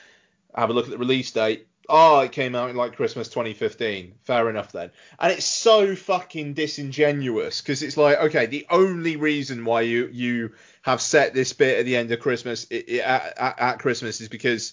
[0.55, 1.67] Have a look at the release date.
[1.89, 4.15] Oh, it came out in like Christmas 2015.
[4.25, 4.91] Fair enough then.
[5.21, 10.53] And it's so fucking disingenuous because it's like, okay, the only reason why you you
[10.83, 14.21] have set this bit at the end of Christmas i i at, at, at Christmas
[14.21, 14.73] is because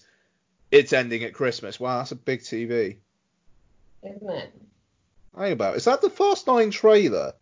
[0.71, 1.79] it's ending at Christmas.
[1.79, 2.97] Wow, that's a big TV.
[4.03, 4.53] Isn't it?
[5.37, 5.75] Hang about.
[5.75, 7.33] Is that the Fast Nine trailer?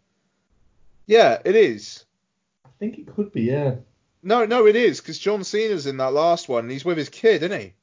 [1.06, 2.06] Yeah, it is.
[2.66, 3.76] I think it could be, yeah.
[4.24, 6.66] No, no, it is because John Cena's in that last one.
[6.66, 7.74] and He's with his kid, isn't he?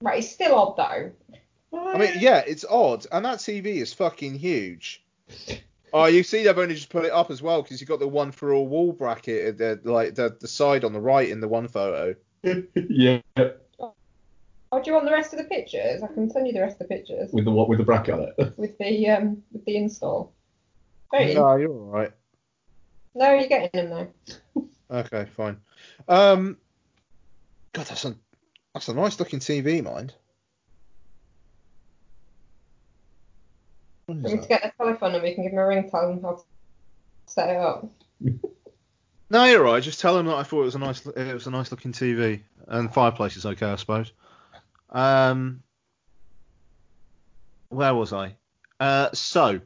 [0.00, 1.12] Right, it's still odd though.
[1.76, 5.04] I mean, yeah, it's odd, and that TV is fucking huge.
[5.92, 8.08] Oh, you see, they've only just put it up as well because you've got the
[8.08, 11.40] one for all wall bracket, at the, like the the side on the right in
[11.40, 12.14] the one photo.
[12.74, 13.20] yeah.
[14.70, 16.02] Oh, do you want the rest of the pictures?
[16.02, 18.14] I can send you the rest of the pictures With the what with the bracket
[18.14, 18.54] on it.
[18.58, 20.32] with the um with the install.
[21.10, 22.12] Very No, you're all right.
[23.14, 24.12] No, you're getting them
[24.54, 24.68] though.
[24.90, 25.58] Okay, fine.
[26.06, 26.56] Um,
[27.72, 28.14] God, that's a
[28.78, 30.14] that's a nice looking TV, mind.
[34.06, 35.90] What is We need to get the telephone and we can give him a ring,
[35.90, 36.42] tell him how to
[37.26, 37.90] set it up.
[39.30, 39.82] No, you're right.
[39.82, 41.92] Just tell him that I thought it was a nice it was a nice looking
[41.92, 44.10] TV, and fireplace is okay, I suppose.
[44.88, 45.62] Um,
[47.68, 48.36] where was I?
[48.80, 49.60] Uh, so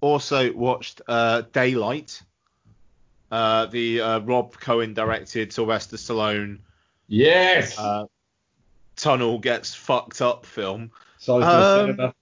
[0.00, 2.20] also watched uh, Daylight,
[3.30, 6.58] uh, the uh, Rob Cohen directed Sylvester Stallone
[7.06, 7.78] Yes.
[7.78, 8.06] uh,
[9.04, 10.90] tunnel gets fucked up film.
[11.26, 11.34] The
[12.00, 12.12] um.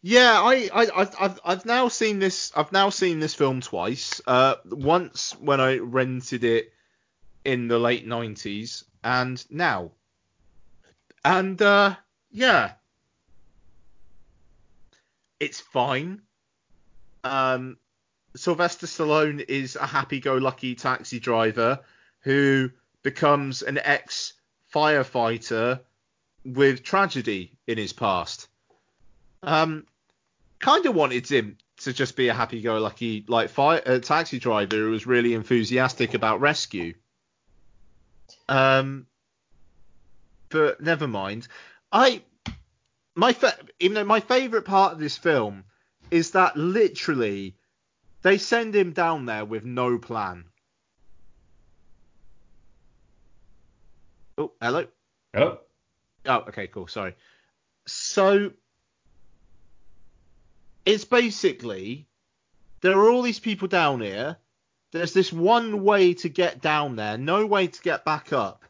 [0.00, 2.52] Yeah, I, I, I've, I've, I've now seen this.
[2.54, 4.20] I've now seen this film twice.
[4.26, 6.72] Uh, once when I rented it
[7.44, 9.90] in the late '90s, and now.
[11.24, 11.96] And uh,
[12.30, 12.72] yeah,
[15.40, 16.22] it's fine.
[17.24, 17.78] Um,
[18.36, 21.80] Sylvester Stallone is a happy-go-lucky taxi driver
[22.20, 22.70] who
[23.02, 23.78] becomes an
[24.74, 25.80] ex-firefighter
[26.44, 28.48] with tragedy in his past.
[29.42, 29.86] Um,
[30.58, 34.90] kind of wanted him to just be a happy-go-lucky like fire, uh, taxi driver who
[34.90, 36.94] was really enthusiastic about rescue.
[38.48, 39.06] Um,
[40.48, 41.48] but never mind.
[41.92, 42.22] I
[43.14, 45.64] my fa- even though my favorite part of this film
[46.10, 47.56] is that literally
[48.22, 50.44] they send him down there with no plan.
[54.36, 54.86] Oh, hello.
[55.32, 55.58] Hello.
[56.26, 56.88] Oh, okay, cool.
[56.88, 57.14] Sorry.
[57.86, 58.52] So
[60.84, 62.06] it's basically
[62.80, 64.36] there are all these people down here.
[64.92, 68.64] There's this one way to get down there, no way to get back up.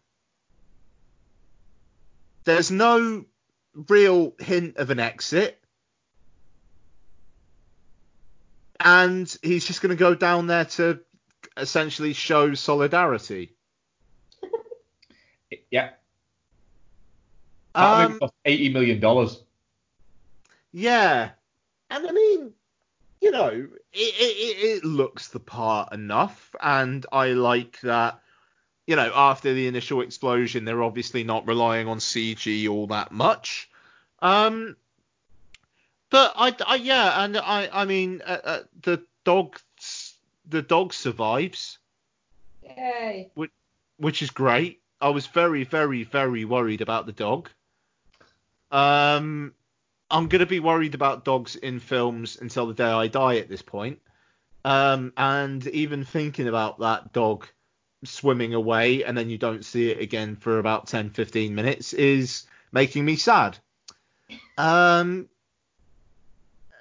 [2.45, 3.25] There's no
[3.89, 5.59] real hint of an exit.
[8.81, 11.01] And he's just going to go down there to
[11.57, 13.55] essentially show solidarity.
[15.71, 15.91] Yeah.
[17.75, 19.43] That Um, cost eighty million dollars.
[20.73, 21.31] Yeah,
[21.91, 22.53] and I mean,
[23.21, 28.21] you know, it, it, it, it looks the part enough, and I like that.
[28.87, 33.71] You know, after the initial explosion, they're obviously not relying on CG all that much.
[34.21, 34.77] Um,
[36.11, 39.59] but I, I yeah, and I, I mean, uh, uh, the dog,
[40.49, 41.79] the dog survives,
[42.77, 43.31] Yay.
[43.35, 43.51] Which,
[43.97, 44.81] which is great.
[45.05, 47.51] I was very, very, very worried about the dog.
[48.71, 49.53] Um,
[50.11, 53.61] I'm gonna be worried about dogs in films until the day I die at this
[53.61, 54.01] point.
[54.65, 57.47] Um, and even thinking about that dog
[58.03, 62.47] swimming away and then you don't see it again for about 10, 15 minutes is
[62.73, 63.59] making me sad.
[64.57, 65.29] Um,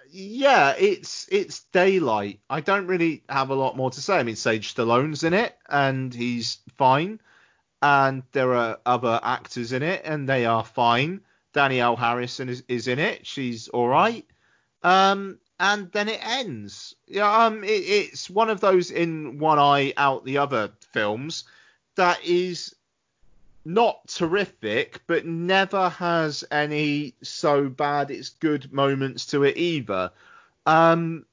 [0.09, 2.39] yeah, it's it's daylight.
[2.49, 4.17] I don't really have a lot more to say.
[4.17, 7.19] I mean, Sage Stallone's in it and he's fine,
[7.83, 11.19] and there are other actors in it and they are fine.
[11.51, 13.27] Danielle Harrison is, is in it.
[13.27, 14.25] She's all right.
[14.83, 16.95] Um, and then it ends.
[17.07, 21.43] Yeah, um, it, it's one of those in one eye out the other films
[21.95, 22.73] that is
[23.65, 30.09] not terrific, but never has any so bad it's good moments to it either.
[30.65, 31.25] Um,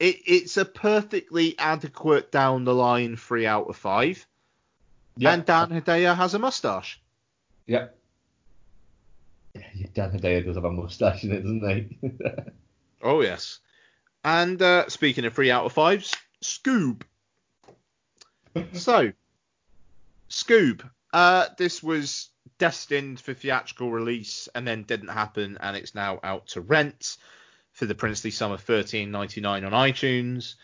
[0.00, 4.26] it, it's a perfectly adequate down the line three out of five.
[5.18, 5.34] Yeah.
[5.34, 7.00] And Dan Hedaya has a mustache.
[7.66, 7.88] Yeah.
[9.52, 11.98] Yeah, Dan Hedaya does have a mustache in it, doesn't he?
[13.00, 13.60] Oh yes.
[14.24, 17.02] And uh, speaking of three out of fives, Scoob.
[18.72, 19.12] so,
[20.28, 20.88] Scoob.
[21.12, 26.48] Uh, this was destined for theatrical release and then didn't happen, and it's now out
[26.48, 27.18] to rent
[27.70, 30.56] for the princely sum of thirteen ninety nine on iTunes.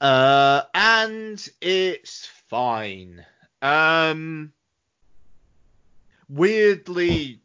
[0.00, 3.24] Uh, and it's fine.
[3.62, 4.52] Um,
[6.28, 7.40] weirdly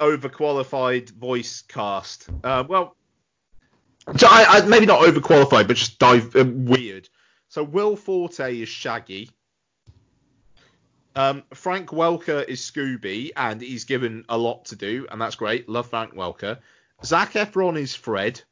[0.00, 2.28] overqualified voice cast.
[2.42, 2.96] Uh, well,
[4.16, 7.08] so I, I, maybe not overqualified, but just dive uh, weird.
[7.48, 9.30] So Will Forte is Shaggy.
[11.16, 15.68] Um, Frank Welker is Scooby, and he's given a lot to do, and that's great.
[15.68, 16.58] Love Frank Welker.
[17.04, 18.42] Zac Efron is Fred.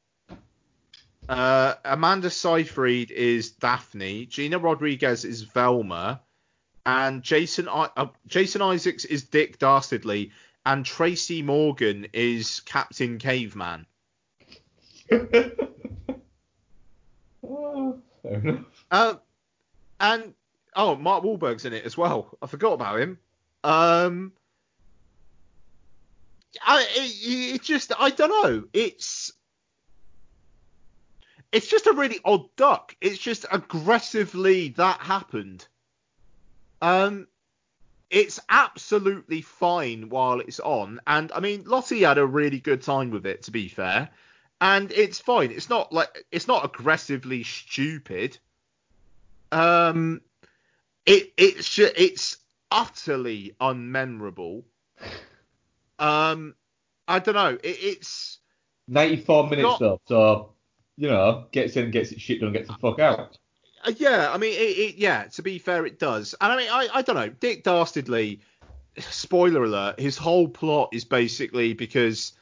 [1.28, 4.26] Uh, Amanda Seyfried is Daphne.
[4.26, 6.20] Gina Rodriguez is Velma.
[6.84, 10.32] And Jason uh, Jason Isaacs is Dick Dastardly.
[10.66, 13.86] And Tracy Morgan is Captain Caveman.
[17.44, 18.84] oh, fair enough.
[18.90, 19.14] Uh,
[20.00, 20.34] and
[20.74, 22.36] oh, Mark Wahlberg's in it as well.
[22.42, 23.18] I forgot about him.
[23.64, 24.32] Um,
[26.60, 28.64] I it, it just I don't know.
[28.72, 29.32] It's
[31.52, 32.96] it's just a really odd duck.
[33.00, 35.66] It's just aggressively that happened.
[36.80, 37.28] Um,
[38.10, 43.10] it's absolutely fine while it's on, and I mean Lottie had a really good time
[43.10, 43.44] with it.
[43.44, 44.08] To be fair,
[44.60, 45.50] and it's fine.
[45.50, 48.38] It's not like it's not aggressively stupid.
[49.50, 50.22] Um,
[51.06, 52.38] it it's it's
[52.70, 54.64] utterly unmemorable.
[55.98, 56.54] Um,
[57.06, 57.58] I don't know.
[57.62, 58.38] It, it's
[58.88, 60.51] 94 minutes Not- though, so
[60.96, 63.38] you know, gets in, gets its shit done, gets the fuck out.
[63.84, 65.24] Uh, yeah, I mean, it, it, yeah.
[65.24, 66.34] To be fair, it does.
[66.40, 67.28] And I mean, I, I don't know.
[67.28, 68.40] Dick Dastardly.
[68.98, 72.32] Spoiler alert: his whole plot is basically because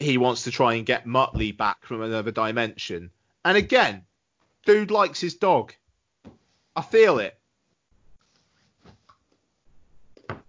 [0.00, 3.10] he wants to try and get Muttley back from another dimension.
[3.44, 4.04] And again,
[4.64, 5.74] dude likes his dog.
[6.74, 7.38] I feel it.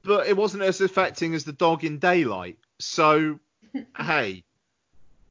[0.03, 2.57] But it wasn't as affecting as the dog in Daylight.
[2.80, 3.40] So,
[3.98, 4.44] hey.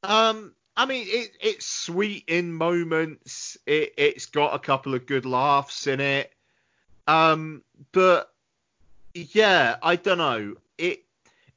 [0.03, 3.57] Um, I mean, it, it's sweet in moments.
[3.65, 6.31] It, it's got a couple of good laughs in it.
[7.05, 8.31] Um, but
[9.13, 10.55] yeah, I don't know.
[10.77, 11.03] It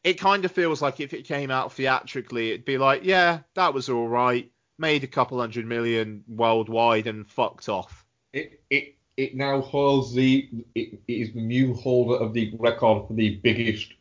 [0.03, 3.73] it kind of feels like if it came out theatrically, it'd be like, yeah, that
[3.73, 8.05] was all right, made a couple hundred million worldwide and fucked off.
[8.33, 13.07] It it it now holds the it, it is the new holder of the record
[13.07, 13.93] for the biggest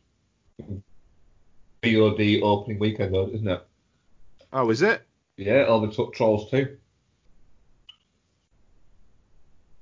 [1.84, 3.64] VOD opening weekend, isn't it?
[4.52, 5.06] Oh, is it?
[5.44, 6.76] Yeah, t- Trolls too.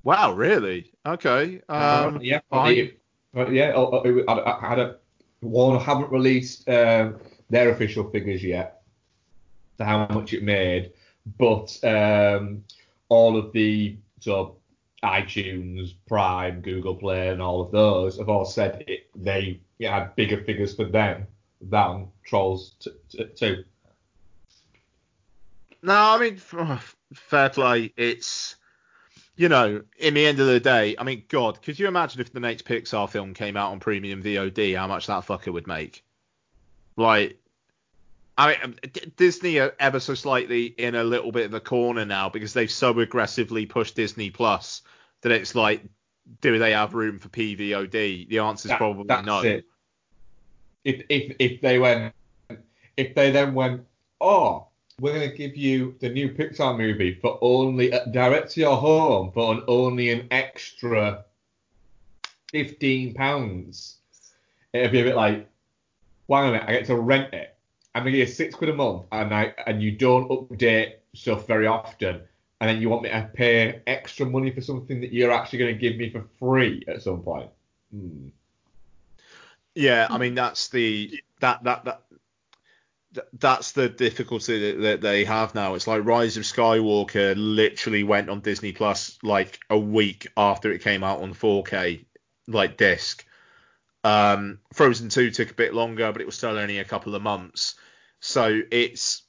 [0.02, 0.92] Wow, really?
[1.04, 1.60] Okay.
[1.68, 2.76] Um, yeah, fine.
[2.76, 2.96] it-
[3.32, 3.72] but yeah.
[3.76, 4.96] oh, oh, I, I had a
[5.40, 7.18] Warner haven't released um,
[7.48, 8.82] their official figures yet
[9.78, 10.92] to how much it made,
[11.38, 12.64] but um,
[13.08, 14.56] all of the sort of
[15.02, 20.42] iTunes, Prime, Google Play, and all of those have all said it, they had bigger
[20.44, 21.26] figures for them
[21.62, 23.64] than Trolls t- t- 2.
[25.82, 27.92] No, I mean, f- fair play.
[27.96, 28.56] It's,
[29.36, 32.32] you know, in the end of the day, I mean, God, could you imagine if
[32.32, 36.04] the next Pixar film came out on premium VOD, how much that fucker would make?
[36.96, 37.38] Like,
[38.36, 38.76] I mean, um,
[39.16, 42.70] Disney are ever so slightly in a little bit of a corner now because they've
[42.70, 44.82] so aggressively pushed Disney Plus
[45.22, 45.82] that it's like,
[46.40, 48.28] do they have room for PVOD?
[48.28, 49.40] The answer is That- probably that's no.
[49.40, 49.64] it.
[50.84, 52.14] If if if they went,
[52.96, 53.84] if they then went,
[54.20, 54.68] oh,
[55.00, 59.32] we're gonna give you the new Pixar movie for only uh, direct to your home
[59.32, 61.24] for an, only an extra
[62.52, 63.96] fifteen pounds.
[64.72, 65.48] It'd be a bit like,
[66.26, 67.56] why a minute, I get to rent it.
[67.94, 71.66] I'm gonna get six quid a month, and I and you don't update stuff very
[71.66, 72.20] often,
[72.60, 75.72] and then you want me to pay extra money for something that you're actually gonna
[75.72, 77.50] give me for free at some point.
[77.90, 78.28] Hmm.
[79.74, 82.09] Yeah, I mean that's the that that that th-
[83.32, 85.74] that's the difficulty that, they have now.
[85.74, 90.82] It's like Rise of Skywalker literally went on Disney Plus like a week after it
[90.82, 92.04] came out on 4K
[92.46, 93.24] like disc.
[94.04, 97.22] Um, Frozen 2 took a bit longer, but it was still only a couple of
[97.22, 97.74] months.
[98.20, 99.22] So it's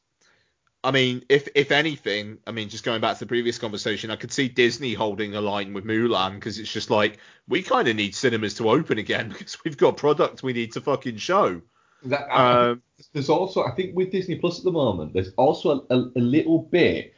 [0.84, 4.16] I mean, if if anything, I mean, just going back to the previous conversation, I
[4.16, 7.96] could see Disney holding a line with Mulan because it's just like we kind of
[7.96, 11.62] need cinemas to open again because we've got product we need to fucking show.
[12.06, 12.82] That, Um,
[13.14, 16.20] there's also, I think, with Disney Plus at the moment, there's also a, a, a
[16.20, 17.14] little bit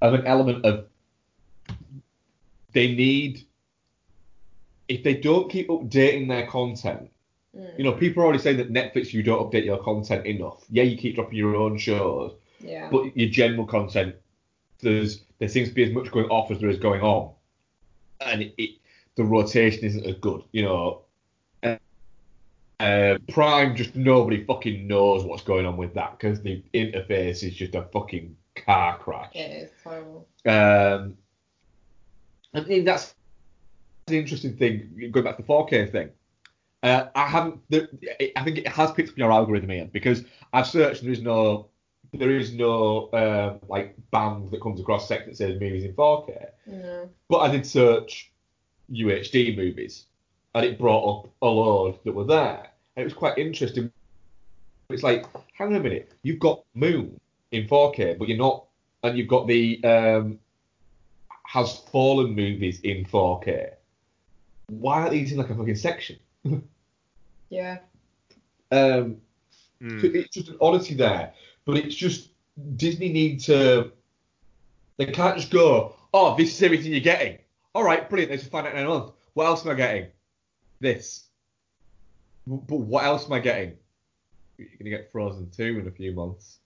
[0.00, 0.86] of an element of
[2.72, 3.44] they need,
[4.88, 7.10] if they don't keep updating their content,
[7.76, 10.64] you know, people are already saying that Netflix, you don't update your content enough.
[10.70, 12.88] Yeah, you keep dropping your own shows, Yeah.
[12.90, 14.14] but your general content,
[14.80, 17.32] there's there seems to be as much going off as there is going on,
[18.20, 18.70] and it, it,
[19.16, 20.42] the rotation isn't as good.
[20.52, 21.02] You know,
[22.80, 27.54] uh, Prime just nobody fucking knows what's going on with that because the interface is
[27.54, 29.30] just a fucking car crash.
[29.34, 30.26] Yeah, It is horrible.
[30.46, 31.16] Um,
[32.54, 33.14] I mean that's
[34.08, 35.10] an interesting thing.
[35.12, 36.10] Going back to the 4K thing,
[36.82, 37.60] uh, I haven't.
[37.68, 37.88] The,
[38.36, 41.02] I think it has picked up your algorithm Ian because I've searched.
[41.02, 41.68] and There is no,
[42.14, 46.46] there is no um, like band that comes across Sex that says movies in 4K.
[46.66, 47.10] No.
[47.28, 48.32] But I did search
[48.90, 50.06] UHD movies,
[50.54, 52.69] and it brought up a load that were there.
[52.96, 53.90] And it was quite interesting.
[54.88, 57.20] It's like, hang on a minute, you've got Moon
[57.52, 58.66] in 4K, but you're not,
[59.04, 60.38] and you've got the um,
[61.46, 63.70] Has Fallen movies in 4K.
[64.68, 66.18] Why aren't these in like a fucking section?
[67.50, 67.78] Yeah.
[68.70, 69.16] Um,
[69.80, 69.98] Hmm.
[69.98, 71.32] so it's just an oddity there,
[71.64, 72.28] but it's just
[72.76, 73.90] Disney need to.
[74.98, 77.38] They can't just go, oh, this is everything you're getting.
[77.74, 78.30] All right, brilliant.
[78.30, 79.12] Let's just find out in a month.
[79.34, 80.06] What else am I getting?
[80.80, 81.24] This.
[82.50, 83.76] But what else am I getting?
[84.58, 86.58] You're gonna get Frozen 2 in a few months.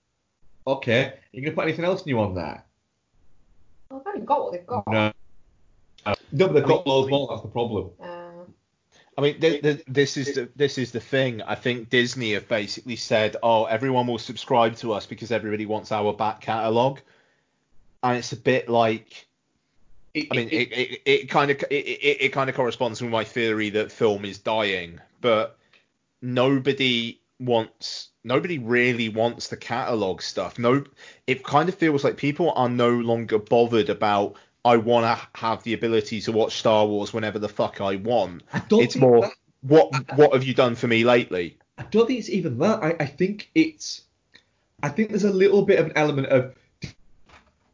[0.66, 1.15] Okay.
[1.32, 2.65] You're gonna put anything else new on there?
[3.90, 4.86] Well, they've already got what they've got.
[4.86, 5.12] No.
[6.32, 7.28] No, but they've got loads more.
[7.31, 7.90] That's the problem.
[8.02, 8.44] Uh,
[9.16, 11.43] I mean, th- th- this is the this is the thing.
[11.43, 15.93] I think Disney have basically said, "Oh, everyone will subscribe to us because everybody wants
[15.93, 17.01] our back catalogue,"
[18.02, 19.27] and it's a bit like.
[20.16, 23.24] I mean, it, it, it kind of it, it, it kind of corresponds with my
[23.24, 25.59] theory that film is dying, but
[26.25, 30.59] nobody wants nobody really wants the catalog stuff.
[30.59, 30.85] No,
[31.27, 34.37] it kind of feels like people are no longer bothered about.
[34.65, 38.43] I want to have the ability to watch Star Wars whenever the fuck I want.
[38.69, 41.59] don't it's more that- what what have you done for me lately?
[41.79, 42.83] I don't think it's even that.
[42.83, 44.03] I, I think it's.
[44.83, 46.55] I think there's a little bit of an element of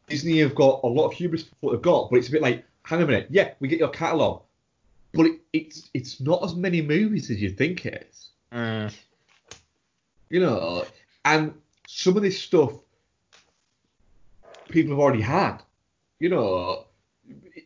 [0.08, 2.42] Disney have got a lot of hubris for what they've got, but it's a bit
[2.42, 4.42] like, hang on a minute, yeah, we get your catalogue,
[5.12, 8.29] but it, it's it's not as many movies as you think it is.
[8.52, 8.94] Mm.
[10.28, 10.84] You know,
[11.24, 11.54] and
[11.86, 12.72] some of this stuff
[14.68, 15.58] people have already had.
[16.18, 16.84] You know,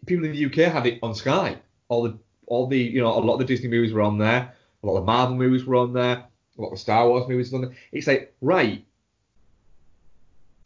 [0.07, 1.59] people in the UK had it on Sky.
[1.89, 4.53] All the all the you know a lot of the Disney movies were on there.
[4.83, 6.25] A lot of the Marvel movies were on there.
[6.59, 7.77] a lot of the Star Wars movies and all that.
[7.93, 8.85] It's like, right,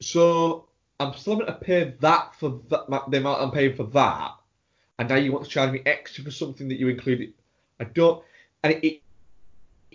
[0.00, 0.66] so
[0.98, 4.32] I'm still having to pay that for that, the amount I'm paying for that,
[4.98, 7.32] and now you want to charge me extra for something that you included.
[7.80, 8.22] I don't,
[8.62, 9.02] and it, it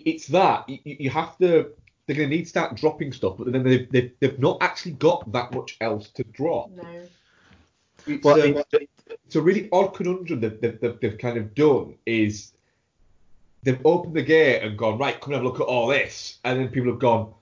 [0.04, 1.70] it's that you, you have to.
[2.06, 4.92] They're going to need to start dropping stuff, but then they've, they've, they've not actually
[4.92, 6.70] got that much else to drop.
[6.70, 6.82] No.
[8.06, 8.62] It's, Well, um,
[9.24, 12.52] it's a really odd conundrum that they've, they've, they've kind of done is
[13.62, 16.38] they've opened the gate and gone right come and have a look at all this
[16.44, 17.32] and then people have gone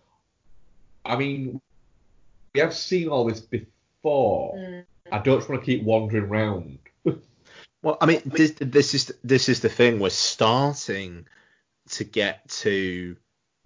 [1.04, 1.60] i mean
[2.54, 3.66] we have seen all this before
[4.56, 4.84] Mm.
[5.12, 6.78] i don't just want to keep wandering round
[7.82, 9.98] Well, I mean, this, this is this is the thing.
[9.98, 11.26] We're starting
[11.92, 13.16] to get to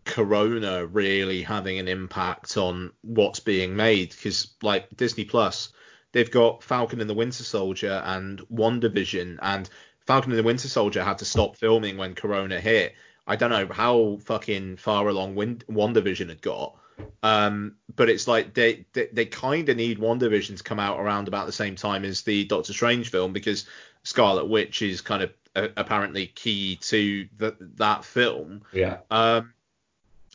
[0.04, 5.70] Corona really having an impact on what's being made because, like Disney Plus,
[6.12, 9.68] they've got Falcon and the Winter Soldier and WandaVision, and
[10.06, 12.94] Falcon and the Winter Soldier had to stop filming when Corona hit.
[13.26, 16.76] I don't know how fucking far along Win- WandaVision had got.
[17.22, 21.28] Um, but it's like they they, they kind of need WandaVision to come out around
[21.28, 23.66] about the same time as the Doctor Strange film because
[24.04, 28.62] Scarlet Witch is kind of uh, apparently key to the, that film.
[28.72, 29.52] yeah Um,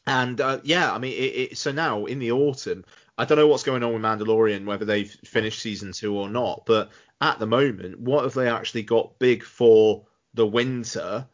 [0.07, 2.83] and uh, yeah, I mean, it, it, so now in the autumn,
[3.17, 6.63] I don't know what's going on with Mandalorian, whether they've finished season two or not.
[6.65, 6.89] But
[7.21, 10.03] at the moment, what have they actually got big for
[10.33, 11.27] the winter?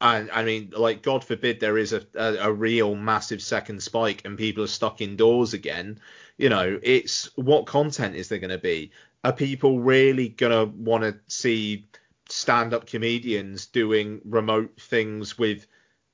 [0.00, 4.22] And I mean, like, God forbid there is a, a, a real massive second spike
[4.24, 5.98] and people are stuck indoors again.
[6.38, 8.92] You know, it's what content is there going to be?
[9.24, 11.86] Are people really going to want to see
[12.32, 15.66] stand up comedians doing remote things with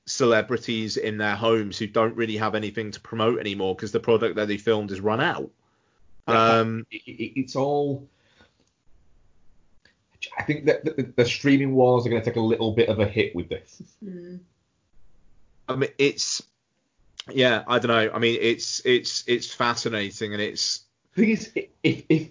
[0.05, 4.35] celebrities in their homes who don't really have anything to promote anymore because the product
[4.35, 5.49] that they filmed has run out?
[6.27, 8.07] Um, it, it, it's all
[10.37, 12.99] i think that the, the streaming wars are going to take a little bit of
[12.99, 14.41] a hit with this Mm.
[15.69, 16.41] I mean, it's
[17.31, 18.11] yeah, I don't know.
[18.11, 20.81] I mean, it's it's it's fascinating and it's
[21.15, 21.51] The thing is,
[21.83, 22.29] if if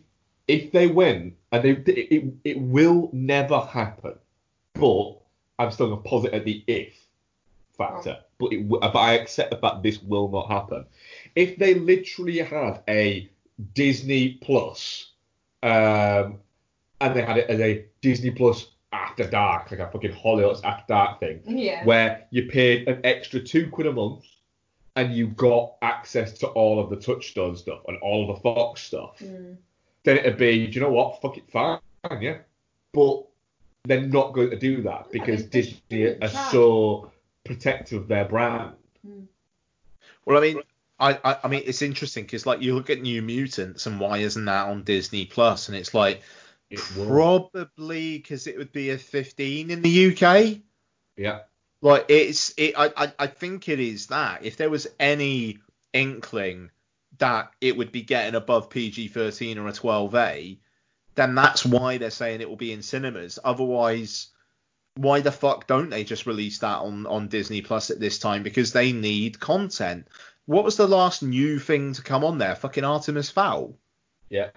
[0.48, 4.14] if they win, and they, it, it it will never happen,
[4.74, 5.18] but
[5.58, 6.94] I'm still gonna posit at the if
[7.76, 8.18] factor.
[8.38, 10.84] But it, but I accept the fact this will not happen.
[11.36, 13.28] If they literally had a
[13.74, 15.12] Disney Plus,
[15.62, 16.38] um,
[17.00, 20.84] and they had it as a Disney Plus After Dark, like a fucking Hollyoaks After
[20.88, 21.84] Dark thing, Yeah.
[21.84, 24.24] where you paid an extra two quid a month
[24.96, 28.82] and you got access to all of the Touchstone stuff and all of the Fox
[28.82, 29.56] stuff, Mm.
[30.04, 31.20] Then it'd be, do you know what?
[31.20, 31.78] Fuck it, fine,
[32.20, 32.38] yeah.
[32.92, 33.24] But
[33.84, 36.50] they're not going to do that because they- they Disney are try.
[36.50, 37.12] so
[37.44, 38.72] protective of their brand.
[40.24, 40.60] well, I mean,
[41.00, 44.18] I I, I mean, it's interesting because like you look at New Mutants and why
[44.18, 45.68] isn't that on Disney Plus?
[45.68, 46.22] And it's like
[46.70, 50.58] It probably because it would be a 15 in the UK.
[51.16, 51.40] Yeah.
[51.80, 55.58] Like it's it I, I I think it is that if there was any
[55.92, 56.70] inkling
[57.18, 60.58] that it would be getting above PG-13 or a 12A,
[61.14, 63.38] then that's why they're saying it will be in cinemas.
[63.42, 64.28] Otherwise,
[64.94, 68.42] why the fuck don't they just release that on on Disney Plus at this time?
[68.42, 70.08] Because they need content.
[70.46, 72.56] What was the last new thing to come on there?
[72.56, 73.74] Fucking Artemis Fowl.
[74.28, 74.50] Yeah.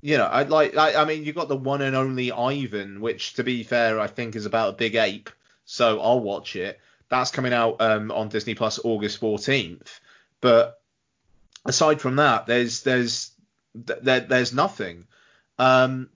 [0.00, 0.76] You know, I'd like.
[0.76, 4.06] I, I mean, you got the one and only Ivan, which, to be fair, I
[4.06, 5.30] think is about a big ape.
[5.64, 6.80] So I'll watch it.
[7.08, 10.00] That's coming out um, on Disney Plus August 14th.
[10.40, 10.81] But
[11.64, 13.32] aside from that, there's there's
[13.74, 15.06] there, there's nothing.
[15.58, 16.10] Um,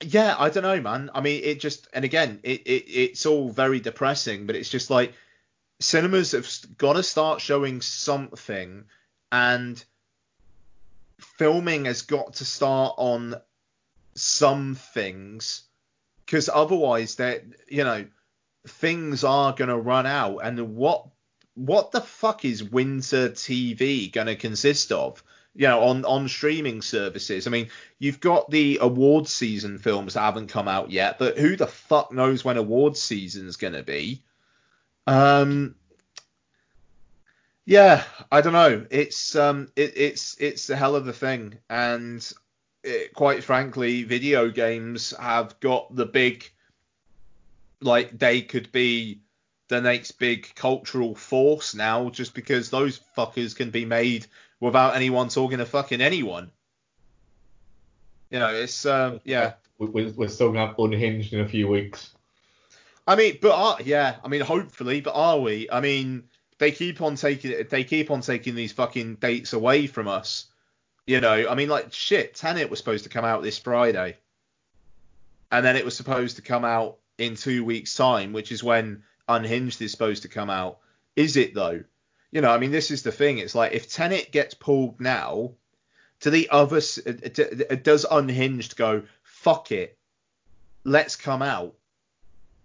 [0.00, 1.10] yeah, I don't know, man.
[1.14, 4.90] I mean, it just and again, it, it it's all very depressing, but it's just
[4.90, 5.12] like
[5.80, 8.84] cinemas have got to start showing something,
[9.32, 9.82] and
[11.20, 13.34] filming has got to start on
[14.14, 15.62] some things
[16.26, 18.04] because otherwise that you know
[18.66, 21.06] things are to run out and what
[21.58, 25.22] what the fuck is winter tv going to consist of?
[25.54, 27.46] You know on on streaming services.
[27.46, 27.68] I mean
[27.98, 32.12] you've got the awards season films that haven't come out yet but who the fuck
[32.12, 34.22] knows when awards season's going to be?
[35.06, 35.74] Um
[37.68, 38.86] yeah, I don't know.
[38.88, 42.26] It's um, it, it's it's a hell of a thing, and
[42.82, 46.50] it, quite frankly, video games have got the big,
[47.82, 49.20] like they could be
[49.68, 54.26] the next big cultural force now, just because those fuckers can be made
[54.60, 56.50] without anyone talking to fucking anyone.
[58.30, 59.54] You know, it's um, yeah.
[59.78, 62.10] We- We're, we're still gonna have unhinged in a few weeks.
[63.06, 65.68] I mean, but are, yeah, I mean, hopefully, but are we?
[65.70, 66.24] I mean,
[66.58, 70.46] they keep on taking they keep on taking these fucking dates away from us.
[71.06, 72.34] You know, I mean, like shit.
[72.34, 74.16] Tenet was supposed to come out this Friday,
[75.52, 79.02] and then it was supposed to come out in two weeks' time, which is when
[79.28, 80.78] Unhinged is supposed to come out.
[81.16, 81.82] Is it though?
[82.30, 83.38] You know, I mean, this is the thing.
[83.38, 85.52] It's like if Tenet gets pulled now,
[86.20, 89.02] to the other, s- uh, d- does Unhinged go?
[89.22, 89.96] Fuck it,
[90.84, 91.74] let's come out.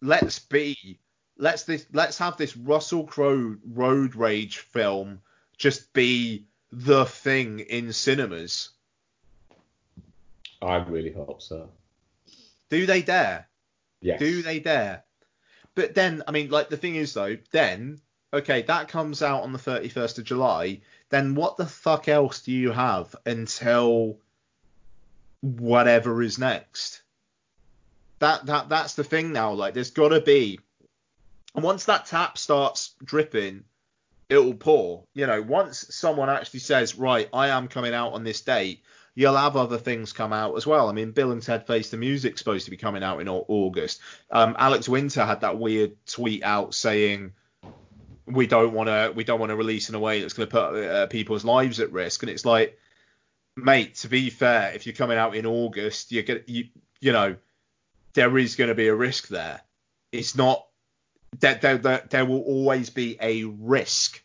[0.01, 0.99] Let's be.
[1.37, 1.85] Let's this.
[1.93, 5.21] Let's have this Russell Crowe road rage film
[5.57, 8.69] just be the thing in cinemas.
[10.61, 11.69] I really hope so.
[12.69, 13.47] Do they dare?
[14.01, 14.19] Yes.
[14.19, 15.03] Do they dare?
[15.75, 18.01] But then, I mean, like the thing is though, then
[18.33, 20.81] okay, that comes out on the 31st of July.
[21.09, 24.17] Then what the fuck else do you have until
[25.41, 27.03] whatever is next?
[28.19, 29.53] That that that's the thing now.
[29.53, 30.59] Like, there's got to be,
[31.55, 33.63] and once that tap starts dripping,
[34.29, 35.03] it will pour.
[35.13, 38.81] You know, once someone actually says, right, I am coming out on this date,
[39.15, 40.89] you'll have other things come out as well.
[40.89, 44.01] I mean, Bill and Ted Face the Music's supposed to be coming out in August.
[44.31, 47.33] Um, Alex Winter had that weird tweet out saying
[48.25, 50.51] we don't want to we don't want to release in a way that's going to
[50.51, 52.23] put uh, people's lives at risk.
[52.23, 52.77] And it's like,
[53.55, 56.65] mate, to be fair, if you're coming out in August, you're gonna you
[56.99, 57.35] you know
[58.13, 59.61] there is going to be a risk there.
[60.11, 60.65] It's not
[61.39, 64.23] there, there, there, there will always be a risk.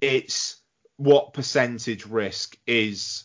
[0.00, 0.56] It's
[0.96, 3.24] what percentage risk is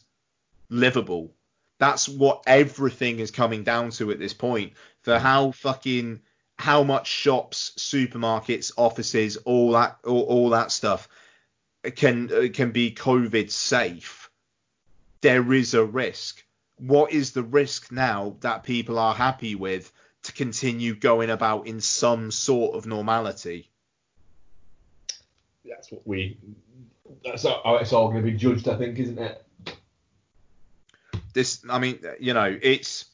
[0.73, 1.33] livable.
[1.79, 4.73] That's what everything is coming down to at this point.
[5.01, 6.21] For how fucking
[6.57, 11.07] how much shops, supermarkets, offices, all that all, all that stuff
[11.95, 14.29] can uh, can be COVID safe.
[15.21, 16.43] There is a risk.
[16.77, 19.91] What is the risk now that people are happy with
[20.23, 23.69] to continue going about in some sort of normality?
[25.65, 26.37] That's what we.
[27.23, 29.45] That's how it's all going to be judged, I think, isn't it?
[31.33, 33.05] This i mean you know it's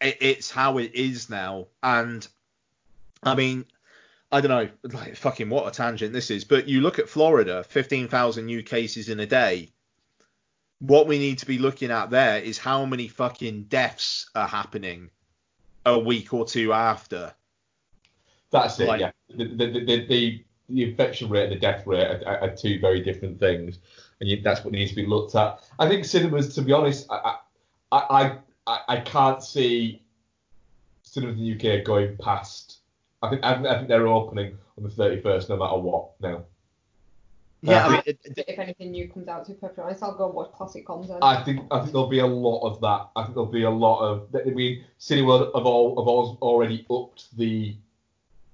[0.00, 2.26] it, it's how it is now and
[3.22, 3.64] i mean
[4.30, 7.64] i don't know like fucking what a tangent this is but you look at florida
[7.64, 9.70] 15,000 new cases in a day
[10.78, 15.10] what we need to be looking at there is how many fucking deaths are happening
[15.86, 17.32] a week or two after
[18.50, 18.88] That's it.
[18.88, 19.10] Like- yeah.
[19.34, 23.00] The the, the, the, the infection rate and the death rate are, are two very
[23.00, 23.78] different things,
[24.22, 25.58] and you, that's what needs to be looked at.
[25.80, 27.34] I think cinemas, to be honest, I
[27.90, 28.38] I I,
[28.68, 30.00] I, I can't see
[31.02, 32.78] cinemas in the UK going past.
[33.20, 36.10] I think I think, I think they're opening on the 31st, no matter what.
[36.20, 36.44] Now.
[37.62, 40.02] yeah Uh, i mean it, it- if anything new comes out, to be perfectly honest,
[40.04, 41.18] I'll go and watch classic content.
[41.20, 43.08] I think I think there'll be a lot of that.
[43.16, 44.28] I think there'll be a lot of.
[44.34, 47.74] I mean, Cineworld have all have all already upped the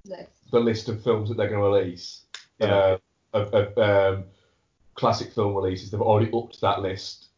[0.06, 0.50] List.
[0.50, 2.22] the list of films that they're going to release.
[2.58, 2.66] Yeah.
[2.74, 2.98] Uh,
[3.34, 4.24] of, of um,
[4.98, 7.28] classic film releases, they've already upped that list.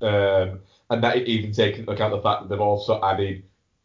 [0.00, 3.44] Um, and that even taking into account the fact that they've also added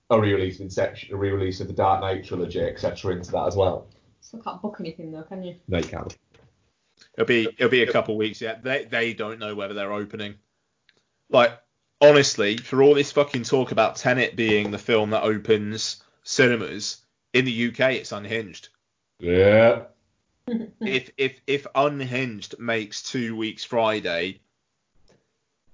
[0.10, 3.12] a re-release of Inception, a re-release of the Dark Knight trilogy, etc.
[3.12, 3.88] into that as well.
[4.22, 5.56] Still can't book anything though, can you?
[5.68, 6.18] No, you can't.
[7.16, 8.64] It'll be it'll be a couple of weeks yet.
[8.64, 10.36] They they don't know whether they're opening.
[11.30, 11.52] Like
[12.02, 17.04] honestly, for all this fucking talk about Tenet being the film that opens cinemas
[17.34, 18.70] in the UK, it's unhinged.
[19.20, 19.84] Yeah.
[20.48, 24.42] If if if unhinged makes two weeks Friday,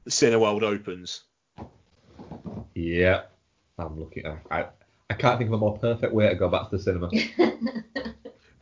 [0.03, 1.23] the Cineworld opens.
[2.75, 3.23] Yeah.
[3.77, 4.27] I'm looking.
[4.27, 4.65] I, I
[5.09, 7.09] I can't think of a more perfect way to go back to the cinema.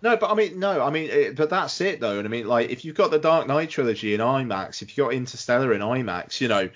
[0.01, 2.19] No, but I mean, no, I mean, it, but that's it though.
[2.19, 5.05] And I mean, like, if you've got the Dark Knight trilogy in IMAX, if you've
[5.05, 6.69] got Interstellar in IMAX, you know,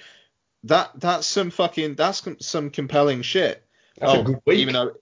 [0.63, 3.65] that that's some fucking that's com- some compelling shit.
[3.97, 4.59] That's a oh, good week.
[4.59, 4.93] even though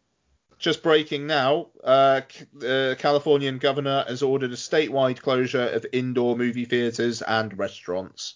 [0.62, 2.22] just breaking now, uh,
[2.64, 8.36] uh, Californian governor has ordered a statewide closure of indoor movie theaters and restaurants.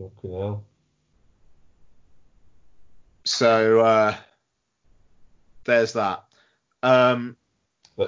[0.00, 0.60] Okay.
[3.24, 4.16] So uh,
[5.64, 6.24] there's that.
[6.84, 7.36] Um,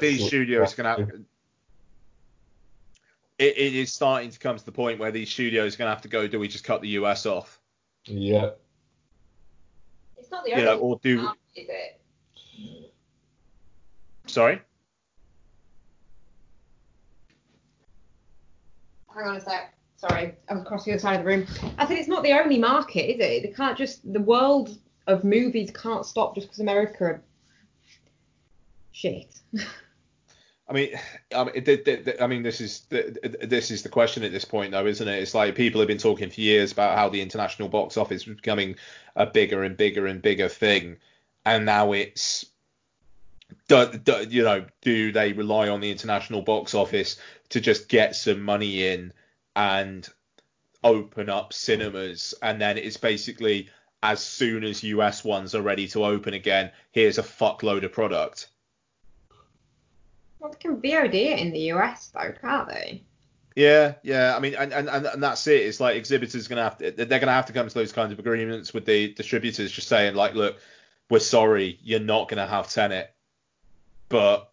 [0.01, 1.11] these studios are gonna have.
[3.39, 6.03] It, it is starting to come to the point where these studios are gonna have
[6.03, 6.29] to go.
[6.29, 7.61] Do we just cut the US off?
[8.07, 8.51] Yeah.
[10.25, 12.01] It's not the You know, or do is it?
[14.27, 14.59] sorry?
[19.15, 19.75] Hang on a sec.
[19.97, 21.47] Sorry, I was across the other side of the room.
[21.77, 23.43] I said it's not the only market, is it?
[23.43, 27.23] They can't just the world of movies can't stop just because America are
[28.93, 29.41] shit.
[30.67, 30.99] I mean,
[31.35, 34.23] I mean, th- th- th- I mean, this is th- th- this is the question
[34.25, 35.23] at this point, though, isn't it?
[35.23, 38.37] It's like people have been talking for years about how the international box office was
[38.37, 38.77] becoming
[39.15, 40.97] a bigger and bigger and bigger thing,
[41.45, 42.47] and now it's,
[43.69, 47.21] do, do, you know, do they rely on the international box office
[47.51, 49.13] to just get some money in
[49.55, 50.09] and
[50.83, 53.69] open up cinemas, and then it's basically
[54.03, 58.49] as soon as US ones are ready to open again, here's a fuckload of product.
[60.45, 63.03] Well, they can VOD it in the US though, can't they?
[63.57, 64.37] Yeah, yeah.
[64.37, 65.63] I mean, and, and, and that's it.
[65.63, 68.19] It's like exhibitors gonna have to, they're gonna have to come to those kinds of
[68.19, 70.59] agreements with the distributors, just saying like, look,
[71.09, 73.15] we're sorry, you're not gonna have Tenet,
[74.11, 74.53] but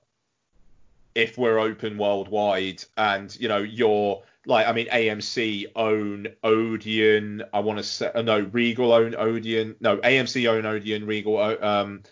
[1.13, 7.59] if we're open worldwide and you know you're like I mean AMC own Odeon I
[7.59, 12.03] want to say uh, no Regal own Odeon no AMC own Odeon Regal um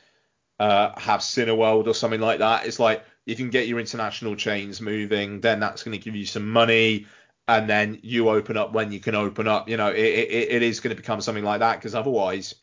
[0.60, 4.81] uh have Cineworld or something like that it's like you can get your international chains
[4.81, 7.06] moving then that's going to give you some money
[7.47, 10.64] and then you open up when you can open up you know it, it, it
[10.64, 12.56] is going to become something like that because otherwise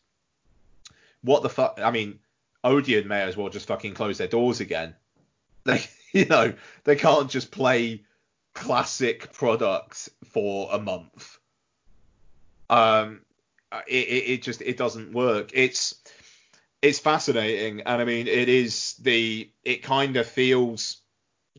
[1.21, 2.19] what the fuck I mean
[2.63, 4.95] Odeon may as well just fucking close their doors again
[5.65, 6.53] like you know,
[6.83, 8.03] they can't just play
[8.53, 11.37] classic products for a month.
[12.69, 13.21] Um,
[13.87, 15.51] it, it, it just it doesn't work.
[15.53, 15.95] It's
[16.81, 20.97] it's fascinating, and I mean, it is the it kind of feels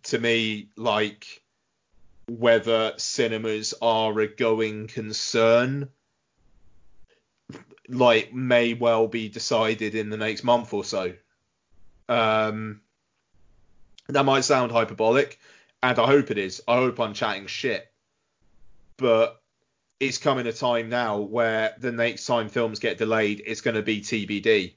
[0.05, 1.43] to me like
[2.29, 5.89] whether cinemas are a going concern
[7.89, 11.11] like may well be decided in the next month or so
[12.11, 12.83] um
[14.09, 15.39] that might sound hyperbolic,
[15.83, 16.63] and I hope it is.
[16.67, 17.91] I hope I'm chatting shit.
[18.97, 19.41] But
[20.01, 23.83] it's coming a time now where the next time films get delayed, it's going to
[23.83, 24.75] be TBD.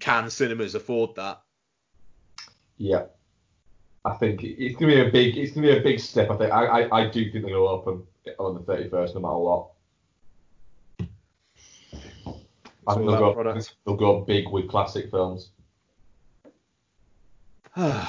[0.00, 1.42] Can cinemas afford that?
[2.76, 3.04] Yeah.
[4.04, 6.30] I think it's gonna be a big it's gonna be a big step.
[6.30, 8.02] I think I, I, I do think they'll open
[8.38, 9.68] on the thirty first no matter what.
[12.86, 15.50] I think they'll go, they'll go big with classic films.
[17.76, 18.06] well,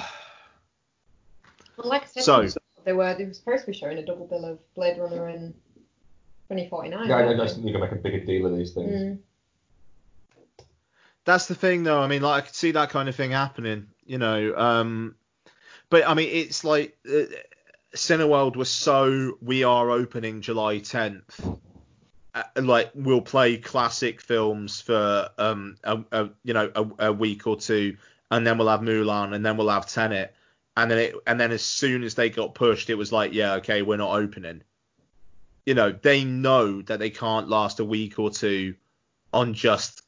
[1.77, 2.48] like I said, so
[2.84, 5.53] they were they were supposed to be showing a double bill of Blade Runner and
[6.49, 7.07] 2049.
[7.07, 8.91] Yeah, I, I just think you can make a bigger deal of these things.
[8.91, 9.19] Mm.
[11.25, 12.01] That's the thing, though.
[12.01, 14.55] I mean, like I could see that kind of thing happening, you know.
[14.55, 15.15] Um,
[15.89, 17.23] but I mean, it's like uh,
[17.95, 21.59] Cineworld was so we are opening July 10th.
[22.35, 27.45] Uh, like we'll play classic films for um a, a you know a, a week
[27.45, 27.95] or two
[28.33, 30.33] and then we'll have Mulan, and then we'll have Tenet,
[30.75, 33.53] and then it, and then as soon as they got pushed, it was like, yeah,
[33.55, 34.63] okay, we're not opening.
[35.67, 38.73] You know, they know that they can't last a week or two
[39.31, 40.01] on just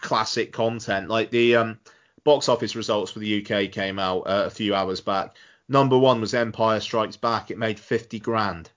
[0.00, 1.08] classic content.
[1.08, 1.78] Like the um,
[2.24, 5.36] box office results for the UK came out uh, a few hours back.
[5.68, 7.50] Number one was Empire Strikes Back.
[7.50, 8.70] It made 50 grand.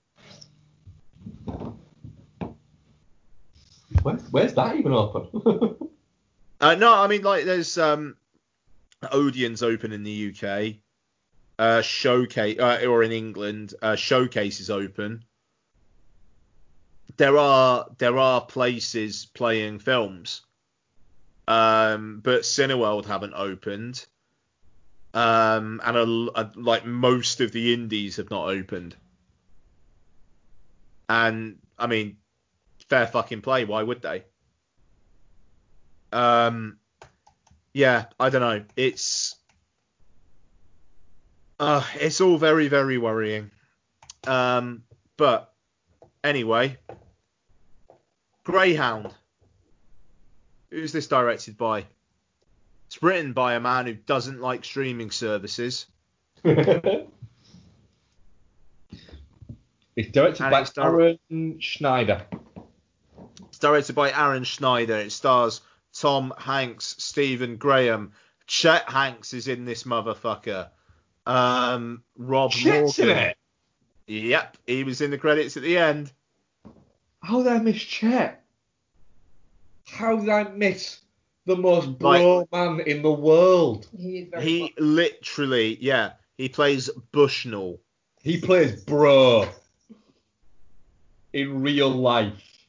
[4.02, 5.90] Where, where's that even open?
[6.62, 8.16] uh, no, I mean like there's um
[9.12, 10.76] Odeon's open in the UK.
[11.58, 15.26] Uh, showcase uh, or in England, uh, showcase is open.
[17.18, 20.44] There are there are places playing films,
[21.50, 24.06] um, but Cineworld haven't opened,
[25.16, 28.96] um, and a, a, like most of the indies have not opened.
[31.10, 32.18] And I mean,
[32.88, 33.66] fair fucking play.
[33.66, 34.26] Why would they?
[36.14, 36.78] Um,
[37.74, 38.64] yeah, I don't know.
[38.76, 39.36] It's
[41.60, 43.50] uh, it's all very very worrying.
[44.28, 44.84] Um,
[45.18, 45.52] but
[46.24, 46.78] anyway,
[48.44, 49.16] Greyhound.
[50.72, 51.86] Who's this directed by?
[52.88, 55.86] It's written by a man who doesn't like streaming services.
[56.44, 57.08] it's
[60.12, 62.26] directed And by it's dir- Aaron Schneider.
[63.48, 64.98] It's directed by Aaron Schneider.
[64.98, 65.62] It stars
[65.94, 68.12] Tom Hanks, Stephen Graham.
[68.48, 70.70] Chet Hanks is in this motherfucker.
[71.26, 73.38] Um, Rob Chet's in it.
[74.08, 76.12] Yep, he was in the credits at the end.
[77.22, 78.44] How did I miss Chet?
[79.92, 81.00] How did I miss
[81.46, 83.88] the most bro man in the world?
[83.98, 87.80] He is very He literally, yeah, he plays Bushnell.
[88.22, 89.50] He plays bro
[91.34, 92.68] in real life.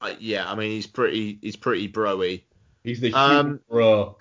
[0.00, 2.42] Uh, yeah, I mean he's pretty, he's pretty broy.
[2.82, 4.16] He's the Um, bro.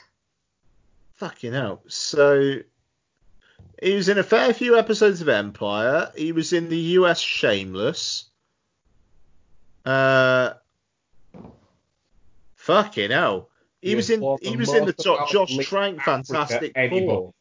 [1.16, 1.82] Fucking hell.
[1.88, 2.60] So
[3.82, 6.12] he was in a fair few episodes of Empire.
[6.16, 8.30] He was in the US Shameless.
[9.86, 10.54] Uh,
[12.56, 13.50] fucking hell.
[13.82, 14.22] He was in.
[14.42, 16.74] He the was in the about Josh Trank Fantastic.
[16.74, 17.34] Four.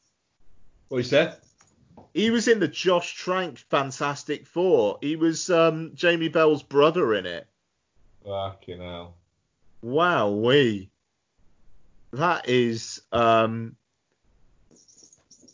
[0.89, 1.37] What you said?
[2.15, 4.99] He was in the Josh Trank Fantastic Four.
[5.01, 7.47] He was um, Jamie Bell's brother in it.
[8.25, 9.15] Fucking hell.
[9.83, 10.91] Wow, we.
[12.13, 13.77] That is um.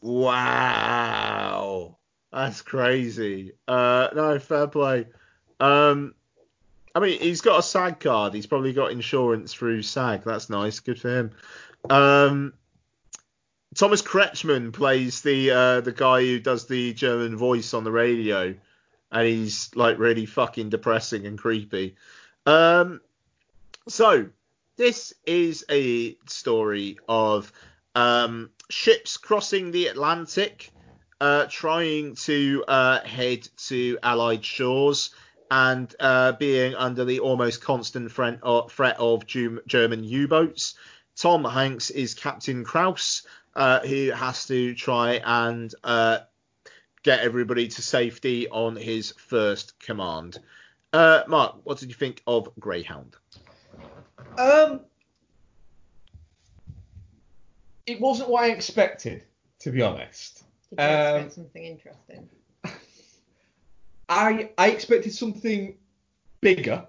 [0.01, 1.99] Wow.
[2.33, 3.53] That's crazy.
[3.67, 5.07] Uh, no, fair play.
[5.61, 6.15] Um,
[6.99, 8.35] I mean, he's got a SAG card.
[8.35, 10.25] He's probably got insurance through SAG.
[10.25, 10.81] That's nice.
[10.81, 11.31] Good for him.
[11.89, 12.55] Um,
[13.77, 18.53] Thomas Kretschmann plays the uh, the guy who does the German voice on the radio,
[19.13, 21.95] and he's like really fucking depressing and creepy.
[22.47, 23.01] Um,
[23.87, 24.27] so
[24.77, 27.53] this is a story of
[27.95, 30.73] um, ships crossing the Atlantic,
[31.21, 35.11] uh, trying to uh, head to Allied shores,
[35.51, 40.75] and uh, being under the almost constant threat of, threat of German U-boats.
[41.17, 43.23] Tom Hanks is Captain Krause,
[43.57, 46.19] uh, who has to try and uh,
[47.03, 50.39] get everybody to safety on his first command.
[50.93, 53.17] Uh, Mark, what did you think of Greyhound?
[54.39, 54.81] Um,
[57.87, 59.25] it wasn't what I expected,
[59.61, 60.45] to be honest.
[60.71, 62.29] Did you Um, expect something interesting?
[64.09, 65.77] I I expected something
[66.41, 66.87] bigger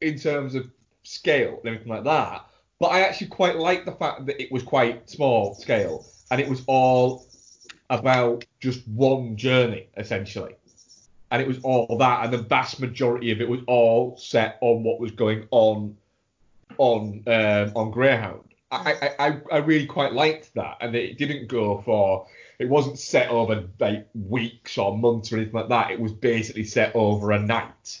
[0.00, 0.70] in terms of
[1.02, 2.46] scale and everything like that.
[2.80, 6.48] But I actually quite liked the fact that it was quite small scale and it
[6.48, 7.26] was all
[7.90, 10.54] about just one journey essentially.
[11.30, 14.82] And it was all that, and the vast majority of it was all set on
[14.82, 15.94] what was going on
[16.78, 18.44] on um, on Greyhound.
[18.70, 22.26] I, I, I really quite liked that, and it didn't go for
[22.58, 25.90] it wasn't set over like weeks or months or anything like that.
[25.90, 28.00] It was basically set over a night.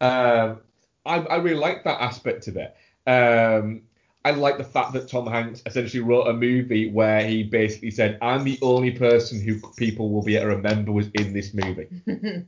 [0.00, 0.60] Um,
[1.04, 2.74] I, I really like that aspect of it.
[3.06, 3.82] Um,
[4.24, 8.18] I like the fact that Tom Hanks essentially wrote a movie where he basically said,
[8.22, 11.88] "I'm the only person who people will be able to remember was in this movie.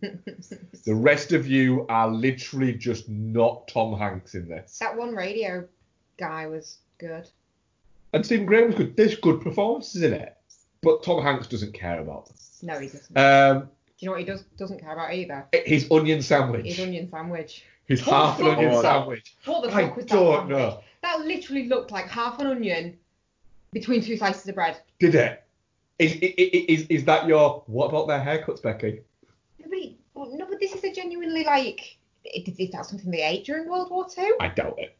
[0.85, 5.67] The rest of you are literally just not Tom Hanks in this." that one radio
[6.17, 7.29] guy was good.
[8.13, 8.97] And Stephen Graham was good.
[8.97, 10.34] There's good performances in it,
[10.85, 12.37] but Tom Hanks doesn't care about them.
[12.63, 13.17] No, he doesn't.
[13.17, 13.67] Um, Do
[13.99, 15.47] you know what he does doesn't care about either?
[15.53, 16.67] his onion sandwich.
[16.67, 17.65] His onion sandwich.
[17.87, 18.93] His What half an onion was that?
[18.99, 19.35] sandwich.
[19.45, 20.57] What the I fuck was that don't sandwich?
[20.59, 20.81] know.
[21.03, 22.97] That literally looked like half an onion
[23.73, 24.79] between two slices of bread.
[25.01, 25.43] Did it?
[25.99, 26.21] Is, is,
[26.81, 29.01] is, is that your what about their haircuts, Becky?
[29.59, 31.97] No, but, he- well, no, but this is a genuinely like.
[32.25, 34.37] Is, is that something they ate during World War Two?
[34.41, 34.97] I doubt it.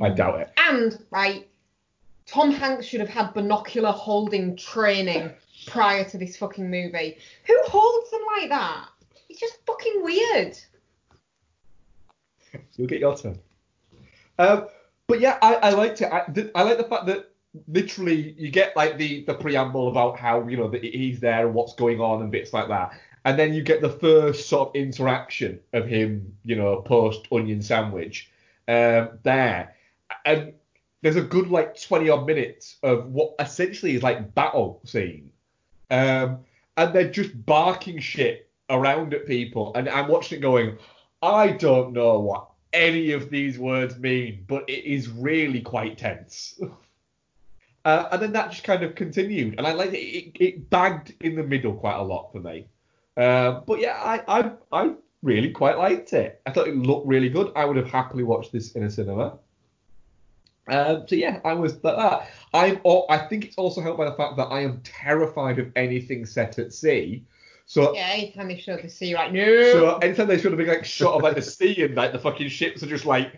[0.00, 0.50] I doubt it.
[0.58, 1.47] And right,
[2.28, 5.32] Tom Hanks should have had binocular holding training
[5.66, 7.16] prior to this fucking movie.
[7.46, 8.88] Who holds them like that?
[9.30, 10.58] It's just fucking weird.
[12.76, 13.38] You'll get your turn.
[14.38, 14.68] Um,
[15.06, 16.12] but yeah, I, I liked it.
[16.12, 17.30] I, th- I like the fact that
[17.66, 21.54] literally you get like the the preamble about how you know that he's there and
[21.54, 22.92] what's going on and bits like that,
[23.24, 27.62] and then you get the first sort of interaction of him, you know, post onion
[27.62, 28.30] sandwich,
[28.68, 29.74] um, there,
[30.26, 30.52] and
[31.02, 35.30] there's a good like 20 odd minutes of what essentially is like battle scene,
[35.90, 36.40] um,
[36.76, 40.78] and they're just barking shit around at people, and I'm watching it going,
[41.22, 46.60] I don't know what any of these words mean, but it is really quite tense.
[47.84, 49.98] Uh, and then that just kind of continued, and I like it.
[49.98, 52.66] It, it bagged in the middle quite a lot for me.
[53.16, 56.42] Uh, but yeah, I, I I really quite liked it.
[56.44, 57.50] I thought it looked really good.
[57.56, 59.38] I would have happily watched this in a cinema.
[60.70, 62.28] Um, so yeah, I was like that.
[62.54, 62.80] I'm.
[63.08, 66.58] I think it's also helped by the fact that I am terrified of anything set
[66.58, 67.24] at sea.
[67.66, 69.72] So Yeah, anytime they showed the sea, like, no.
[69.72, 72.18] so anytime they should have been like shot of like the sea and like the
[72.18, 73.32] fucking ships are just like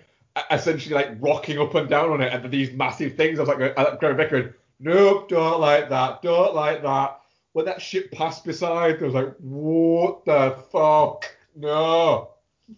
[0.53, 3.39] essentially like rocking up and down on it and these massive things.
[3.39, 7.21] I was like, I like going, nope, don't like that, don't like that.
[7.53, 11.25] When that ship passed beside, I was like, what the fuck?
[11.57, 12.31] No.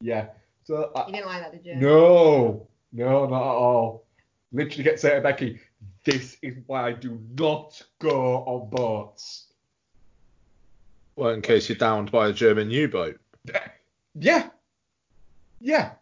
[0.00, 0.26] Yeah.
[0.62, 1.74] So I, you didn't like that, did you?
[1.74, 4.04] no, no, not at all.
[4.52, 5.60] Literally get say to Becky,
[6.04, 9.46] this is why I do not go on boats.
[11.16, 13.18] Well, in case you're downed by a German U-boat.
[14.20, 14.48] Yeah.
[15.60, 15.92] Yeah.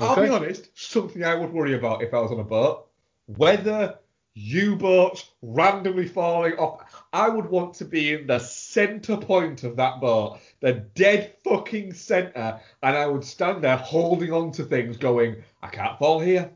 [0.00, 2.86] I'll be honest, something I would worry about if I was on a boat.
[3.26, 3.98] Whether
[4.34, 6.87] U-boats randomly falling off.
[7.12, 11.94] I would want to be in the center point of that boat, the dead fucking
[11.94, 16.50] center, and I would stand there holding on to things going, I can't fall here.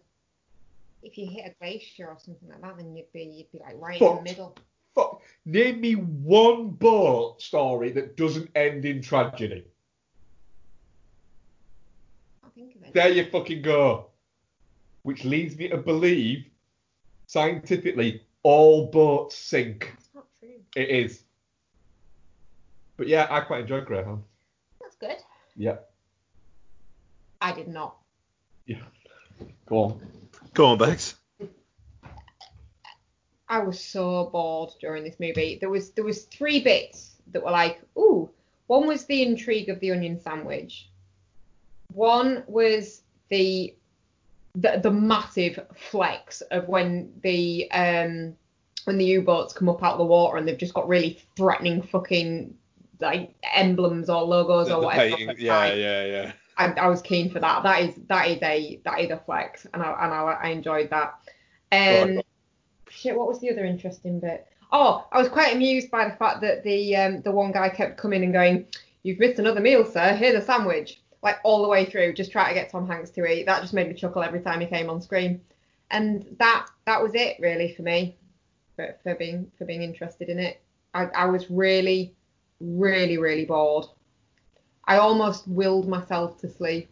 [1.02, 3.76] If you hit a glacier or something like that, then you'd be you'd be like
[3.78, 4.56] right in the middle.
[4.94, 5.22] Fuck.
[5.46, 9.64] Name me one boat story that doesn't end in tragedy.
[12.44, 12.94] I think of it.
[12.94, 14.10] There you fucking go.
[15.02, 16.44] Which leads me to believe,
[17.26, 19.96] scientifically, all boats sink.
[20.74, 20.96] That's not true.
[20.96, 21.22] It is.
[22.96, 24.22] But yeah, I quite enjoyed Greyhound.
[24.80, 25.16] That's good.
[25.56, 25.76] Yeah.
[27.40, 27.96] I did not.
[28.66, 28.82] Yeah.
[29.66, 30.00] Go on.
[30.54, 31.16] Go on, Bex.
[33.48, 35.58] I was so bored during this movie.
[35.60, 38.30] There was there was three bits that were like, ooh.
[38.68, 40.88] One was the intrigue of the onion sandwich.
[41.92, 43.74] One was the
[44.54, 48.36] the, the massive flex of when the um
[48.86, 51.82] when the U-boats come up out of the water and they've just got really threatening
[51.82, 52.54] fucking
[53.00, 55.16] like emblems or logos The- or the whatever.
[55.16, 55.78] painting- yeah, side.
[55.78, 56.32] yeah, yeah.
[56.58, 57.62] I, I was keen for that.
[57.62, 60.90] That is that is a that is a flex, and I and I, I enjoyed
[60.90, 61.14] that.
[61.72, 62.26] Um, Right.
[62.90, 64.46] shit, what was the other interesting bit?
[64.70, 67.96] Oh, I was quite amused by the fact that the um, the one guy kept
[67.96, 68.66] coming and going,
[69.02, 70.14] "You've missed another meal, sir.
[70.14, 73.24] Here's a sandwich." Like all the way through, just try to get Tom Hanks to
[73.24, 73.46] eat.
[73.46, 75.40] That just made me chuckle every time he came on screen,
[75.90, 78.18] and that that was it really for me,
[78.76, 80.60] for, for being for being interested in it.
[80.94, 82.14] I, I was really,
[82.60, 83.86] really, really bored.
[84.84, 86.88] I almost willed myself to sleep.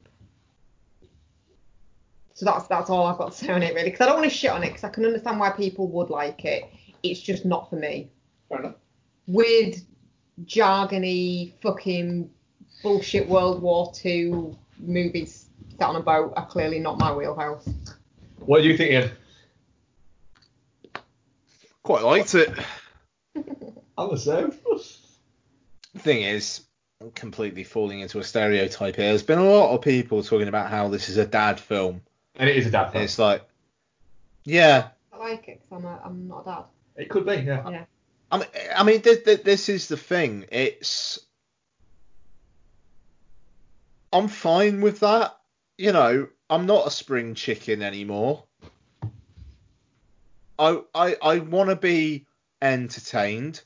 [2.34, 4.30] So that's that's all I've got to say on it really, because I don't want
[4.30, 6.64] to shit on it, because I can understand why people would like it.
[7.02, 8.10] It's just not for me.
[8.48, 8.76] Fair enough.
[9.26, 9.76] Weird,
[10.44, 12.30] jargony, fucking
[12.82, 15.46] bullshit World War Two movies
[15.78, 17.68] set on a boat are clearly not my wheelhouse.
[18.38, 19.10] What do you think, Ian?
[21.90, 22.50] Quite liked it.
[23.98, 24.52] I'm the same.
[25.98, 26.60] thing is,
[27.00, 29.06] I'm completely falling into a stereotype here.
[29.06, 32.02] There's been a lot of people talking about how this is a dad film.
[32.36, 33.02] And it is a dad film.
[33.02, 33.42] It's like,
[34.44, 36.64] yeah, I like it because I'm a, I'm not a dad.
[36.94, 37.68] It could be, yeah.
[37.68, 37.84] Yeah.
[38.30, 40.46] I mean, I mean, th- th- this is the thing.
[40.52, 41.18] It's,
[44.12, 45.36] I'm fine with that.
[45.76, 48.44] You know, I'm not a spring chicken anymore.
[50.60, 52.26] I I I want to be
[52.60, 53.62] entertained.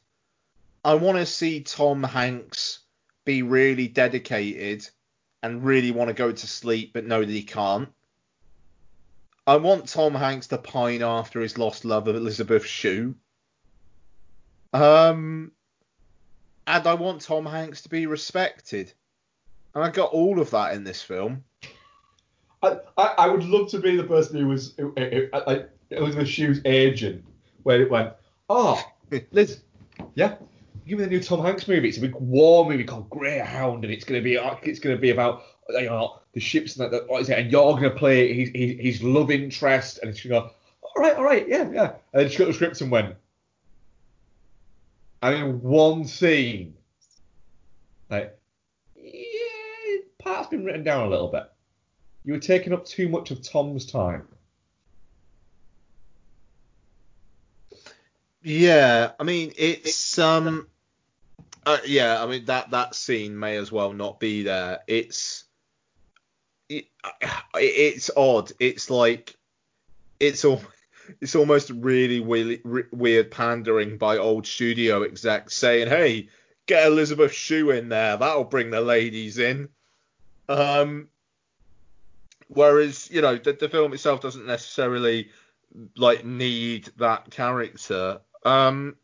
[0.85, 2.81] I want to see Tom Hanks
[3.25, 4.89] be really dedicated
[5.43, 7.89] and really want to go to sleep, but know that he can't.
[9.47, 13.15] I want Tom Hanks to pine after his lost love of Elizabeth Shue.
[14.73, 15.53] Um,
[16.67, 18.93] and I want Tom Hanks to be respected.
[19.75, 21.45] And I got all of that in this film.
[22.63, 24.75] I, I, I would love to be the person who was
[25.91, 27.25] Elizabeth Shue's agent,
[27.63, 28.13] where it went,
[28.49, 28.83] oh,
[29.31, 29.61] Liz,
[30.15, 30.37] yeah,
[30.87, 31.89] give me the new Tom Hanks movie.
[31.89, 35.43] It's a big war movie called Greyhound, and it's gonna be it's gonna be about
[35.71, 37.09] you know the ships and that.
[37.09, 37.39] What is it?
[37.39, 40.51] And you're gonna play his his, his love interest, and she go,
[40.83, 41.93] all right, all right, yeah, yeah.
[42.13, 43.17] And then she got the script and went,
[45.23, 46.75] and in one scene,
[48.11, 48.39] like,
[48.97, 51.51] yeah, part's been written down a little bit.
[52.25, 54.27] You were taking up too much of Tom's time.
[58.45, 60.69] Yeah, I mean it's um,
[61.65, 64.81] uh, yeah, I mean that that scene may as well not be there.
[64.87, 65.45] It's
[66.69, 66.85] it,
[67.55, 68.53] it's odd.
[68.61, 69.35] It's like
[70.21, 70.61] it's all
[71.23, 72.61] it's almost really weird,
[72.93, 76.29] weird pandering by old studio execs saying, "Hey,
[76.67, 78.19] get Elizabeth Shue in there.
[78.19, 79.71] That'll bring the ladies in."
[80.51, 81.09] Um,
[82.49, 85.31] whereas you know the, the film itself doesn't necessarily
[85.97, 88.21] like need that character.
[88.45, 88.97] Um,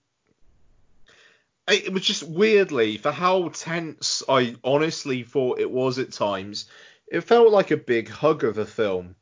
[1.69, 6.67] it, was just weirdly for how tense I honestly thought it was at times.
[7.07, 9.15] It felt like a big hug of a film.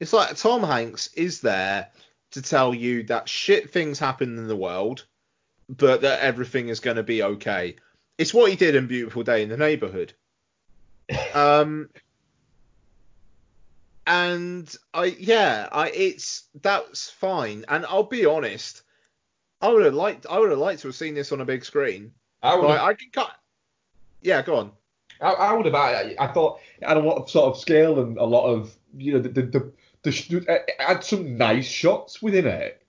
[0.00, 1.88] It's like Tom Hanks is there
[2.32, 5.04] to tell you that shit things happen in the world,
[5.68, 7.76] but that everything is going to be okay.
[8.18, 10.12] It's what he did in Beautiful Day in the Neighborhood.
[11.34, 11.90] Um,
[14.06, 17.64] and I yeah, I it's that's fine.
[17.68, 18.82] And I'll be honest,
[19.60, 21.64] I would have liked I would have liked to have seen this on a big
[21.64, 22.12] screen.
[22.42, 23.30] I would Like, have, I can cut.
[24.22, 24.72] Yeah, go on.
[25.20, 25.74] I, I would have.
[25.74, 28.74] I, I thought it had a lot of sort of scale and a lot of
[28.96, 29.72] you know the the, the,
[30.02, 32.82] the sh- it had some nice shots within it.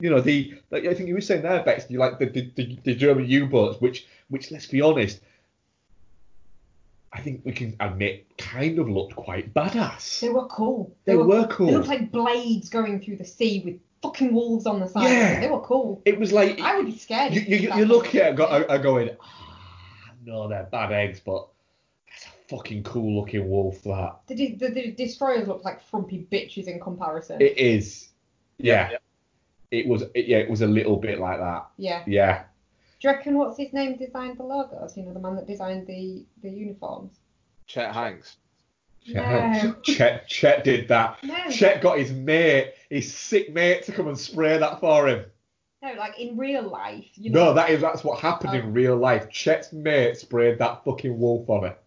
[0.00, 1.88] You know the like, I think you were saying there, Bex.
[1.90, 5.20] You like the the, the, the German U-boats, which which let's be honest,
[7.12, 10.20] I think we can admit kind of looked quite badass.
[10.20, 10.96] They were cool.
[11.04, 11.66] They were cool.
[11.66, 15.04] They looked like blades going through the sea with fucking wolves on the side.
[15.10, 15.40] Yeah.
[15.40, 16.02] They were cool.
[16.04, 17.34] It was like I would be scared.
[17.34, 18.70] you you, you was look at it they go, did.
[18.70, 21.48] are going, ah, no, they're bad eggs, but
[22.08, 23.82] that's a fucking cool looking wolf.
[23.82, 27.40] That The, the, the destroyers look like frumpy bitches in comparison.
[27.40, 28.08] it is.
[28.58, 28.90] Yeah.
[29.70, 30.02] It was.
[30.14, 31.68] It, yeah, it was a little bit like that.
[31.76, 32.02] yeah.
[32.06, 32.44] Yeah.
[33.00, 34.94] Do you reckon what's his name designed the logos?
[34.96, 37.20] You know, the man that designed the the uniforms.
[37.66, 38.36] Chet Hanks.
[39.08, 39.74] No.
[39.82, 41.18] Chet, Chet did that.
[41.24, 41.34] No.
[41.50, 45.24] Chet got his mate, his sick mate, to come and spray that for him.
[45.82, 47.06] No, like in real life.
[47.14, 47.46] You know.
[47.46, 48.58] No, that is that's what happened Oh.
[48.58, 49.30] in real life.
[49.30, 51.78] Chet's mate sprayed that fucking wolf on it.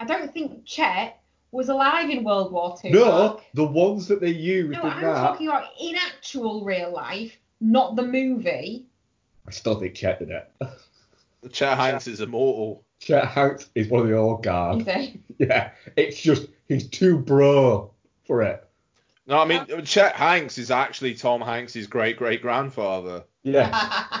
[0.00, 1.20] I don't think Chet
[1.52, 2.88] was alive in World War Two.
[2.90, 3.42] No, Mark.
[3.52, 5.14] the ones that they used No, in I'm that.
[5.14, 8.86] talking about in actual real life, not the movie.
[9.46, 10.50] I still think Chet did it.
[11.52, 12.84] Chet Hanks is immortal.
[13.00, 14.86] Chet Hanks is one of the old guard.
[14.86, 15.10] Is?
[15.38, 17.90] Yeah, it's just he's too bro
[18.26, 18.62] for it.
[19.26, 23.24] No, I mean Chet Hanks is actually Tom Hanks's great great grandfather.
[23.42, 24.10] Yeah,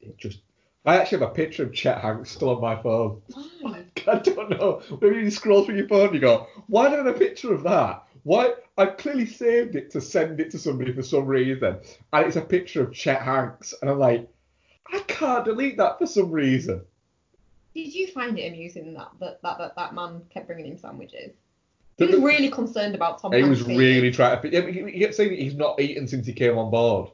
[0.00, 0.38] it just.
[0.86, 3.20] I actually have a picture of Chet Hanks still on my phone.
[3.60, 3.82] Why?
[4.06, 4.80] I don't know.
[5.02, 7.52] Maybe you scroll through your phone and you go, why do I have a picture
[7.52, 8.04] of that?
[8.22, 8.54] Why?
[8.78, 11.80] I clearly saved it to send it to somebody for some reason,
[12.12, 14.28] and it's a picture of Chet Hanks, and I'm like,
[14.92, 16.82] I can't delete that for some reason.
[17.74, 21.32] Did you find it amusing that that, that, that that man kept bringing him sandwiches?
[21.96, 23.58] He was really concerned about Tom He Hanks.
[23.58, 23.76] was eating.
[23.78, 24.52] really trying to.
[24.52, 27.10] yeah, He he kept saying that he's not eaten since he came on board.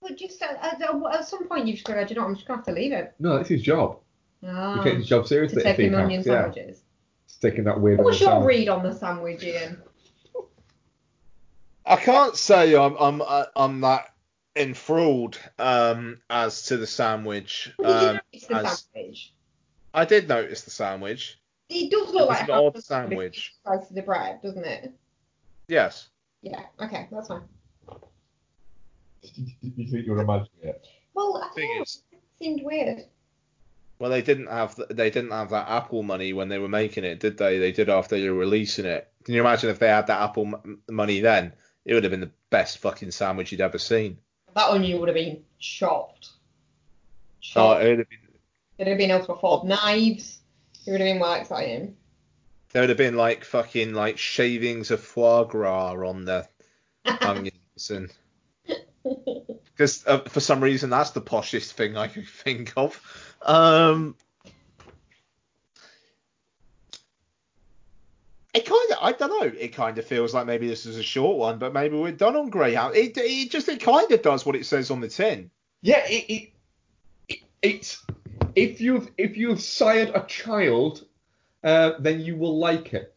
[0.00, 2.34] But just at, at, at some point, you just go, "Do you know, what, I'm
[2.34, 3.14] just gonna have to leave it.
[3.18, 3.98] No, it's his job.
[4.46, 5.62] Ah, He takes his job to seriously.
[5.62, 6.42] take him Steve onion Hanks, yeah.
[6.42, 6.82] sandwiches.
[7.26, 7.98] He's taking that weird.
[8.00, 8.46] What's your sandwich.
[8.56, 9.82] read on the sandwich, Ian?
[11.86, 14.13] I can't say I'm I'm uh, I'm that
[14.56, 17.72] enthralled um, as to the sandwich.
[17.78, 19.32] Well, did Um, notice the as- sandwich?
[19.92, 21.38] I did notice the sandwich.
[21.68, 23.54] It does look was like an a odd sandwich.
[23.62, 24.92] slice of the bread, doesn't it?
[25.68, 26.08] Yes.
[26.42, 26.62] Yeah.
[26.80, 27.42] Okay, that's fine.
[29.22, 30.86] You think you're imagining it?
[31.14, 33.06] Well, I Thing is- It seemed weird.
[33.98, 37.04] Well, they didn't have th- they didn't have that Apple money when they were making
[37.04, 37.58] it, did they?
[37.58, 39.08] They did after they were releasing it.
[39.24, 41.54] Can you imagine if they had that Apple m- money then?
[41.84, 44.18] It would have been the best fucking sandwich you'd ever seen.
[44.54, 46.30] That onion would have been chopped.
[47.56, 48.18] Oh, it would have been,
[48.78, 50.40] It'd have been able to afford knives.
[50.86, 51.96] It would have been more exciting.
[52.72, 56.46] there would have been like fucking like shavings of foie gras on the
[57.20, 58.12] onions and
[59.64, 63.00] because uh, for some reason that's the poshest thing I can think of.
[63.42, 64.16] Um,
[68.54, 71.02] it kind of, I don't know, it kind of feels like maybe this is a
[71.02, 72.94] short one, but maybe we're done on Greyhound.
[72.94, 75.50] It, it just, it kind of does what it says on the tin.
[75.82, 76.50] Yeah, it, it,
[77.28, 78.02] it it's
[78.54, 81.04] if you've if you've sired a child,
[81.62, 83.14] uh, then you will like it.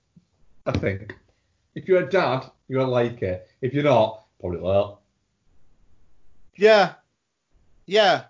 [0.66, 1.16] I think.
[1.76, 3.48] If you're a dad, you'll like it.
[3.62, 5.00] If you're not, probably not.
[6.56, 6.94] Yeah,
[7.86, 8.24] yeah.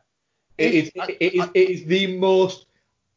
[0.57, 2.66] It is, I- it, is, it is the most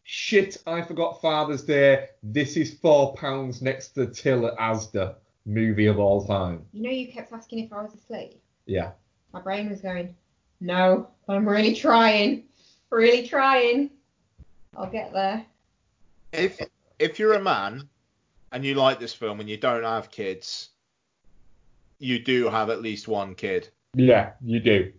[0.05, 0.57] shit.
[0.67, 2.09] I forgot Father's Day.
[2.23, 5.15] This is four pounds next to the till at Asda
[5.47, 6.65] movie of all time.
[6.73, 8.41] You know, you kept asking if I was asleep.
[8.67, 8.93] Yeah.
[9.33, 10.15] My brain was going,
[10.61, 12.45] no, but I'm really trying.
[12.91, 13.91] Really trying.
[14.77, 15.45] I'll get there.
[16.33, 16.61] if
[16.99, 17.89] if you're a man
[18.53, 20.71] and you like this film and you don't have kids,
[21.99, 23.69] you do have at least one kid.
[23.95, 24.93] Yeah, you do.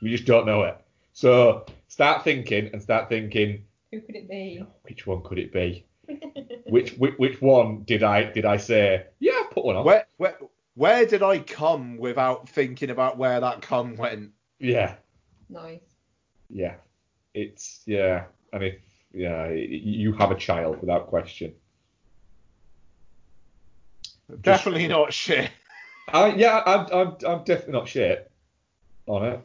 [0.00, 0.78] You just don't know it.
[1.12, 3.64] So start thinking and start thinking,
[3.94, 4.66] Who could it be?
[4.82, 5.86] which one could it be?
[6.66, 9.06] Which which, which one did I did I say?
[9.20, 9.84] Yeah, put one on.
[9.84, 10.36] Where where
[10.74, 14.32] where did I come without thinking about where that cum went?
[14.58, 14.96] Yeah,
[15.48, 15.80] nice.
[16.50, 16.74] yeah.
[17.32, 18.80] It's yeah, and if
[19.12, 21.54] yeah, you have a child without question.
[24.40, 25.50] Definitely not shit.
[26.08, 28.30] I, yeah, I'm, I'm I'm definitely not shit
[29.06, 29.40] on it.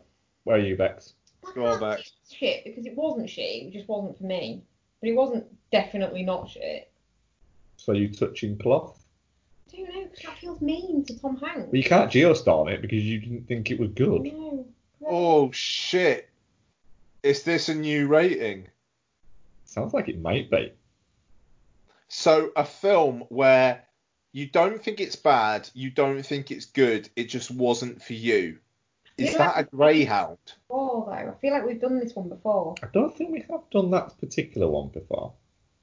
[0.45, 1.13] Where are you, Bex?
[1.53, 2.11] Go on, Bex.
[2.31, 3.64] Shit, because it wasn't shit.
[3.64, 4.64] It just wasn't for me.
[5.01, 6.91] But it wasn't definitely not shit.
[7.77, 9.01] So you touching cloth?
[9.72, 11.68] I don't know, because that feels mean to Tom Hanks.
[11.68, 14.23] Well, you can't geostorm it because you didn't think it was good.
[14.23, 14.65] No.
[15.06, 16.30] Oh shit!
[17.23, 18.68] Is this a new rating?
[19.65, 20.73] Sounds like it might be.
[22.10, 23.84] So a film where
[24.31, 28.57] you don't think it's bad, you don't think it's good, it just wasn't for you.
[29.19, 29.37] Is Yeah.
[29.39, 30.37] that a Greyhound?
[30.69, 31.11] Oh, though.
[31.11, 32.75] I feel like we've done this one before.
[32.81, 35.33] I don't think we have done that particular one before.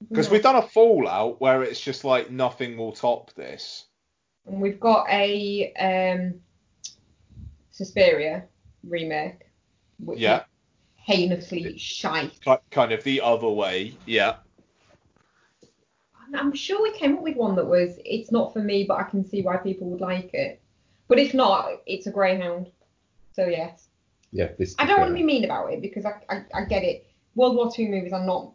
[0.09, 3.87] Because we've done a Fallout where it's just like nothing will top this.
[4.47, 6.41] And we've got a um,
[7.71, 8.45] Suspiria
[8.85, 9.51] remake.
[9.99, 10.39] Which Yeah.
[10.41, 10.43] is
[10.97, 12.39] heinously shite.
[12.71, 13.97] Kind of the other way.
[14.07, 14.37] Yeah.
[16.15, 18.99] I'm- I'm sure we came up with one that was, it's not for me, but
[18.99, 20.61] I can see why people would like it.
[21.09, 22.71] But if not, it's a Greyhound.
[23.37, 23.89] So yes.
[24.33, 24.75] Yeah, this.
[24.79, 27.07] I don't want to be mean about it because I, I, I get it.
[27.35, 28.53] World War II movies are not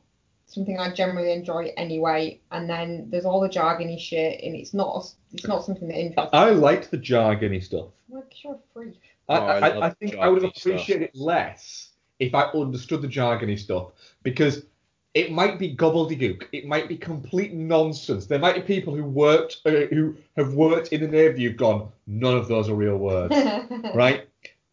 [0.48, 2.42] something I generally enjoy anyway.
[2.52, 6.32] And then there's all the jargony shit, and it's not it's not something that interests
[6.34, 7.86] I liked the jargony stuff.
[7.86, 7.92] me.
[8.10, 9.00] Well, 'cause you're a freak.
[9.30, 10.74] I, Oh, I I, I think I would have jargony stuff.
[10.74, 13.92] appreciated it less if I understood the jargony stuff
[14.24, 14.66] because
[15.14, 16.44] it might be gobbledygook.
[16.54, 18.26] It might be complete nonsense.
[18.28, 21.90] There might be people who worked uh, who have worked in the navy who've gone.
[22.08, 23.36] None of those are real words,
[23.94, 24.28] right?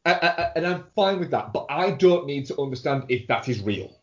[0.04, 3.48] I, I, and I'm fine with that, but I don't need to understand if that
[3.48, 3.98] is real.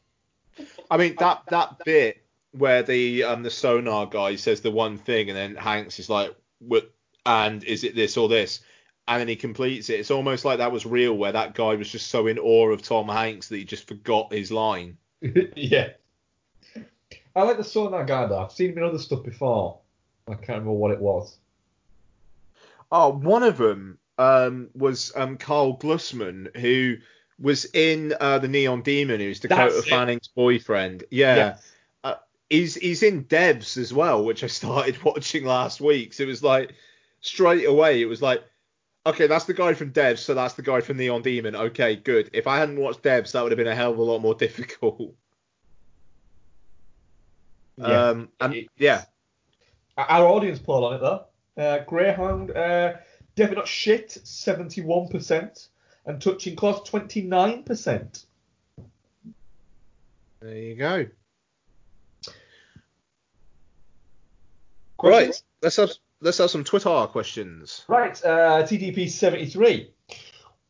[0.90, 5.30] I mean that that bit where the um the sonar guy says the one thing
[5.30, 6.92] and then Hanks is like, "What?
[7.26, 8.62] And is it this or this?"
[9.08, 10.00] And then he completes it.
[10.00, 12.82] It's almost like that was real, where that guy was just so in awe of
[12.82, 14.98] Tom Hanks that he just forgot his line.
[15.56, 15.90] yeah.
[17.36, 18.40] I like the sonar guy though.
[18.40, 19.80] I've seen him in other stuff before.
[20.28, 21.38] I can't remember what it was.
[22.92, 26.98] Oh, one of them um, was um, Karl Glusman, who
[27.40, 29.90] was in uh, the Neon Demon, who's Dakota That's it.
[29.90, 31.04] Fanning's boyfriend.
[31.12, 31.36] Yeah.
[31.36, 31.58] Yeah.
[32.04, 32.16] Uh,
[32.50, 36.14] he's he's in Devs as well, which I started watching last week.
[36.14, 36.74] So it was like
[37.22, 38.44] straight away, it was like,
[39.06, 41.56] okay, that's the guy from Devs, so that's the guy from Neon Demon.
[41.56, 42.30] Okay, good.
[42.34, 44.36] If I hadn't watched Devs, that would have been a hell of a lot more
[44.36, 45.14] difficult.
[47.78, 48.10] Yeah.
[48.10, 49.04] Um, and yeah,
[49.98, 51.26] Our audience poll on it though.
[51.62, 52.52] Uh, Greyhound,
[53.36, 55.68] definitely not shit, 71%,
[56.06, 58.26] and touching close, 29%.
[60.42, 61.06] there you go.
[64.98, 65.28] Question?
[65.28, 65.92] Right, let's have
[66.22, 67.84] let's have some Twitter questions.
[67.88, 69.90] Right, uh, TDP73.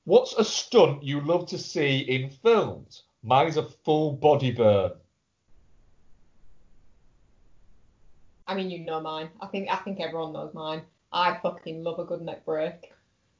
[0.06, 3.04] What's a stunt you love to see in films?
[3.24, 4.92] Mine's a full body burn.
[8.48, 9.30] I mean, you know mine.
[9.42, 10.82] I think I think everyone knows mine.
[11.16, 12.92] I fucking love a good neck break.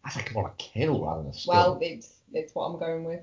[0.06, 1.58] I think I want to kill rather than a stunt.
[1.58, 3.20] Well, it's it's what I'm going with.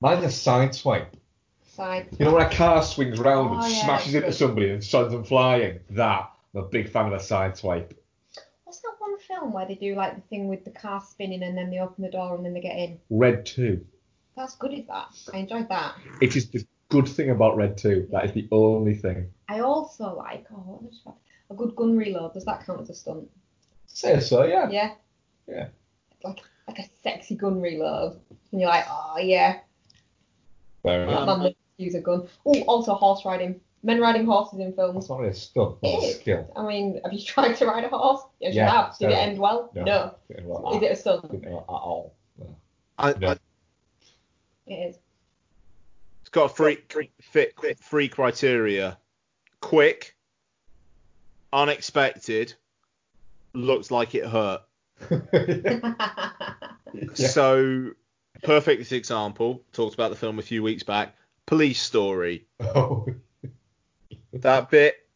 [0.00, 1.16] Mine's a side swipe.
[1.62, 2.08] Side.
[2.18, 4.34] You know when a car swings round Oh, and yeah, smashes into good.
[4.34, 5.78] somebody and sends them flying?
[5.90, 6.30] That.
[6.52, 7.96] I'm a big fan of a side swipe.
[8.64, 11.56] What's that one film where they do like the thing with the car spinning and
[11.56, 12.98] then they open the door and then they get in?
[13.08, 13.86] Red 2.
[14.36, 15.14] That's good, is that?
[15.32, 15.94] I enjoyed that.
[16.20, 18.08] It is the good thing about Red 2.
[18.10, 19.30] That is the only thing.
[19.48, 20.90] I also like oh,
[21.50, 22.34] a good gun reload.
[22.34, 23.30] Does that count as a stunt?
[23.92, 24.68] Say so, yeah.
[24.70, 24.94] Yeah.
[25.48, 25.68] Yeah.
[26.24, 26.38] Like
[26.68, 28.20] like a sexy gun reload,
[28.52, 29.58] and you're like, oh yeah,
[30.82, 31.26] Fair that enough.
[31.26, 32.28] man loves to use a gun.
[32.46, 33.60] Oh, also horse riding.
[33.84, 34.94] Men riding horses in films.
[34.94, 36.16] That's not really a stunt, It that's a is.
[36.20, 36.52] skill.
[36.54, 38.20] I mean, have you tried to ride a horse?
[38.38, 38.98] Yes, Yeah, you have.
[38.98, 39.70] Did it end well?
[39.74, 39.82] No.
[39.82, 40.14] No.
[40.28, 41.30] Didn't Is it a stunt?
[41.32, 42.14] Didn't know at all.
[42.38, 42.56] No.
[42.98, 43.28] I, No.
[43.30, 43.36] I,
[44.68, 44.98] It is.
[46.20, 46.78] it's got three
[47.20, 48.96] fit three criteria:
[49.60, 50.14] quick,
[51.52, 52.54] unexpected,
[53.54, 54.62] looks like it hurt.
[56.94, 57.26] Yeah.
[57.26, 57.92] So,
[58.42, 59.62] perfect example.
[59.72, 61.16] Talked about the film a few weeks back.
[61.46, 62.44] Police Story.
[62.60, 63.06] Oh,
[64.34, 65.06] That bit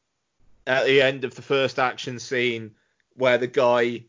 [0.66, 2.74] at the end of the first action scene
[3.14, 4.04] where the guy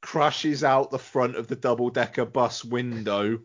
[0.00, 3.38] crashes out the front of the double decker bus window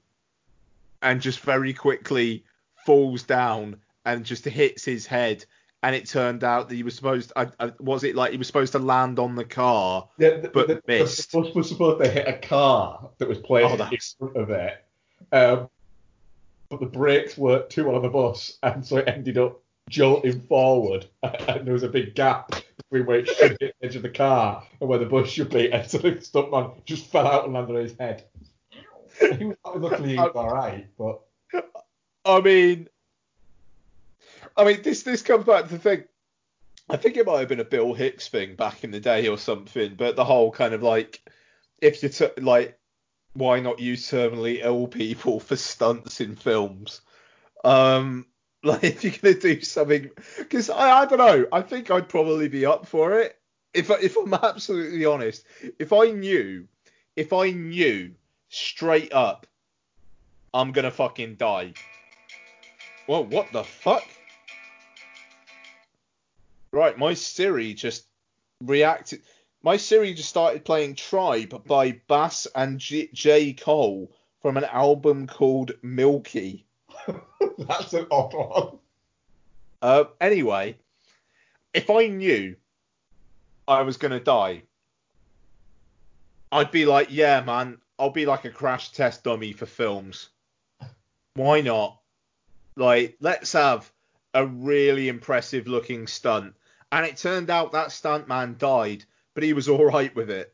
[1.01, 2.43] and just very quickly
[2.85, 5.45] falls down and just hits his head.
[5.83, 7.33] And it turned out that he was supposed.
[7.35, 10.07] I, I, was it like he was supposed to land on the car?
[10.19, 11.31] Yeah, the, But the, missed.
[11.31, 14.49] the bus was supposed to hit a car that was placed Oh, in front of
[14.51, 14.85] it,
[15.31, 15.69] um,
[16.69, 19.59] but the brakes weren't too well on the bus, and so it ended up
[19.89, 23.95] jolting forward, and there was a big gap between where it should hit the edge
[23.95, 27.25] of the car and where the bus should be, and so the stuntman just fell
[27.27, 28.25] out and landed on his head.
[29.37, 31.21] He was luckily he was all right, but
[32.23, 32.87] I mean,
[34.55, 36.03] I mean, this this comes back to the thing.
[36.89, 39.37] I think it might have been a Bill Hicks thing back in the day or
[39.37, 41.21] something, but the whole kind of like,
[41.81, 42.77] if you t- like,
[43.33, 47.01] why not use terminally ill people for stunts in films?
[47.63, 48.25] Um,
[48.63, 52.49] like if you're gonna do something, because I I don't know, I think I'd probably
[52.49, 53.37] be up for it.
[53.73, 55.45] If if I'm absolutely honest,
[55.79, 56.67] if I knew,
[57.15, 58.11] if I knew
[58.49, 59.47] straight up,
[60.53, 61.73] I'm gonna fucking die.
[63.07, 64.03] Well, what the fuck?
[66.73, 68.05] Right, my Siri just
[68.63, 69.21] reacted.
[69.61, 73.53] My Siri just started playing Tribe by Bas and J, J.
[73.53, 74.11] Cole
[74.41, 76.65] from an album called Milky.
[77.57, 78.79] that's an odd one.
[79.81, 80.77] Uh, anyway,
[81.73, 82.55] if I knew
[83.67, 84.63] I was gonna die,
[86.51, 90.29] I'd be like, yeah, man, I'll be like a crash test dummy for films.
[91.33, 91.99] Why not?
[92.75, 93.91] Like, let's have
[94.33, 96.55] a really impressive looking stunt.
[96.91, 100.53] And it turned out that stuntman died, but he was all right with it.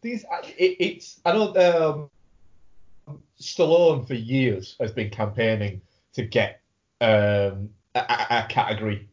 [0.00, 0.24] These,
[0.58, 2.10] it, it's I know
[3.08, 5.80] um, Stallone for years has been campaigning
[6.12, 6.60] to get
[7.00, 9.08] um, a, a, a category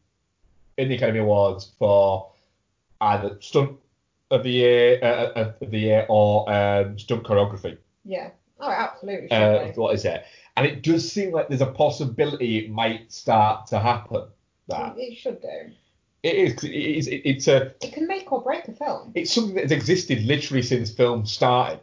[0.77, 2.31] in the Academy Awards for
[2.99, 3.77] either stunt
[4.29, 7.77] of the year, uh, of the year, or um, stunt choreography.
[8.05, 8.29] Yeah.
[8.59, 9.31] Oh, absolutely.
[9.31, 10.23] Uh, what is it?
[10.55, 14.27] And it does seem like there's a possibility it might start to happen.
[14.67, 15.71] That It should do.
[16.23, 16.63] It is.
[16.63, 17.07] It is.
[17.07, 17.73] It, it's a.
[17.81, 19.11] It can make or break a film.
[19.15, 21.79] It's something that has existed literally since film started.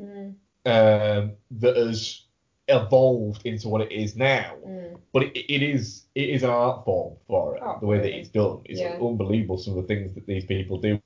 [0.00, 0.34] Mm.
[0.64, 2.22] um, that has
[2.68, 4.54] evolved into what it is now.
[4.64, 4.98] Mm.
[5.12, 7.62] But it, it is it is an art form for it.
[7.64, 8.98] Oh, the way that it's done is Yeah.
[9.00, 9.58] unbelievable.
[9.58, 11.00] Some of the things that these people do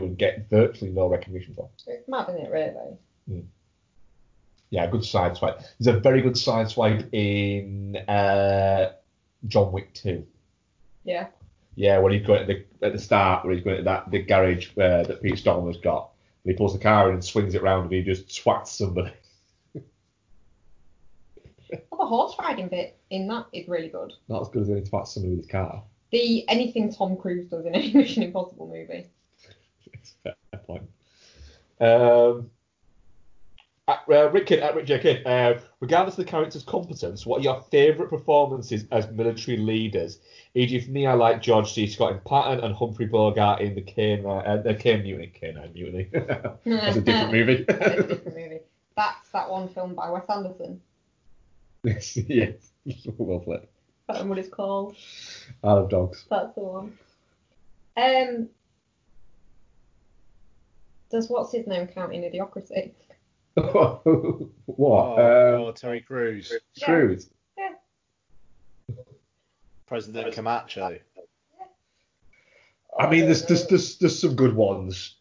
[0.00, 1.68] and get virtually no recognition for.
[1.88, 3.42] It's mad, isn't it, really?
[4.70, 5.60] Yeah, good side swipe.
[5.80, 8.92] There's a very good side swipe in uh,
[9.48, 10.24] John Wick 2.
[11.04, 11.28] Yeah.
[11.78, 14.20] Yeah, when he's going at the at the start, where he's going to that the
[14.20, 16.10] garage where that Pete Stormare's got,
[16.42, 19.12] and he pulls the car in and swings it round, and he just swats somebody.
[21.70, 24.14] Well, the horse riding bit in that is really good.
[24.28, 25.84] Not as good as he swats somebody with his car.
[26.10, 29.06] The anything Tom Cruise does in any Mission Impossible movie.
[29.92, 30.88] It's a fair point.
[31.80, 32.50] Um,
[33.88, 34.98] at, uh, Rick Kidd, at Rick J.
[34.98, 40.20] Kidd, uh, regardless of the character's competence, what are your favourite performances as military leaders?
[40.54, 41.86] E.g., for me, I like George C.
[41.86, 45.32] Scott in Patton and Humphrey Bogart in the Caine, uh, the Caine Mutiny.
[45.42, 46.08] K9 Mutiny.
[46.12, 47.64] That's a different movie.
[47.68, 48.60] That is a different movie.
[48.96, 50.80] That's that one film by Wes Anderson.
[51.82, 52.16] yes,
[52.84, 53.06] yes.
[53.16, 53.60] well played.
[54.08, 54.96] I don't know what it's called.
[55.62, 56.26] I love dogs.
[56.28, 56.98] That's the one.
[57.96, 58.48] Um,
[61.10, 62.92] does what's his name count in Idiocracy?
[64.66, 65.18] what?
[65.18, 67.30] Oh, um, God, Terry Crews, Screws.
[67.56, 68.94] Yeah.
[69.86, 70.98] President Camacho.
[72.98, 75.16] I mean, there's, there's there's there's some good ones.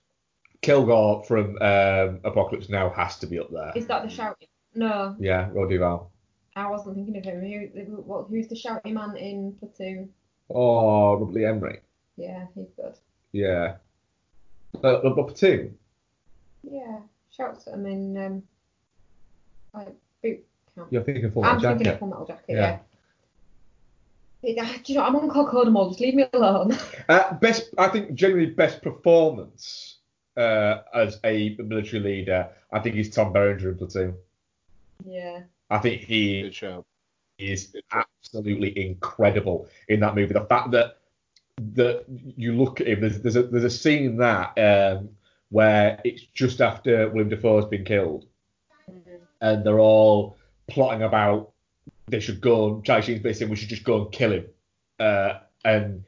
[0.61, 3.71] Kilgore from um, Apocalypse Now has to be up there.
[3.75, 4.47] Is that the shouting?
[4.75, 6.11] No, Yeah, Roddy Val.
[6.55, 7.41] I wasn't thinking of him.
[7.41, 10.09] Who, who, what, who's the shouting man in Platoon?
[10.49, 11.19] Oh, R.
[11.19, 11.79] Lee Ermey.
[12.15, 12.95] Yeah, he's good.
[13.31, 13.75] Yeah.
[14.83, 15.77] Uh, uh, Platoon.
[16.63, 16.99] Yeah,
[17.37, 18.43] shouts at him in um,
[19.73, 20.43] like boot
[20.75, 20.87] camp.
[20.91, 21.99] You're thinking Full I'm Metal thinking of Jacket.
[21.99, 22.45] Full Metal Jacket.
[22.49, 22.55] Yeah.
[22.55, 22.79] Yeah.
[24.43, 25.05] It- ah, do you know?
[25.05, 25.89] I'm on co-codamol.
[25.89, 26.77] Just leave me alone.
[27.09, 29.99] Uh, best, I think, generally best performance
[30.35, 32.49] uh, as a military leader.
[32.73, 34.15] I think he's Tom Berenger in Platoon.
[35.05, 35.43] yeah.
[35.69, 36.51] I think he
[37.37, 40.33] is absolutely incredible in that movie.
[40.33, 40.97] The fact that
[41.75, 45.09] that you look at him, there's there's a there's a scene in that um,
[45.49, 48.25] where it's just after William Dafoe's been killed,
[49.41, 50.37] and they're all
[50.67, 51.51] plotting about
[52.07, 52.75] they should go.
[52.75, 54.45] and Charlie Sheen's basically saying we should just go and kill him,
[54.99, 56.03] uh, and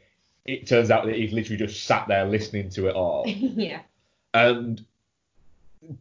[0.46, 3.82] it turns out that he's literally just sat there listening to it all, yeah.
[4.34, 4.86] and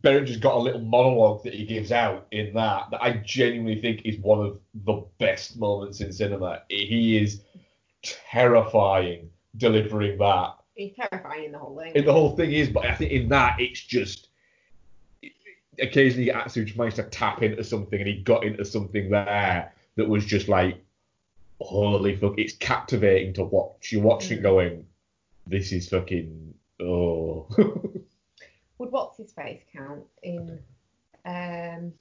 [0.03, 4.03] Berenger's got a little monologue that he gives out in that that I genuinely think
[4.05, 6.63] is one of the best moments in cinema.
[6.69, 7.43] He is
[8.03, 10.57] terrifying delivering that.
[10.79, 11.93] He's terrifying in the whole thing.
[11.97, 14.29] And the whole thing is, but I think in that it's just
[15.81, 20.09] occasionally Atsu just managed to tap into something, and he got into something there that
[20.09, 20.81] was just like,
[21.61, 22.39] holy fuck!
[22.39, 23.91] It's captivating to watch.
[23.91, 24.87] You're watching, it going,
[25.49, 27.49] this is fucking oh.
[28.79, 30.61] Would what's his face count in?
[31.25, 31.93] Um,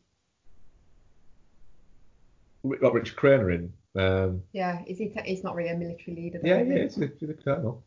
[2.79, 3.73] got Richard Crenna in.
[3.99, 5.07] Um, yeah, is he?
[5.07, 6.39] T- he's not really a military leader.
[6.43, 6.79] Though, yeah, yeah, he?
[6.81, 7.83] it's a, it's a colonel.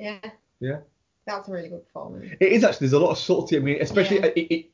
[0.00, 0.30] Yeah.
[0.60, 0.78] Yeah.
[1.26, 2.32] That's a really good performance.
[2.40, 2.86] It is actually.
[2.86, 3.56] There's a lot of subtlety.
[3.56, 4.26] I mean, especially Yeah.
[4.34, 4.66] it, it,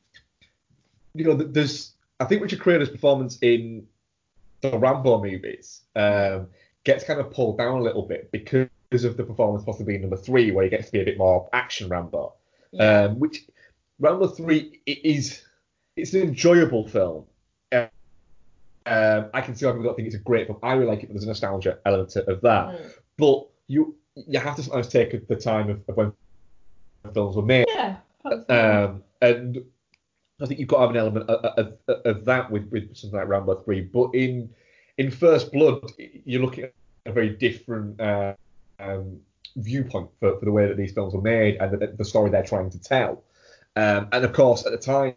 [1.15, 1.93] you know, there's.
[2.21, 3.87] I think Richard Crenna's performance in
[4.61, 6.47] the Rambo movies um,
[6.85, 8.69] gets kind of pulled down a little bit because
[9.05, 11.49] of the performance possibly in number three, where he gets to be a bit more
[11.53, 12.35] action Rambo.
[12.71, 13.03] Yeah.
[13.05, 13.45] Um, which
[13.99, 15.43] Rambo three it is.
[15.97, 17.25] It's an enjoyable film.
[17.73, 17.89] Um,
[18.87, 20.59] um, I can see why people don't think it's a great film.
[20.63, 22.67] I really like it, but there's a nostalgia element to- of that.
[22.69, 22.93] Mm.
[23.17, 26.13] But you you have to sometimes take the time of, of when
[27.13, 27.67] films were made.
[27.69, 27.97] Yeah.
[28.49, 29.63] Um, and
[30.41, 33.19] I think you've got to have an element of, of, of that with, with something
[33.19, 33.81] like Rambo 3.
[33.83, 34.51] But in
[34.97, 35.91] in First Blood,
[36.25, 36.75] you're looking at
[37.07, 38.35] a very different uh,
[38.79, 39.21] um,
[39.57, 42.45] viewpoint for, for the way that these films were made and the, the story they're
[42.45, 43.25] trying to tell.
[43.77, 45.17] Um, and of course, at the time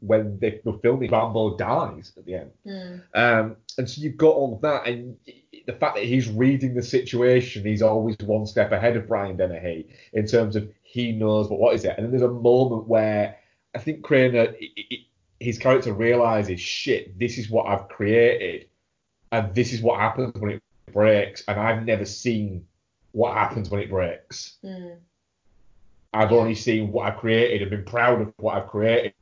[0.00, 2.50] when they were filming, Rambo dies at the end.
[2.66, 3.02] Mm.
[3.14, 5.16] Um, and so you've got all of that, and
[5.66, 9.88] the fact that he's reading the situation, he's always one step ahead of Brian Dennehy
[10.12, 11.94] in terms of he knows but what is it.
[11.96, 13.36] And then there's a moment where
[13.74, 14.54] I think Crenna,
[15.40, 18.68] his character realizes, shit, this is what I've created,
[19.32, 20.62] and this is what happens when it
[20.92, 22.66] breaks, and I've never seen
[23.12, 24.56] what happens when it breaks.
[24.62, 24.98] Mm.
[26.12, 29.14] I've only seen what I've created and been proud of what I've created.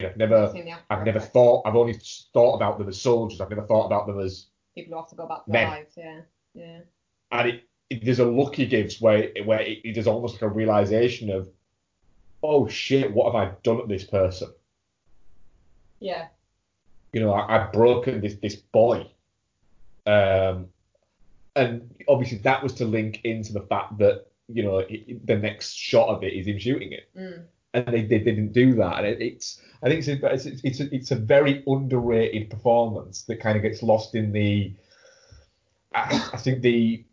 [0.00, 1.62] I've never, Seen the after I've never thought.
[1.66, 1.98] I've only
[2.32, 3.40] thought about them as soldiers.
[3.40, 4.46] I've never thought about them as
[4.76, 5.94] People who have to go back to their lives.
[5.96, 6.20] Yeah.
[6.54, 6.78] Yeah.
[7.32, 10.42] and it, it- there's a look he gives where where it, it- there's almost like
[10.42, 11.48] a realization of,
[12.42, 14.52] oh shit, what have I done to this person?
[16.00, 16.28] Yeah.
[17.12, 19.10] You know, I, I've broken this this boy,
[20.06, 20.66] um,
[21.54, 24.84] and obviously that was to link into the fact that you know
[25.24, 27.08] the next shot of it is him shooting it.
[27.18, 27.44] Mm.
[27.76, 28.98] And they, they didn't do that.
[28.98, 33.22] And it, it's I think it's a, it's, it's, a, it's a very underrated performance
[33.22, 34.72] that kind of gets lost in the.
[35.94, 37.04] I, I think the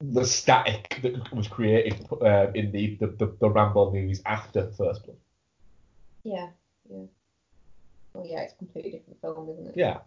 [0.00, 5.04] the static that was created uh, in the, the, the, the Rambo movies after First
[5.04, 5.16] Blood.
[6.24, 6.48] Yeah,
[6.90, 7.04] yeah.
[8.12, 9.74] Well, yeah, it's a completely different film, isn't it?
[9.76, 9.98] Yeah.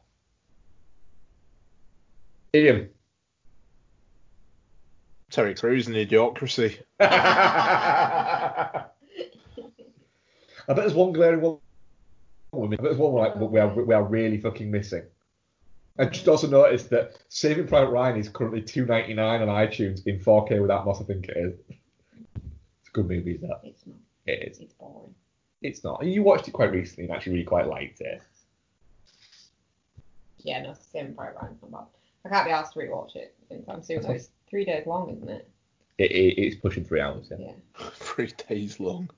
[2.53, 2.89] Ian.
[5.31, 6.77] Terry Crews and Idiocracy.
[10.67, 11.57] I bet there's one glaring one.
[12.53, 15.03] I bet there's one like oh, we are we are really fucking missing.
[15.97, 20.05] I just also noticed that Saving Private Ryan is currently two ninety nine on iTunes
[20.05, 21.01] in 4K with Atmos.
[21.01, 21.53] I think it is.
[21.69, 23.61] It's a good movie, is that?
[23.63, 23.97] It's not.
[24.25, 24.59] It is.
[24.59, 25.15] It's boring.
[25.61, 26.03] It's not.
[26.05, 28.21] You watched it quite recently and actually really quite liked it.
[30.39, 31.85] Yeah, no, Saving Private Ryan's not bad.
[32.25, 34.01] I can't be asked to rewatch it anytime soon.
[34.01, 34.11] though.
[34.11, 35.49] It's three days long, isn't it?
[35.97, 37.27] It, it it's pushing three hours.
[37.31, 37.37] Yeah.
[37.39, 37.89] Yeah.
[37.93, 39.09] Three days long.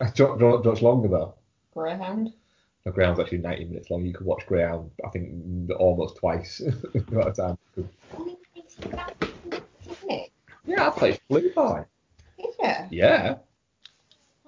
[0.00, 1.34] Do you want longer though?
[1.72, 2.32] Greyhound.
[2.84, 4.04] No, Greyhound's actually 90 minutes long.
[4.04, 6.60] You could watch Greyhound, I think, almost twice
[6.94, 7.58] at a time.
[10.66, 11.84] Yeah, I played Blue Boy.
[12.38, 12.92] Is it?
[12.92, 13.36] Yeah.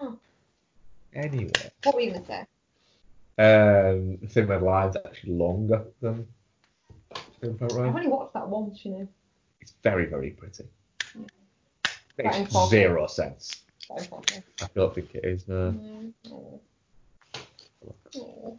[0.01, 0.19] Oh.
[1.15, 1.53] Anyway,
[1.85, 2.47] What were you gonna say?
[3.39, 6.27] um, Thin Red Line's actually longer than
[7.43, 9.09] I've only watched that once, you know.
[9.61, 10.65] It's very, very pretty.
[11.15, 11.27] In
[12.19, 13.63] Makes zero sense.
[13.89, 14.43] That is okay.
[14.63, 15.47] I don't think it is.
[15.49, 15.73] No.
[15.73, 16.61] Mm, oh.
[18.17, 18.59] Oh.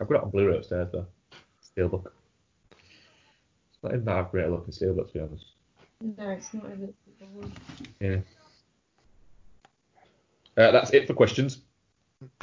[0.00, 1.06] I've got it on Blu-ray upstairs though.
[1.76, 2.06] Steelbook.
[2.70, 5.44] It's not even that great a looking steelbook to be honest.
[6.00, 6.94] No, it's not even.
[8.00, 8.16] Yeah.
[10.56, 11.58] Uh, that's it for questions.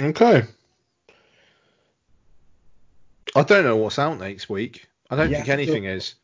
[0.02, 0.44] Okay.
[3.36, 4.88] I don't know what's out next week.
[5.10, 6.16] I don't Yeah, think anything so- is.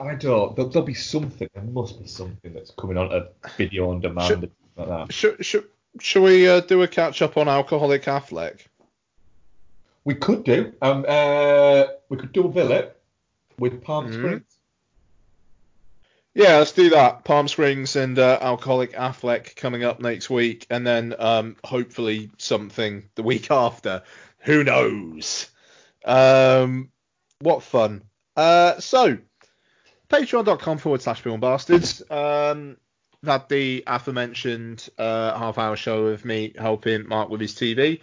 [0.00, 0.56] I don't.
[0.56, 1.48] There'll, there'll be something.
[1.54, 5.12] There must be something that's coming on a video on demand Should- and like that.
[5.12, 5.64] Should, should,
[6.00, 8.60] should we uh, do a catch up on Alcoholic Affleck?
[10.04, 10.72] We could do.
[10.82, 11.04] Um.
[11.08, 11.84] Uh.
[12.08, 13.00] We could do a it
[13.58, 14.14] with Palm Mhm.
[14.14, 14.58] Springs.
[16.34, 17.24] Yeah, let's do that.
[17.24, 23.04] Palm Springs and uh, Alcoholic Affleck coming up next week, and then um, hopefully something
[23.14, 24.02] the week after.
[24.40, 25.48] Who knows?
[26.04, 26.90] Um,
[27.40, 28.02] what fun.
[28.36, 29.16] Uh, so,
[30.08, 32.02] patreon.com forward slash film bastards.
[32.10, 32.78] Um,
[33.26, 38.00] had the aforementioned uh, half hour show of me helping Mark with his TV.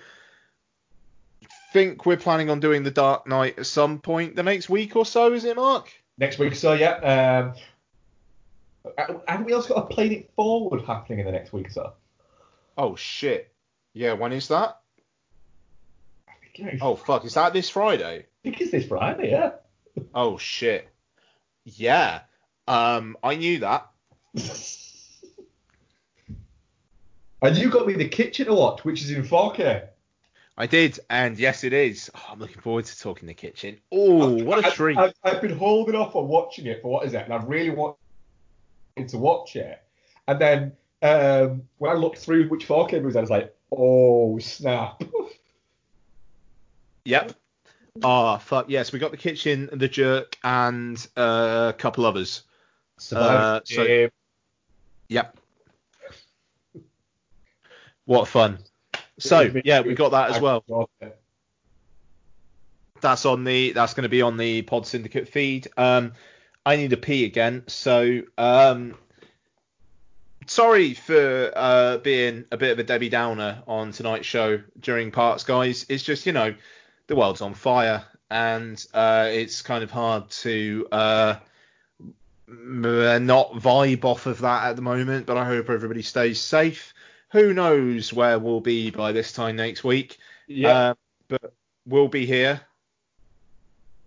[1.73, 5.05] Think we're planning on doing the Dark Knight at some point the next week or
[5.05, 5.91] so, is it, Mark?
[6.17, 7.53] Next week, or so yeah.
[7.53, 7.53] Um.
[9.27, 11.93] Haven't we also got a Playing It Forward happening in the next week or so?
[12.77, 13.51] Oh shit.
[13.93, 14.79] Yeah, when is that?
[16.81, 18.25] Oh fuck, is that this Friday?
[18.43, 19.51] Think it's this Friday, yeah.
[20.13, 20.89] Oh shit.
[21.63, 22.21] Yeah.
[22.67, 23.89] Um, I knew that.
[27.41, 29.87] And you got me the kitchen to watch, which is in 4K.
[30.57, 32.11] I did, and yes, it is.
[32.13, 33.79] Oh, I'm looking forward to talking the kitchen.
[33.91, 34.97] Oh, what a treat!
[34.97, 37.71] I, have been holding off on watching it for what is it, and I really
[37.71, 37.97] wanted
[39.07, 39.81] to watch it.
[40.27, 45.01] And then um, when I looked through which 4K was, I was like, oh snap.
[47.05, 47.33] Yep.
[48.03, 52.43] Ah, fuck yes, we got the kitchen, the jerk, and uh, a couple others.
[53.11, 54.09] Uh, so-.
[55.09, 55.37] Yep.
[58.11, 58.59] What fun.
[59.19, 60.65] So yeah, we got that as well.
[62.99, 65.69] That's on the that's going to be on the Pod Syndicate feed.
[65.77, 66.11] Um,
[66.65, 68.95] I need a pee again, so um,
[70.45, 75.45] sorry for uh, being a bit of a Debbie Downer on tonight's show during parts,
[75.45, 75.85] guys.
[75.87, 76.53] It's just you know
[77.07, 81.35] the world's on fire, and uh, it's kind of hard to uh,
[82.45, 85.27] not vibe off of that at the moment.
[85.27, 86.93] But I hope everybody stays safe.
[87.31, 90.17] Who knows where we'll be by this time next week?
[90.47, 90.69] Yeah.
[90.69, 90.93] Uh,
[91.27, 91.53] but
[91.85, 92.61] we'll be here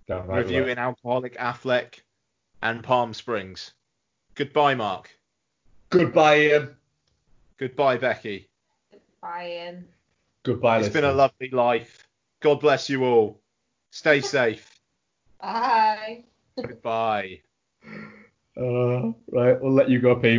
[0.06, 2.00] Damn right, reviewing Alcoholic Affleck
[2.62, 3.72] and Palm Springs.
[4.34, 5.10] Goodbye, Mark.
[5.90, 6.76] Goodbye, Ian.
[7.56, 8.48] Goodbye, Becky.
[9.22, 9.74] Bye,
[10.42, 12.06] Goodbye, It's been a lovely life.
[12.40, 13.40] God bless you all.
[13.90, 14.78] Stay safe.
[15.40, 16.24] Bye.
[16.56, 17.40] Goodbye.
[18.56, 20.38] Uh, right, we'll let you go, pee,